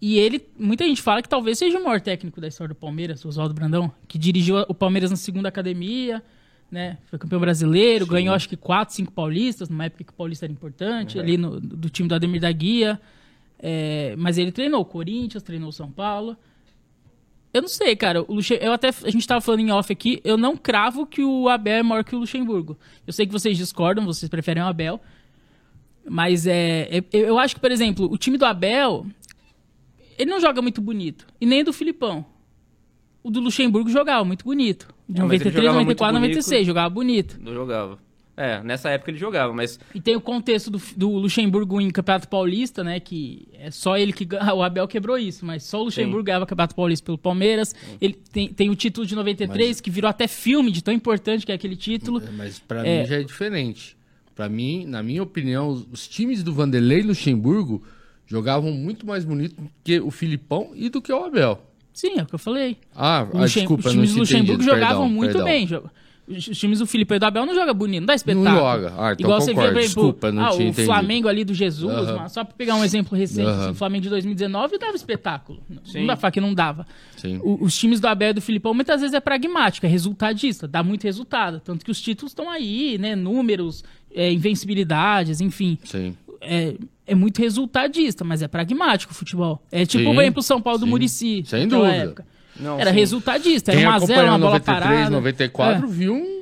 E 0.00 0.18
ele, 0.18 0.44
muita 0.58 0.84
gente 0.84 1.00
fala 1.00 1.22
que 1.22 1.28
talvez 1.28 1.58
seja 1.58 1.78
o 1.78 1.84
maior 1.84 2.00
técnico 2.00 2.40
da 2.40 2.48
história 2.48 2.74
do 2.74 2.78
Palmeiras, 2.78 3.24
o 3.24 3.28
Oswaldo 3.28 3.54
Brandão, 3.54 3.92
que 4.06 4.18
dirigiu 4.18 4.56
o 4.68 4.74
Palmeiras 4.74 5.10
na 5.10 5.16
segunda 5.16 5.48
academia, 5.48 6.22
né? 6.70 6.98
Foi 7.06 7.18
campeão 7.18 7.40
brasileiro, 7.40 8.06
ganhou 8.06 8.34
acho 8.34 8.48
que 8.48 8.56
quatro, 8.56 8.94
cinco 8.94 9.12
paulistas, 9.12 9.68
numa 9.68 9.84
época 9.84 10.04
que 10.04 10.10
o 10.10 10.14
paulista 10.14 10.44
era 10.44 10.52
importante, 10.52 11.18
ali 11.18 11.36
no, 11.36 11.60
do 11.60 11.88
time 11.88 12.08
do 12.08 12.14
Ademir 12.14 12.40
da 12.40 12.52
Guia. 12.52 13.00
É, 13.58 14.14
mas 14.18 14.36
ele 14.36 14.52
treinou 14.52 14.80
o 14.82 14.84
Corinthians, 14.84 15.42
treinou 15.42 15.70
o 15.70 15.72
São 15.72 15.90
Paulo. 15.90 16.36
Eu 17.54 17.62
não 17.62 17.68
sei, 17.68 17.94
cara. 17.94 18.22
O 18.22 18.34
Luxe... 18.34 18.58
eu 18.60 18.72
até 18.72 18.88
a 18.88 19.10
gente 19.10 19.26
tava 19.26 19.40
falando 19.40 19.60
em 19.60 19.70
off 19.70 19.90
aqui, 19.92 20.20
eu 20.24 20.36
não 20.36 20.56
cravo 20.56 21.06
que 21.06 21.22
o 21.22 21.48
Abel 21.48 21.76
é 21.76 21.82
maior 21.82 22.02
que 22.02 22.16
o 22.16 22.18
Luxemburgo. 22.18 22.76
Eu 23.06 23.12
sei 23.12 23.26
que 23.26 23.32
vocês 23.32 23.56
discordam, 23.56 24.04
vocês 24.04 24.28
preferem 24.28 24.62
o 24.62 24.66
Abel. 24.66 25.00
Mas 26.06 26.46
é, 26.46 26.88
é- 26.90 27.04
eu 27.12 27.38
acho 27.38 27.54
que, 27.54 27.60
por 27.60 27.70
exemplo, 27.70 28.10
o 28.12 28.18
time 28.18 28.36
do 28.36 28.44
Abel, 28.44 29.06
ele 30.18 30.30
não 30.30 30.40
joga 30.40 30.60
muito 30.62 30.80
bonito. 30.80 31.26
E 31.40 31.46
nem 31.46 31.62
do 31.64 31.72
Filipão. 31.72 32.24
O 33.22 33.30
do 33.30 33.40
Luxemburgo 33.40 33.88
jogava 33.88 34.24
muito 34.24 34.44
bonito. 34.44 34.86
De 35.08 35.20
mas 35.22 35.40
ele 35.40 35.44
93, 35.50 35.54
jogava 35.54 35.84
muito 35.84 35.98
94, 36.00 36.14
bonito. 36.20 36.34
96, 36.36 36.66
jogava 36.66 36.90
bonito. 36.90 37.38
Não 37.40 37.54
jogava. 37.54 37.98
É, 38.36 38.60
nessa 38.64 38.90
época 38.90 39.12
ele 39.12 39.18
jogava, 39.18 39.52
mas 39.52 39.78
E 39.94 40.00
tem 40.00 40.16
o 40.16 40.20
contexto 40.20 40.68
do, 40.68 40.82
do 40.96 41.08
Luxemburgo 41.08 41.80
em 41.80 41.88
Campeonato 41.90 42.28
Paulista, 42.28 42.82
né? 42.82 42.98
Que 42.98 43.46
é 43.54 43.70
só 43.70 43.96
ele 43.96 44.12
que 44.12 44.24
ganha. 44.24 44.52
O 44.54 44.62
Abel 44.62 44.88
quebrou 44.88 45.16
isso, 45.16 45.46
mas 45.46 45.62
só 45.62 45.80
o 45.80 45.84
Luxemburgo 45.84 46.18
Sim. 46.18 46.24
ganhava 46.24 46.44
Campeonato 46.44 46.74
Paulista 46.74 47.04
pelo 47.06 47.16
Palmeiras. 47.16 47.74
Ele 48.00 48.14
tem, 48.32 48.48
tem 48.52 48.70
o 48.70 48.74
título 48.74 49.06
de 49.06 49.14
93, 49.14 49.80
que 49.80 49.88
virou 49.90 50.08
até 50.08 50.26
filme 50.26 50.72
de 50.72 50.82
tão 50.82 50.92
importante 50.92 51.46
que 51.46 51.52
é 51.52 51.54
aquele 51.54 51.76
título. 51.76 52.20
Mas 52.36 52.58
pra 52.58 52.84
É. 52.84 53.02
mim 53.02 53.06
já 53.06 53.16
é 53.20 53.22
diferente. 53.22 53.96
Pra 54.34 54.48
mim, 54.48 54.84
na 54.84 55.00
minha 55.00 55.22
opinião, 55.22 55.68
os, 55.68 55.86
os 55.92 56.08
times 56.08 56.42
do 56.42 56.52
Vanderlei 56.52 57.02
Luxemburgo 57.02 57.84
jogavam 58.34 58.72
muito 58.72 59.06
mais 59.06 59.24
bonito 59.24 59.54
do 59.60 59.70
que 59.84 60.00
o 60.00 60.10
Filipão 60.10 60.70
e 60.74 60.88
do 60.88 61.00
que 61.00 61.12
o 61.12 61.24
Abel. 61.24 61.60
Sim, 61.92 62.18
é 62.18 62.22
o 62.22 62.26
que 62.26 62.34
eu 62.34 62.38
falei. 62.40 62.76
Ah, 62.94 63.26
O 63.32 63.38
ah, 63.38 63.46
desculpa, 63.46 63.88
os 63.88 63.94
não 63.94 64.02
times 64.02 64.14
do 64.14 64.18
Luxemburgo 64.20 64.52
entendido, 64.54 64.64
jogavam 64.64 65.02
perdão, 65.02 65.08
muito 65.08 65.32
perdão. 65.32 65.44
bem. 65.44 65.68
Os 66.26 66.42
times 66.58 66.78
do 66.78 66.86
Felipe 66.86 67.14
e 67.14 67.18
do 67.18 67.26
Abel 67.26 67.44
não 67.44 67.54
jogam 67.54 67.74
bonito, 67.74 68.00
não 68.00 68.06
dá 68.06 68.14
espetáculo. 68.14 68.56
joga. 68.56 68.94
Ah, 68.96 69.12
então 69.12 69.26
Igual 69.26 69.40
você 69.42 69.48
vê, 69.48 69.54
concordo. 69.54 69.72
por 69.74 69.78
exemplo, 69.80 70.02
Desculpa, 70.02 70.32
não 70.32 70.42
ah, 70.46 70.48
tinha 70.50 70.58
o 70.58 70.62
entendido. 70.70 70.86
Flamengo 70.86 71.28
ali 71.28 71.44
do 71.44 71.52
Jesus, 71.54 72.06
mano, 72.06 72.28
só 72.30 72.42
pra 72.42 72.54
pegar 72.56 72.76
um 72.76 72.82
exemplo 72.82 73.16
recente, 73.16 73.46
assim, 73.46 73.70
o 73.70 73.74
Flamengo 73.74 74.02
de 74.04 74.08
2019 74.08 74.78
dava 74.78 74.96
espetáculo. 74.96 75.60
Sim. 75.84 75.98
Não 76.00 76.06
dá 76.06 76.12
pra 76.14 76.20
falar 76.22 76.30
que 76.32 76.40
não 76.40 76.54
dava. 76.54 76.86
Sim. 77.18 77.38
O- 77.44 77.62
os 77.62 77.76
times 77.78 78.00
do 78.00 78.08
Abel 78.08 78.30
e 78.30 78.32
do 78.32 78.40
Filipão 78.40 78.72
muitas 78.72 79.02
vezes 79.02 79.12
é 79.14 79.20
pragmático, 79.20 79.84
é 79.84 79.88
resultadista, 79.88 80.66
dá 80.66 80.82
muito 80.82 81.04
resultado. 81.04 81.60
Tanto 81.60 81.84
que 81.84 81.90
os 81.90 82.00
títulos 82.00 82.30
estão 82.32 82.48
aí, 82.50 82.96
né? 82.98 83.14
Números, 83.14 83.84
é, 84.14 84.32
invencibilidades, 84.32 85.42
enfim. 85.42 85.78
Sim. 85.84 86.16
É, 86.46 86.74
é 87.06 87.14
muito 87.14 87.40
resultadista, 87.40 88.24
mas 88.24 88.42
é 88.42 88.48
pragmático 88.48 89.12
o 89.12 89.14
futebol. 89.14 89.62
É 89.70 89.84
tipo, 89.84 90.04
Sim, 90.04 90.14
por 90.14 90.22
exemplo, 90.22 90.40
o 90.40 90.42
São 90.42 90.60
Paulo 90.60 90.78
do 90.78 90.84
sim. 90.84 90.90
Murici. 90.90 91.44
Sem 91.46 91.68
dúvida. 91.68 91.94
época. 91.94 92.26
não, 92.58 92.78
Era 92.78 92.90
sim. 92.90 92.96
resultadista, 92.96 93.72
era 93.72 93.80
Quem 93.80 93.88
1x0, 93.88 93.96
acompanhou 93.96 94.24
uma 94.24 94.38
bola 94.38 94.52
93, 94.58 94.80
parada. 94.90 95.10
94, 95.10 95.84
É. 95.86 95.90
viu 95.90 96.14
um... 96.14 96.33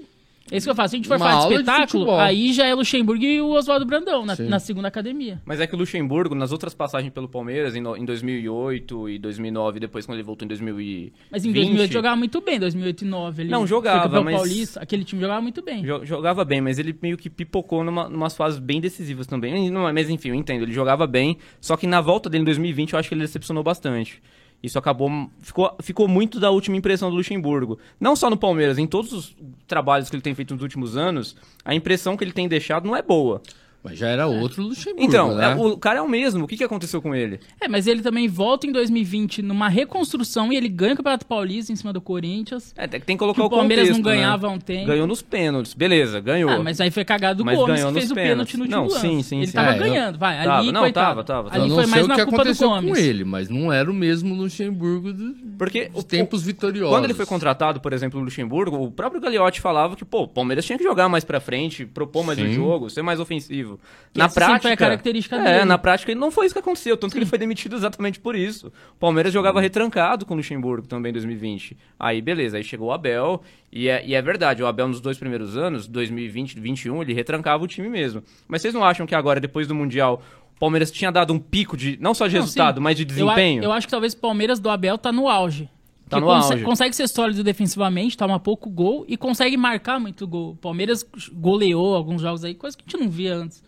É 0.53 0.57
isso 0.59 0.67
que 0.67 0.71
eu 0.71 0.75
faço. 0.75 0.91
Se 0.91 0.97
a 0.97 0.99
gente 0.99 1.09
for 1.09 1.17
Uma 1.17 1.27
falar 1.31 1.43
de 1.43 1.49
de 1.49 1.55
espetáculo, 1.55 1.87
futebol. 2.05 2.21
aí 2.21 2.53
já 2.53 2.67
é 2.67 2.75
Luxemburgo 2.75 3.25
e 3.25 3.41
o 3.41 3.49
Oswaldo 3.53 3.87
Brandão, 3.87 4.27
na, 4.27 4.37
na 4.37 4.59
segunda 4.59 4.87
academia. 4.89 5.41
Mas 5.47 5.61
é 5.61 5.67
que 5.67 5.75
o 5.75 5.79
Luxemburgo, 5.79 6.35
nas 6.35 6.53
outras 6.53 6.75
passagens 6.75 7.13
pelo 7.13 7.29
Palmeiras, 7.29 7.75
em, 7.75 7.81
no- 7.81 7.97
em 7.97 8.05
2008 8.05 9.09
e 9.09 9.19
2009, 9.19 9.81
depois 9.81 10.05
quando 10.07 10.17
ele 10.19 10.23
voltou 10.25 10.45
em 10.45 10.49
2020... 10.49 11.13
Mas 11.31 11.45
em 11.45 11.53
2008 11.53 11.93
jogava 11.93 12.17
muito 12.17 12.41
bem, 12.41 12.59
2008 12.61 13.03
e 13.03 13.05
2009. 13.09 13.43
Ele 13.43 13.51
Não, 13.51 13.67
jogava, 13.67 14.23
mas- 14.23 14.37
paulista, 14.37 14.81
aquele 14.81 15.05
time 15.05 15.21
jogava 15.23 15.41
muito 15.41 15.63
bem. 15.63 15.83
Jo- 15.85 16.05
Jogava 16.05 16.45
bem, 16.45 16.61
mas 16.61 16.79
ele 16.79 16.95
meio 17.01 17.17
que 17.17 17.31
pipocou 17.31 17.83
numa, 17.83 18.09
numas 18.09 18.37
fases 18.37 18.59
bem 18.59 18.81
decisivas 18.81 19.27
também. 19.27 19.71
Não, 19.71 19.91
Mas 19.93 20.11
enfim, 20.11 20.29
eu 20.29 20.35
entendo, 20.35 20.63
ele 20.65 20.73
jogava 20.73 21.07
bem, 21.07 21.39
só 21.61 21.77
que 21.77 21.87
na 21.87 22.01
volta 22.01 22.29
dele 22.29 22.43
em 22.43 22.45
2020 22.45 22.93
eu 22.93 22.99
acho 22.99 23.09
que 23.09 23.15
ele 23.15 23.23
decepcionou 23.23 23.63
bastante. 23.63 24.21
Isso 24.63 24.79
acabou. 24.79 25.11
Ficou, 25.41 25.77
ficou 25.83 26.07
muito 26.07 26.39
da 26.39 26.51
última 26.51 26.77
impressão 26.77 27.11
do 27.11 27.17
Luxemburgo. 27.17 27.79
Não 27.99 28.15
só 28.15 28.31
no 28.31 28.37
Palmeiras, 28.37 28.79
em 28.79 28.87
todos 28.87 29.13
os 29.13 29.37
trabalhos 29.67 30.09
que 30.09 30.15
ele 30.15 30.23
tem 30.23 30.35
feito 30.35 30.55
nos 30.55 30.63
últimos 30.63 30.97
anos, 30.97 31.37
a 31.65 31.75
impressão 31.75 32.17
que 32.17 32.23
ele 32.23 32.33
tem 32.33 32.47
deixado 32.47 32.87
não 32.87 32.95
é 32.95 33.03
boa. 33.03 33.43
Mas 33.85 33.99
já 33.99 34.09
era 34.09 34.29
outro 34.29 34.63
Luxemburgo, 34.63 35.03
Então, 35.05 35.35
né? 35.35 35.53
é- 35.53 35.55
o 35.57 35.77
cara 35.77 35.99
é 35.99 36.03
o 36.03 36.09
mesmo. 36.09 36.45
O 36.45 36.47
que, 36.47 36.57
que 36.57 36.63
aconteceu 36.63 37.03
com 37.03 37.13
ele? 37.15 37.41
É, 37.61 37.67
mas 37.67 37.89
ele 37.89 38.01
também 38.01 38.29
volta 38.29 38.65
em 38.65 38.71
2020 38.71 39.43
numa 39.43 39.69
reconstrução 39.69 40.53
e 40.53 40.57
ele 40.57 40.69
ganha 40.69 40.95
o 40.95 40.97
Campeonato 40.97 41.27
Paulista 41.27 41.73
em 41.73 41.77
cima 41.77 41.93
do 41.93 42.01
Corinthians. 42.01 42.73
É, 42.77 42.87
tem 42.87 43.01
que 43.01 43.07
Que 43.07 43.17
colocar 43.17 43.43
o 43.43 43.47
o 43.47 43.51
Palmeiras 43.51 43.89
contexto, 43.89 44.05
não 44.05 44.11
né? 44.11 44.17
ganhava 44.17 44.47
há 44.47 44.51
um 44.51 44.59
tempo. 44.59 44.87
Ganhou 44.87 45.07
nos 45.07 45.21
pênaltis, 45.21 45.75
beleza, 45.75 46.21
ganhou. 46.21 46.49
Ah, 46.51 46.63
mas 46.63 46.81
aí 46.81 46.93
foi 46.93 47.05
cagado 47.05 47.39
do 47.39 47.45
Mas 47.45 47.59
Gomes 47.59 47.75
ganhou 47.75 47.93
que 47.93 47.99
fez 47.99 48.11
o 48.13 48.15
pênalti 48.15 48.57
no 48.57 48.67
Não, 48.67 48.89
sim, 48.89 49.21
sim, 49.23 49.39
ele 49.39 49.47
sim. 49.49 49.53
tava 49.53 49.73
É, 49.73 49.75
eu- 49.75 49.79
ganhando, 49.81 50.19
vai. 50.19 50.37
Ali, 50.39 50.47
Tava, 50.47 50.73
não, 50.73 50.81
coitado. 50.83 51.07
tava, 51.07 51.25
tava, 51.25 51.51
tava. 51.51 51.61
Ali 51.63 51.69
não 51.69 51.77
foi 51.77 51.87
mais 51.87 52.05
o 52.05 52.09
na 52.09 52.15
que 52.15 52.23
culpa 52.23 52.37
do 52.37 52.41
aconteceu 52.43 52.69
Gomes. 52.69 52.91
com 52.91 52.97
ele, 52.97 53.25
mas 53.25 53.49
não 53.49 53.73
era 53.73 53.91
o 53.91 53.95
mesmo 53.95 54.33
Luxemburgo 54.35 55.13
do- 55.13 55.35
Porque 55.59 55.89
dos 55.89 56.03
o- 56.03 56.07
tempos 56.07 56.43
vitoriosos. 56.43 56.95
Quando 56.95 57.05
ele 57.05 57.15
foi 57.15 57.27
contratado, 57.27 57.81
por 57.81 57.93
exemplo, 57.93 58.19
no 58.19 58.25
Luxemburgo, 58.25 58.77
o 58.77 58.91
próprio 58.91 59.21
Gagliotti 59.21 59.61
falava 59.61 59.95
que, 59.97 60.05
pô, 60.05 60.23
o 60.23 60.29
Palmeiras 60.29 60.65
tinha 60.65 60.77
que 60.79 60.85
jogar 60.85 61.09
mais 61.09 61.25
pra 61.25 61.41
frente, 61.41 61.87
propor 61.87 62.25
mais 62.25 62.39
o 62.39 62.43
Sim. 62.43 62.53
jogo, 62.55 62.91
ser 62.91 63.03
mais 63.03 63.21
ofensivo. 63.21 63.79
Que 64.13 64.19
na 64.19 64.29
prática, 64.29 64.61
foi 64.63 64.73
a 64.73 64.77
característica 64.77 65.37
é, 65.37 65.53
dele. 65.55 65.65
na 65.65 65.79
prática 65.79 66.15
não 66.15 66.31
foi 66.31 66.47
isso 66.47 66.55
que 66.55 66.59
aconteceu, 66.59 66.97
tanto 66.97 67.13
que 67.13 67.19
ele 67.19 67.27
foi 67.27 67.39
demitido 67.39 67.77
exatamente 67.77 68.19
por 68.21 68.35
isso. 68.37 68.69
O 68.97 68.99
Palmeiras 68.99 69.33
jogava 69.33 69.61
retrancado 69.61 70.27
com 70.27 70.35
o 70.35 70.37
Luxemburgo 70.37 70.87
também 70.87 71.11
em 71.11 71.13
2020. 71.13 71.77
Aí, 71.99 72.21
beleza, 72.21 72.57
aí 72.57 72.65
chegou 72.65 72.89
o 72.89 72.93
Abel, 72.93 73.43
e 73.71 73.89
é, 73.89 74.05
e 74.05 74.15
é 74.15 74.21
verdade, 74.21 74.63
o 74.63 74.67
Abel 74.67 74.89
nos 74.89 75.01
dois 75.01 75.17
primeiros 75.19 75.57
anos, 75.57 75.87
2020 75.87 76.53
e 76.53 76.55
2021, 76.57 77.03
ele 77.03 77.15
retrancava 77.15 77.63
o 77.65 77.67
time 77.67 77.89
mesmo. 77.89 78.23
Mas 78.47 78.61
vocês 78.63 78.75
não 78.75 78.85
acham 78.85 79.07
que 79.07 79.15
agora, 79.15 79.41
depois 79.41 79.67
do 79.67 79.75
Mundial, 79.75 80.23
o 80.42 80.42
Palmeiras 80.63 80.91
tinha 80.93 81.11
dado 81.11 81.33
um 81.33 81.39
pico 81.41 81.77
de, 81.77 81.99
não 82.01 82.15
só 82.15 82.29
de 82.29 82.35
Não, 82.37 82.43
resultado, 82.43 82.77
sim. 82.77 82.83
mas 82.83 82.97
de 82.97 83.03
Eu 83.03 83.07
desempenho? 83.07 83.65
Eu, 83.65 83.73
acho 83.73 83.87
que 83.87 83.91
talvez 83.91 84.13
o 84.13 84.17
Palmeiras 84.19 84.61
do 84.61 84.71
Abel 84.71 84.97
tá 84.97 85.11
no 85.11 85.29
auge. 85.29 85.69
Tá 86.09 86.19
Que 86.19 86.21
no 86.21 86.27
conse- 86.29 86.53
auge. 86.53 86.65
Consegue 86.65 86.95
ser 86.95 87.09
sólido 87.09 87.43
defensivamente, 87.43 88.17
toma 88.17 88.39
pouco 88.39 88.71
gol 88.71 89.05
e 89.09 89.17
consegue 89.17 89.57
marcar 89.57 89.99
muito 89.99 90.25
gol. 90.27 90.51
O 90.53 90.57
Palmeiras 90.57 91.05
goleou 91.33 91.97
alguns 91.97 92.21
jogos 92.23 92.45
aí, 92.45 92.55
coisa 92.55 92.77
que 92.77 92.85
a 92.87 92.91
gente 92.91 93.01
não 93.03 93.11
via 93.11 93.35
antes, 93.35 93.63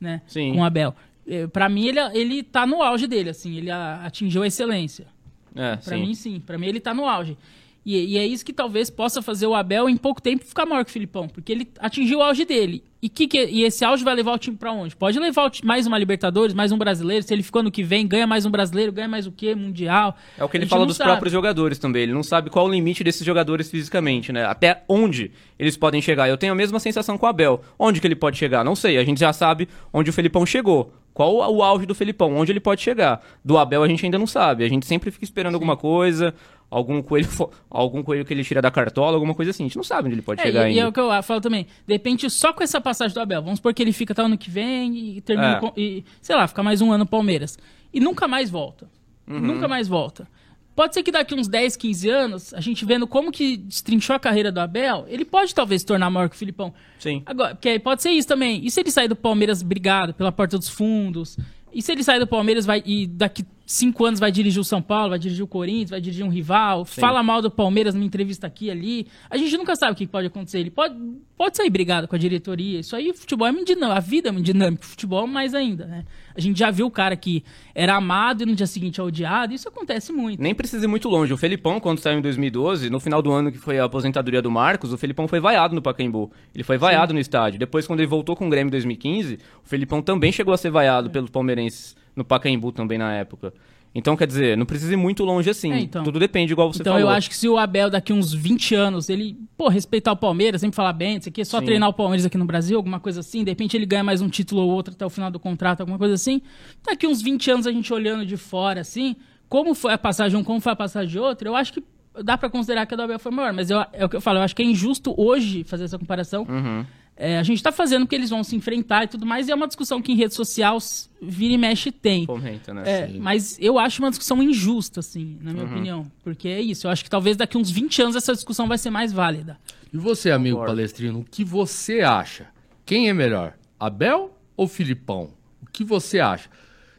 né? 0.00 0.22
Sim. 0.26 0.52
Com 0.54 0.60
o 0.60 0.64
Abel. 0.64 0.94
Eh, 1.26 1.46
Pra 1.48 1.68
mim, 1.68 1.86
ele, 1.86 2.00
ele 2.14 2.42
tá 2.42 2.66
no 2.66 2.82
auge 2.82 3.06
dele, 3.06 3.28
assim, 3.30 3.56
ele 3.56 3.70
atingiu 3.70 4.42
a 4.42 4.46
excelência. 4.46 5.06
É, 5.54 5.76
Pra 5.76 5.96
sim. 5.96 6.00
mim, 6.06 6.14
sim. 6.14 6.40
Pra 6.40 6.56
mim, 6.56 6.66
ele 6.66 6.80
tá 6.80 6.94
no 6.94 7.06
auge. 7.06 7.36
E, 7.84 8.14
e 8.14 8.18
é 8.18 8.26
isso 8.26 8.44
que 8.44 8.52
talvez 8.52 8.90
possa 8.90 9.20
fazer 9.20 9.46
o 9.46 9.54
Abel 9.54 9.88
em 9.88 9.96
pouco 9.96 10.22
tempo 10.22 10.44
ficar 10.44 10.64
maior 10.64 10.84
que 10.84 10.90
o 10.90 10.92
Filipão, 10.92 11.28
porque 11.28 11.50
ele 11.50 11.68
atingiu 11.78 12.18
o 12.18 12.22
auge 12.22 12.44
dele. 12.44 12.84
E, 13.02 13.08
que, 13.08 13.26
que 13.26 13.44
e 13.46 13.64
esse 13.64 13.84
auge 13.84 14.04
vai 14.04 14.14
levar 14.14 14.32
o 14.32 14.38
time 14.38 14.56
pra 14.56 14.70
onde? 14.70 14.94
Pode 14.94 15.18
levar 15.18 15.50
mais 15.64 15.88
uma 15.88 15.98
Libertadores, 15.98 16.54
mais 16.54 16.70
um 16.70 16.78
brasileiro. 16.78 17.24
Se 17.24 17.34
ele 17.34 17.42
ficou 17.42 17.58
ano 17.58 17.70
que 17.70 17.82
vem, 17.82 18.06
ganha 18.06 18.28
mais 18.28 18.46
um 18.46 18.50
brasileiro, 18.50 18.92
ganha 18.92 19.08
mais 19.08 19.26
o 19.26 19.32
quê? 19.32 19.56
Mundial. 19.56 20.16
É 20.38 20.44
o 20.44 20.48
que 20.48 20.56
ele 20.56 20.66
fala 20.66 20.86
dos 20.86 20.96
sabe. 20.96 21.10
próprios 21.10 21.32
jogadores 21.32 21.80
também. 21.80 22.04
Ele 22.04 22.12
não 22.12 22.22
sabe 22.22 22.48
qual 22.48 22.66
o 22.66 22.70
limite 22.70 23.02
desses 23.02 23.26
jogadores 23.26 23.68
fisicamente, 23.68 24.32
né? 24.32 24.44
Até 24.44 24.84
onde 24.88 25.32
eles 25.58 25.76
podem 25.76 26.00
chegar. 26.00 26.28
Eu 26.28 26.38
tenho 26.38 26.52
a 26.52 26.56
mesma 26.56 26.78
sensação 26.78 27.18
com 27.18 27.26
o 27.26 27.28
Abel. 27.28 27.60
Onde 27.76 28.00
que 28.00 28.06
ele 28.06 28.14
pode 28.14 28.38
chegar? 28.38 28.62
Não 28.62 28.76
sei. 28.76 28.96
A 28.96 29.04
gente 29.04 29.18
já 29.18 29.32
sabe 29.32 29.68
onde 29.92 30.08
o 30.08 30.12
Felipão 30.12 30.46
chegou. 30.46 30.92
Qual 31.12 31.52
o 31.52 31.62
auge 31.62 31.84
do 31.84 31.94
Felipão? 31.94 32.36
Onde 32.36 32.52
ele 32.52 32.60
pode 32.60 32.80
chegar? 32.80 33.20
Do 33.44 33.58
Abel 33.58 33.82
a 33.82 33.88
gente 33.88 34.04
ainda 34.04 34.18
não 34.18 34.28
sabe. 34.28 34.64
A 34.64 34.68
gente 34.68 34.86
sempre 34.86 35.10
fica 35.10 35.24
esperando 35.24 35.54
alguma 35.54 35.76
coisa, 35.76 36.34
algum 36.72 37.02
coelho, 37.02 37.28
algum 37.70 38.02
coelho 38.02 38.24
que 38.24 38.32
ele 38.32 38.42
tira 38.44 38.62
da 38.62 38.70
cartola, 38.70 39.14
alguma 39.16 39.34
coisa 39.34 39.50
assim. 39.50 39.64
A 39.64 39.66
gente 39.66 39.76
não 39.76 39.84
sabe 39.84 40.06
onde 40.06 40.14
ele 40.14 40.22
pode 40.22 40.40
É, 40.40 40.44
chegar 40.44 40.68
e, 40.68 40.74
e 40.74 40.78
é 40.78 40.82
ainda. 40.82 40.88
o 40.88 40.92
que 40.92 41.00
eu 41.00 41.22
falo 41.22 41.40
também. 41.40 41.66
De 41.86 41.92
repente, 41.92 42.28
só 42.30 42.52
com 42.52 42.62
essa 42.62 42.80
passagem 42.80 43.14
do 43.14 43.20
Abel, 43.20 43.42
vamos 43.42 43.58
supor 43.58 43.74
que 43.74 43.82
ele 43.82 43.92
fica 43.92 44.12
até 44.12 44.22
o 44.22 44.26
ano 44.26 44.38
que 44.38 44.50
vem 44.50 45.16
e 45.16 45.20
termina. 45.20 45.56
É. 45.56 45.60
com- 45.60 45.72
e, 45.76 46.04
sei 46.20 46.34
lá, 46.34 46.46
fica 46.48 46.62
mais 46.62 46.80
um 46.80 46.90
ano 46.90 47.04
no 47.04 47.06
Palmeiras. 47.06 47.58
E 47.92 48.00
nunca 48.00 48.26
mais 48.26 48.48
volta. 48.50 48.88
Uhum. 49.28 49.38
Nunca 49.38 49.68
mais 49.68 49.86
volta. 49.86 50.26
Pode 50.74 50.94
ser 50.94 51.02
que 51.02 51.12
daqui 51.12 51.34
uns 51.34 51.48
10, 51.48 51.76
15 51.76 52.08
anos, 52.08 52.54
a 52.54 52.60
gente 52.60 52.82
vendo 52.86 53.06
como 53.06 53.30
que 53.30 53.58
destrinchou 53.58 54.16
a 54.16 54.18
carreira 54.18 54.50
do 54.50 54.58
Abel, 54.58 55.04
ele 55.06 55.22
pode 55.24 55.54
talvez 55.54 55.82
se 55.82 55.86
tornar 55.86 56.08
maior 56.08 56.30
que 56.30 56.34
o 56.34 56.38
Filipão. 56.38 56.72
Sim. 56.98 57.22
Agora, 57.26 57.54
porque 57.54 57.78
pode 57.78 58.00
ser 58.00 58.08
isso 58.10 58.26
também. 58.26 58.64
E 58.64 58.70
se 58.70 58.80
ele 58.80 58.90
sair 58.90 59.06
do 59.06 59.14
Palmeiras 59.14 59.62
brigado 59.62 60.14
pela 60.14 60.32
porta 60.32 60.56
dos 60.56 60.70
fundos? 60.70 61.36
E 61.74 61.82
se 61.82 61.92
ele 61.92 62.02
sair 62.02 62.18
do 62.18 62.26
Palmeiras 62.26 62.64
vai, 62.64 62.82
e 62.86 63.06
daqui 63.06 63.44
cinco 63.66 64.04
anos 64.04 64.20
vai 64.20 64.30
dirigir 64.30 64.60
o 64.60 64.64
São 64.64 64.82
Paulo, 64.82 65.10
vai 65.10 65.18
dirigir 65.18 65.44
o 65.44 65.46
Corinthians, 65.46 65.90
vai 65.90 66.00
dirigir 66.00 66.24
um 66.24 66.28
rival, 66.28 66.84
fala 66.84 67.22
mal 67.22 67.40
do 67.40 67.50
Palmeiras 67.50 67.94
numa 67.94 68.04
entrevista 68.04 68.46
aqui 68.46 68.70
ali. 68.70 69.06
A 69.30 69.36
gente 69.36 69.56
nunca 69.56 69.74
sabe 69.76 69.92
o 69.92 69.94
que 69.94 70.06
pode 70.06 70.26
acontecer. 70.26 70.58
Ele 70.58 70.70
pode, 70.70 70.94
pode 71.36 71.56
sair 71.56 71.70
brigado 71.70 72.06
com 72.08 72.16
a 72.16 72.18
diretoria. 72.18 72.80
Isso 72.80 72.94
aí, 72.94 73.12
futebol 73.12 73.46
é 73.46 73.52
muito 73.52 73.66
dinâmico. 73.66 73.96
A 73.96 74.00
vida 74.00 74.28
é 74.28 74.32
muito 74.32 74.46
dinâmica. 74.46 74.84
O 74.84 74.86
futebol 74.86 75.26
mais 75.26 75.54
ainda, 75.54 75.86
né? 75.86 76.04
A 76.34 76.40
gente 76.40 76.58
já 76.58 76.70
viu 76.70 76.86
o 76.86 76.90
cara 76.90 77.14
que 77.16 77.44
era 77.74 77.94
amado 77.94 78.42
e 78.42 78.46
no 78.46 78.54
dia 78.54 78.66
seguinte 78.66 79.00
é 79.00 79.02
odiado. 79.02 79.52
Isso 79.52 79.68
acontece 79.68 80.12
muito. 80.12 80.42
Nem 80.42 80.54
precisa 80.54 80.84
ir 80.84 80.88
muito 80.88 81.08
longe. 81.08 81.32
O 81.32 81.36
Felipão, 81.36 81.78
quando 81.78 81.98
saiu 81.98 82.18
em 82.18 82.22
2012, 82.22 82.90
no 82.90 82.98
final 82.98 83.22
do 83.22 83.30
ano 83.30 83.52
que 83.52 83.58
foi 83.58 83.78
a 83.78 83.84
aposentadoria 83.84 84.40
do 84.40 84.50
Marcos, 84.50 84.92
o 84.92 84.98
Felipão 84.98 85.28
foi 85.28 85.40
vaiado 85.40 85.74
no 85.74 85.82
Pacaembu. 85.82 86.30
Ele 86.54 86.64
foi 86.64 86.78
vaiado 86.78 87.12
no 87.12 87.20
estádio. 87.20 87.58
Depois, 87.58 87.86
quando 87.86 88.00
ele 88.00 88.08
voltou 88.08 88.34
com 88.34 88.46
o 88.46 88.50
Grêmio 88.50 88.68
em 88.68 88.72
2015, 88.72 89.38
o 89.64 89.68
Felipão 89.68 90.00
também 90.00 90.32
chegou 90.32 90.54
a 90.54 90.56
ser 90.56 90.70
vaiado 90.70 91.10
pelos 91.10 91.30
palmeirenses 91.30 91.94
no 92.16 92.24
Pacaembu 92.24 92.72
também 92.72 92.98
na 92.98 93.12
época. 93.14 93.52
Então, 93.94 94.16
quer 94.16 94.26
dizer, 94.26 94.56
não 94.56 94.64
precisa 94.64 94.94
ir 94.94 94.96
muito 94.96 95.22
longe 95.22 95.50
assim. 95.50 95.70
É, 95.70 95.80
então. 95.80 96.02
Tudo 96.02 96.18
depende, 96.18 96.50
igual 96.52 96.72
você 96.72 96.80
Então 96.80 96.94
falou. 96.94 97.10
eu 97.10 97.14
acho 97.14 97.28
que 97.28 97.36
se 97.36 97.46
o 97.46 97.58
Abel 97.58 97.90
daqui 97.90 98.10
uns 98.10 98.32
20 98.32 98.74
anos, 98.74 99.10
ele, 99.10 99.36
pô, 99.56 99.68
respeitar 99.68 100.12
o 100.12 100.16
Palmeiras, 100.16 100.62
sempre 100.62 100.74
falar 100.74 100.94
bem, 100.94 101.18
isso 101.18 101.28
aqui 101.28 101.44
só 101.44 101.58
Sim. 101.58 101.66
treinar 101.66 101.90
o 101.90 101.92
Palmeiras 101.92 102.24
aqui 102.24 102.38
no 102.38 102.46
Brasil, 102.46 102.78
alguma 102.78 102.98
coisa 102.98 103.20
assim, 103.20 103.44
de 103.44 103.50
repente 103.50 103.76
ele 103.76 103.84
ganha 103.84 104.02
mais 104.02 104.22
um 104.22 104.30
título 104.30 104.62
ou 104.62 104.70
outro 104.70 104.94
até 104.94 105.04
o 105.04 105.10
final 105.10 105.30
do 105.30 105.38
contrato, 105.38 105.80
alguma 105.80 105.98
coisa 105.98 106.14
assim. 106.14 106.40
Daqui 106.86 107.06
uns 107.06 107.20
20 107.20 107.50
anos 107.50 107.66
a 107.66 107.72
gente 107.72 107.92
olhando 107.92 108.24
de 108.24 108.38
fora 108.38 108.80
assim, 108.80 109.14
como 109.46 109.74
foi 109.74 109.92
a 109.92 109.98
passagem 109.98 110.38
de 110.38 110.42
um, 110.42 110.44
como 110.44 110.58
foi 110.58 110.72
a 110.72 110.76
passagem 110.76 111.10
de 111.10 111.18
outro, 111.18 111.48
eu 111.48 111.54
acho 111.54 111.74
que 111.74 111.84
dá 112.24 112.38
pra 112.38 112.48
considerar 112.48 112.86
que 112.86 112.94
a 112.94 112.96
do 112.96 113.02
Abel 113.02 113.18
foi 113.18 113.30
maior, 113.32 113.52
mas 113.52 113.68
eu, 113.68 113.78
é 113.92 114.04
o 114.06 114.08
que 114.08 114.16
eu 114.16 114.20
falo, 114.22 114.38
eu 114.38 114.42
acho 114.42 114.56
que 114.56 114.62
é 114.62 114.64
injusto 114.64 115.14
hoje 115.18 115.64
fazer 115.64 115.84
essa 115.84 115.98
comparação. 115.98 116.46
Uhum. 116.48 116.86
É, 117.16 117.38
a 117.38 117.42
gente 117.42 117.62
tá 117.62 117.70
fazendo 117.70 118.04
porque 118.04 118.14
eles 118.16 118.30
vão 118.30 118.42
se 118.42 118.56
enfrentar 118.56 119.04
e 119.04 119.06
tudo 119.06 119.26
mais, 119.26 119.46
e 119.46 119.52
é 119.52 119.54
uma 119.54 119.66
discussão 119.66 120.00
que 120.00 120.10
em 120.10 120.16
rede 120.16 120.34
social 120.34 120.78
vira 121.20 121.54
e 121.54 121.58
mexe 121.58 121.92
tem. 121.92 122.24
Fomenta, 122.26 122.72
né? 122.72 122.82
É, 122.84 123.08
mas 123.18 123.56
eu 123.60 123.78
acho 123.78 124.02
uma 124.02 124.08
discussão 124.08 124.42
injusta, 124.42 125.00
assim, 125.00 125.38
na 125.40 125.52
minha 125.52 125.66
opinião. 125.66 126.10
Porque 126.24 126.48
é 126.48 126.60
isso. 126.60 126.86
Eu 126.86 126.90
acho 126.90 127.04
que 127.04 127.10
talvez 127.10 127.36
daqui 127.36 127.58
uns 127.58 127.70
20 127.70 128.02
anos 128.02 128.16
essa 128.16 128.32
discussão 128.32 128.66
vai 128.66 128.78
ser 128.78 128.90
mais 128.90 129.12
válida. 129.12 129.58
E 129.92 129.98
você, 129.98 130.30
amigo 130.30 130.56
Concordo. 130.56 130.74
palestrino, 130.74 131.20
o 131.20 131.24
que 131.24 131.44
você 131.44 132.00
acha? 132.00 132.48
Quem 132.84 133.08
é 133.08 133.12
melhor, 133.12 133.54
Abel 133.78 134.36
ou 134.56 134.66
Filipão? 134.66 135.30
O 135.62 135.66
que 135.70 135.84
você 135.84 136.18
acha? 136.18 136.48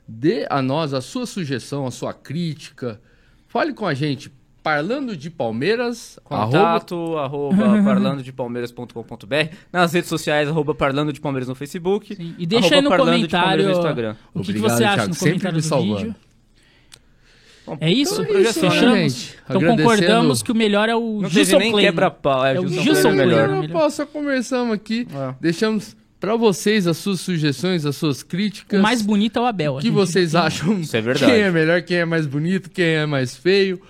Dê 0.07 0.45
a 0.49 0.61
nós 0.61 0.93
a 0.93 1.01
sua 1.01 1.25
sugestão, 1.25 1.87
a 1.87 1.91
sua 1.91 2.13
crítica. 2.13 3.01
Fale 3.47 3.73
com 3.73 3.85
a 3.85 3.93
gente. 3.93 4.31
Parlando 4.63 5.17
de 5.17 5.29
Palmeiras, 5.29 6.17
arroba, 6.29 6.45
Contato, 6.45 7.17
arroba 7.17 7.55
parlandodepalmeiras.com.br 7.83 9.35
Nas 9.71 9.91
redes 9.93 10.09
sociais, 10.09 10.47
arroba 10.47 10.73
parlando 10.73 11.11
de 11.11 11.19
Palmeiras 11.19 11.49
no 11.49 11.55
Facebook. 11.55 12.15
Sim. 12.15 12.33
E 12.39 12.45
deixa 12.45 12.67
arroba 12.77 12.77
aí 12.77 12.81
no 12.83 12.89
comentário 13.05 13.65
no 13.65 13.71
Instagram. 13.71 14.15
o 14.33 14.39
que, 14.41 14.45
que 14.53 14.59
Obrigado, 14.59 14.77
você 14.77 14.83
acha 14.85 14.95
Thiago, 14.95 15.09
no 15.13 15.19
comentário 15.19 15.55
me 15.55 15.61
do 15.61 15.67
salvando. 15.67 15.95
vídeo. 15.97 16.15
Bom, 17.65 17.77
É 17.79 17.91
isso? 17.91 18.21
então 18.21 18.35
é 18.35 18.41
isso, 18.41 18.61
né, 18.63 18.69
Fechamos? 18.71 18.99
gente? 19.13 19.35
Então 19.49 19.61
concordamos 19.61 20.43
que 20.43 20.51
o 20.51 20.55
melhor 20.55 20.89
é 20.89 20.95
o 20.95 21.21
Não 21.21 21.29
Gilson 21.29 21.57
nem 21.59 21.71
Kleina. 21.71 21.89
quebra-pau. 21.91 22.45
É, 22.45 22.55
É 22.55 22.59
o 22.59 22.67
Gilson 22.67 22.81
Gilson 22.83 23.09
é 23.09 23.11
melhor. 23.13 23.47
Kleina. 23.49 23.67
Não, 23.73 23.89
só 23.89 24.05
conversamos 24.05 24.73
aqui. 24.73 25.07
É. 25.13 25.33
Deixamos 25.39 25.95
para 26.19 26.35
vocês 26.37 26.87
as 26.87 26.97
suas 26.97 27.19
sugestões, 27.21 27.85
as 27.85 27.95
suas 27.97 28.23
críticas. 28.23 28.79
O 28.79 28.83
mais 28.83 29.01
bonito 29.01 29.39
é 29.39 29.41
o 29.41 29.45
Abel. 29.45 29.75
O 29.75 29.77
que 29.79 29.87
gente 29.87 29.93
vocês 29.93 30.35
acham? 30.35 30.79
Isso 30.79 30.95
é 30.95 31.01
verdade. 31.01 31.31
Quem 31.31 31.41
é 31.41 31.51
melhor, 31.51 31.81
quem 31.81 31.97
é 31.97 32.05
mais 32.05 32.25
bonito, 32.25 32.69
quem 32.69 32.85
é 32.85 33.05
mais 33.05 33.35
feio. 33.35 33.81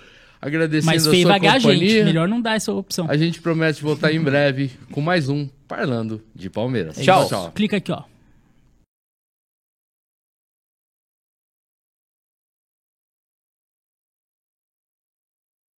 Agradecendo 0.44 0.92
Mas 0.92 1.06
a 1.06 1.10
sua 1.10 1.40
companhia. 1.40 1.58
gente. 1.58 2.04
Melhor 2.04 2.28
não 2.28 2.38
dar 2.38 2.54
essa 2.54 2.70
opção. 2.70 3.06
A 3.08 3.16
gente 3.16 3.40
promete 3.40 3.82
voltar 3.82 4.12
em 4.12 4.20
breve 4.20 4.70
com 4.92 5.00
mais 5.00 5.30
um 5.30 5.48
Parlando 5.66 6.20
de 6.34 6.50
Palmeiras. 6.50 6.96
Tchau. 6.96 7.26
tchau. 7.26 7.52
Clica 7.54 7.78
aqui, 7.78 7.90
ó. 7.90 8.02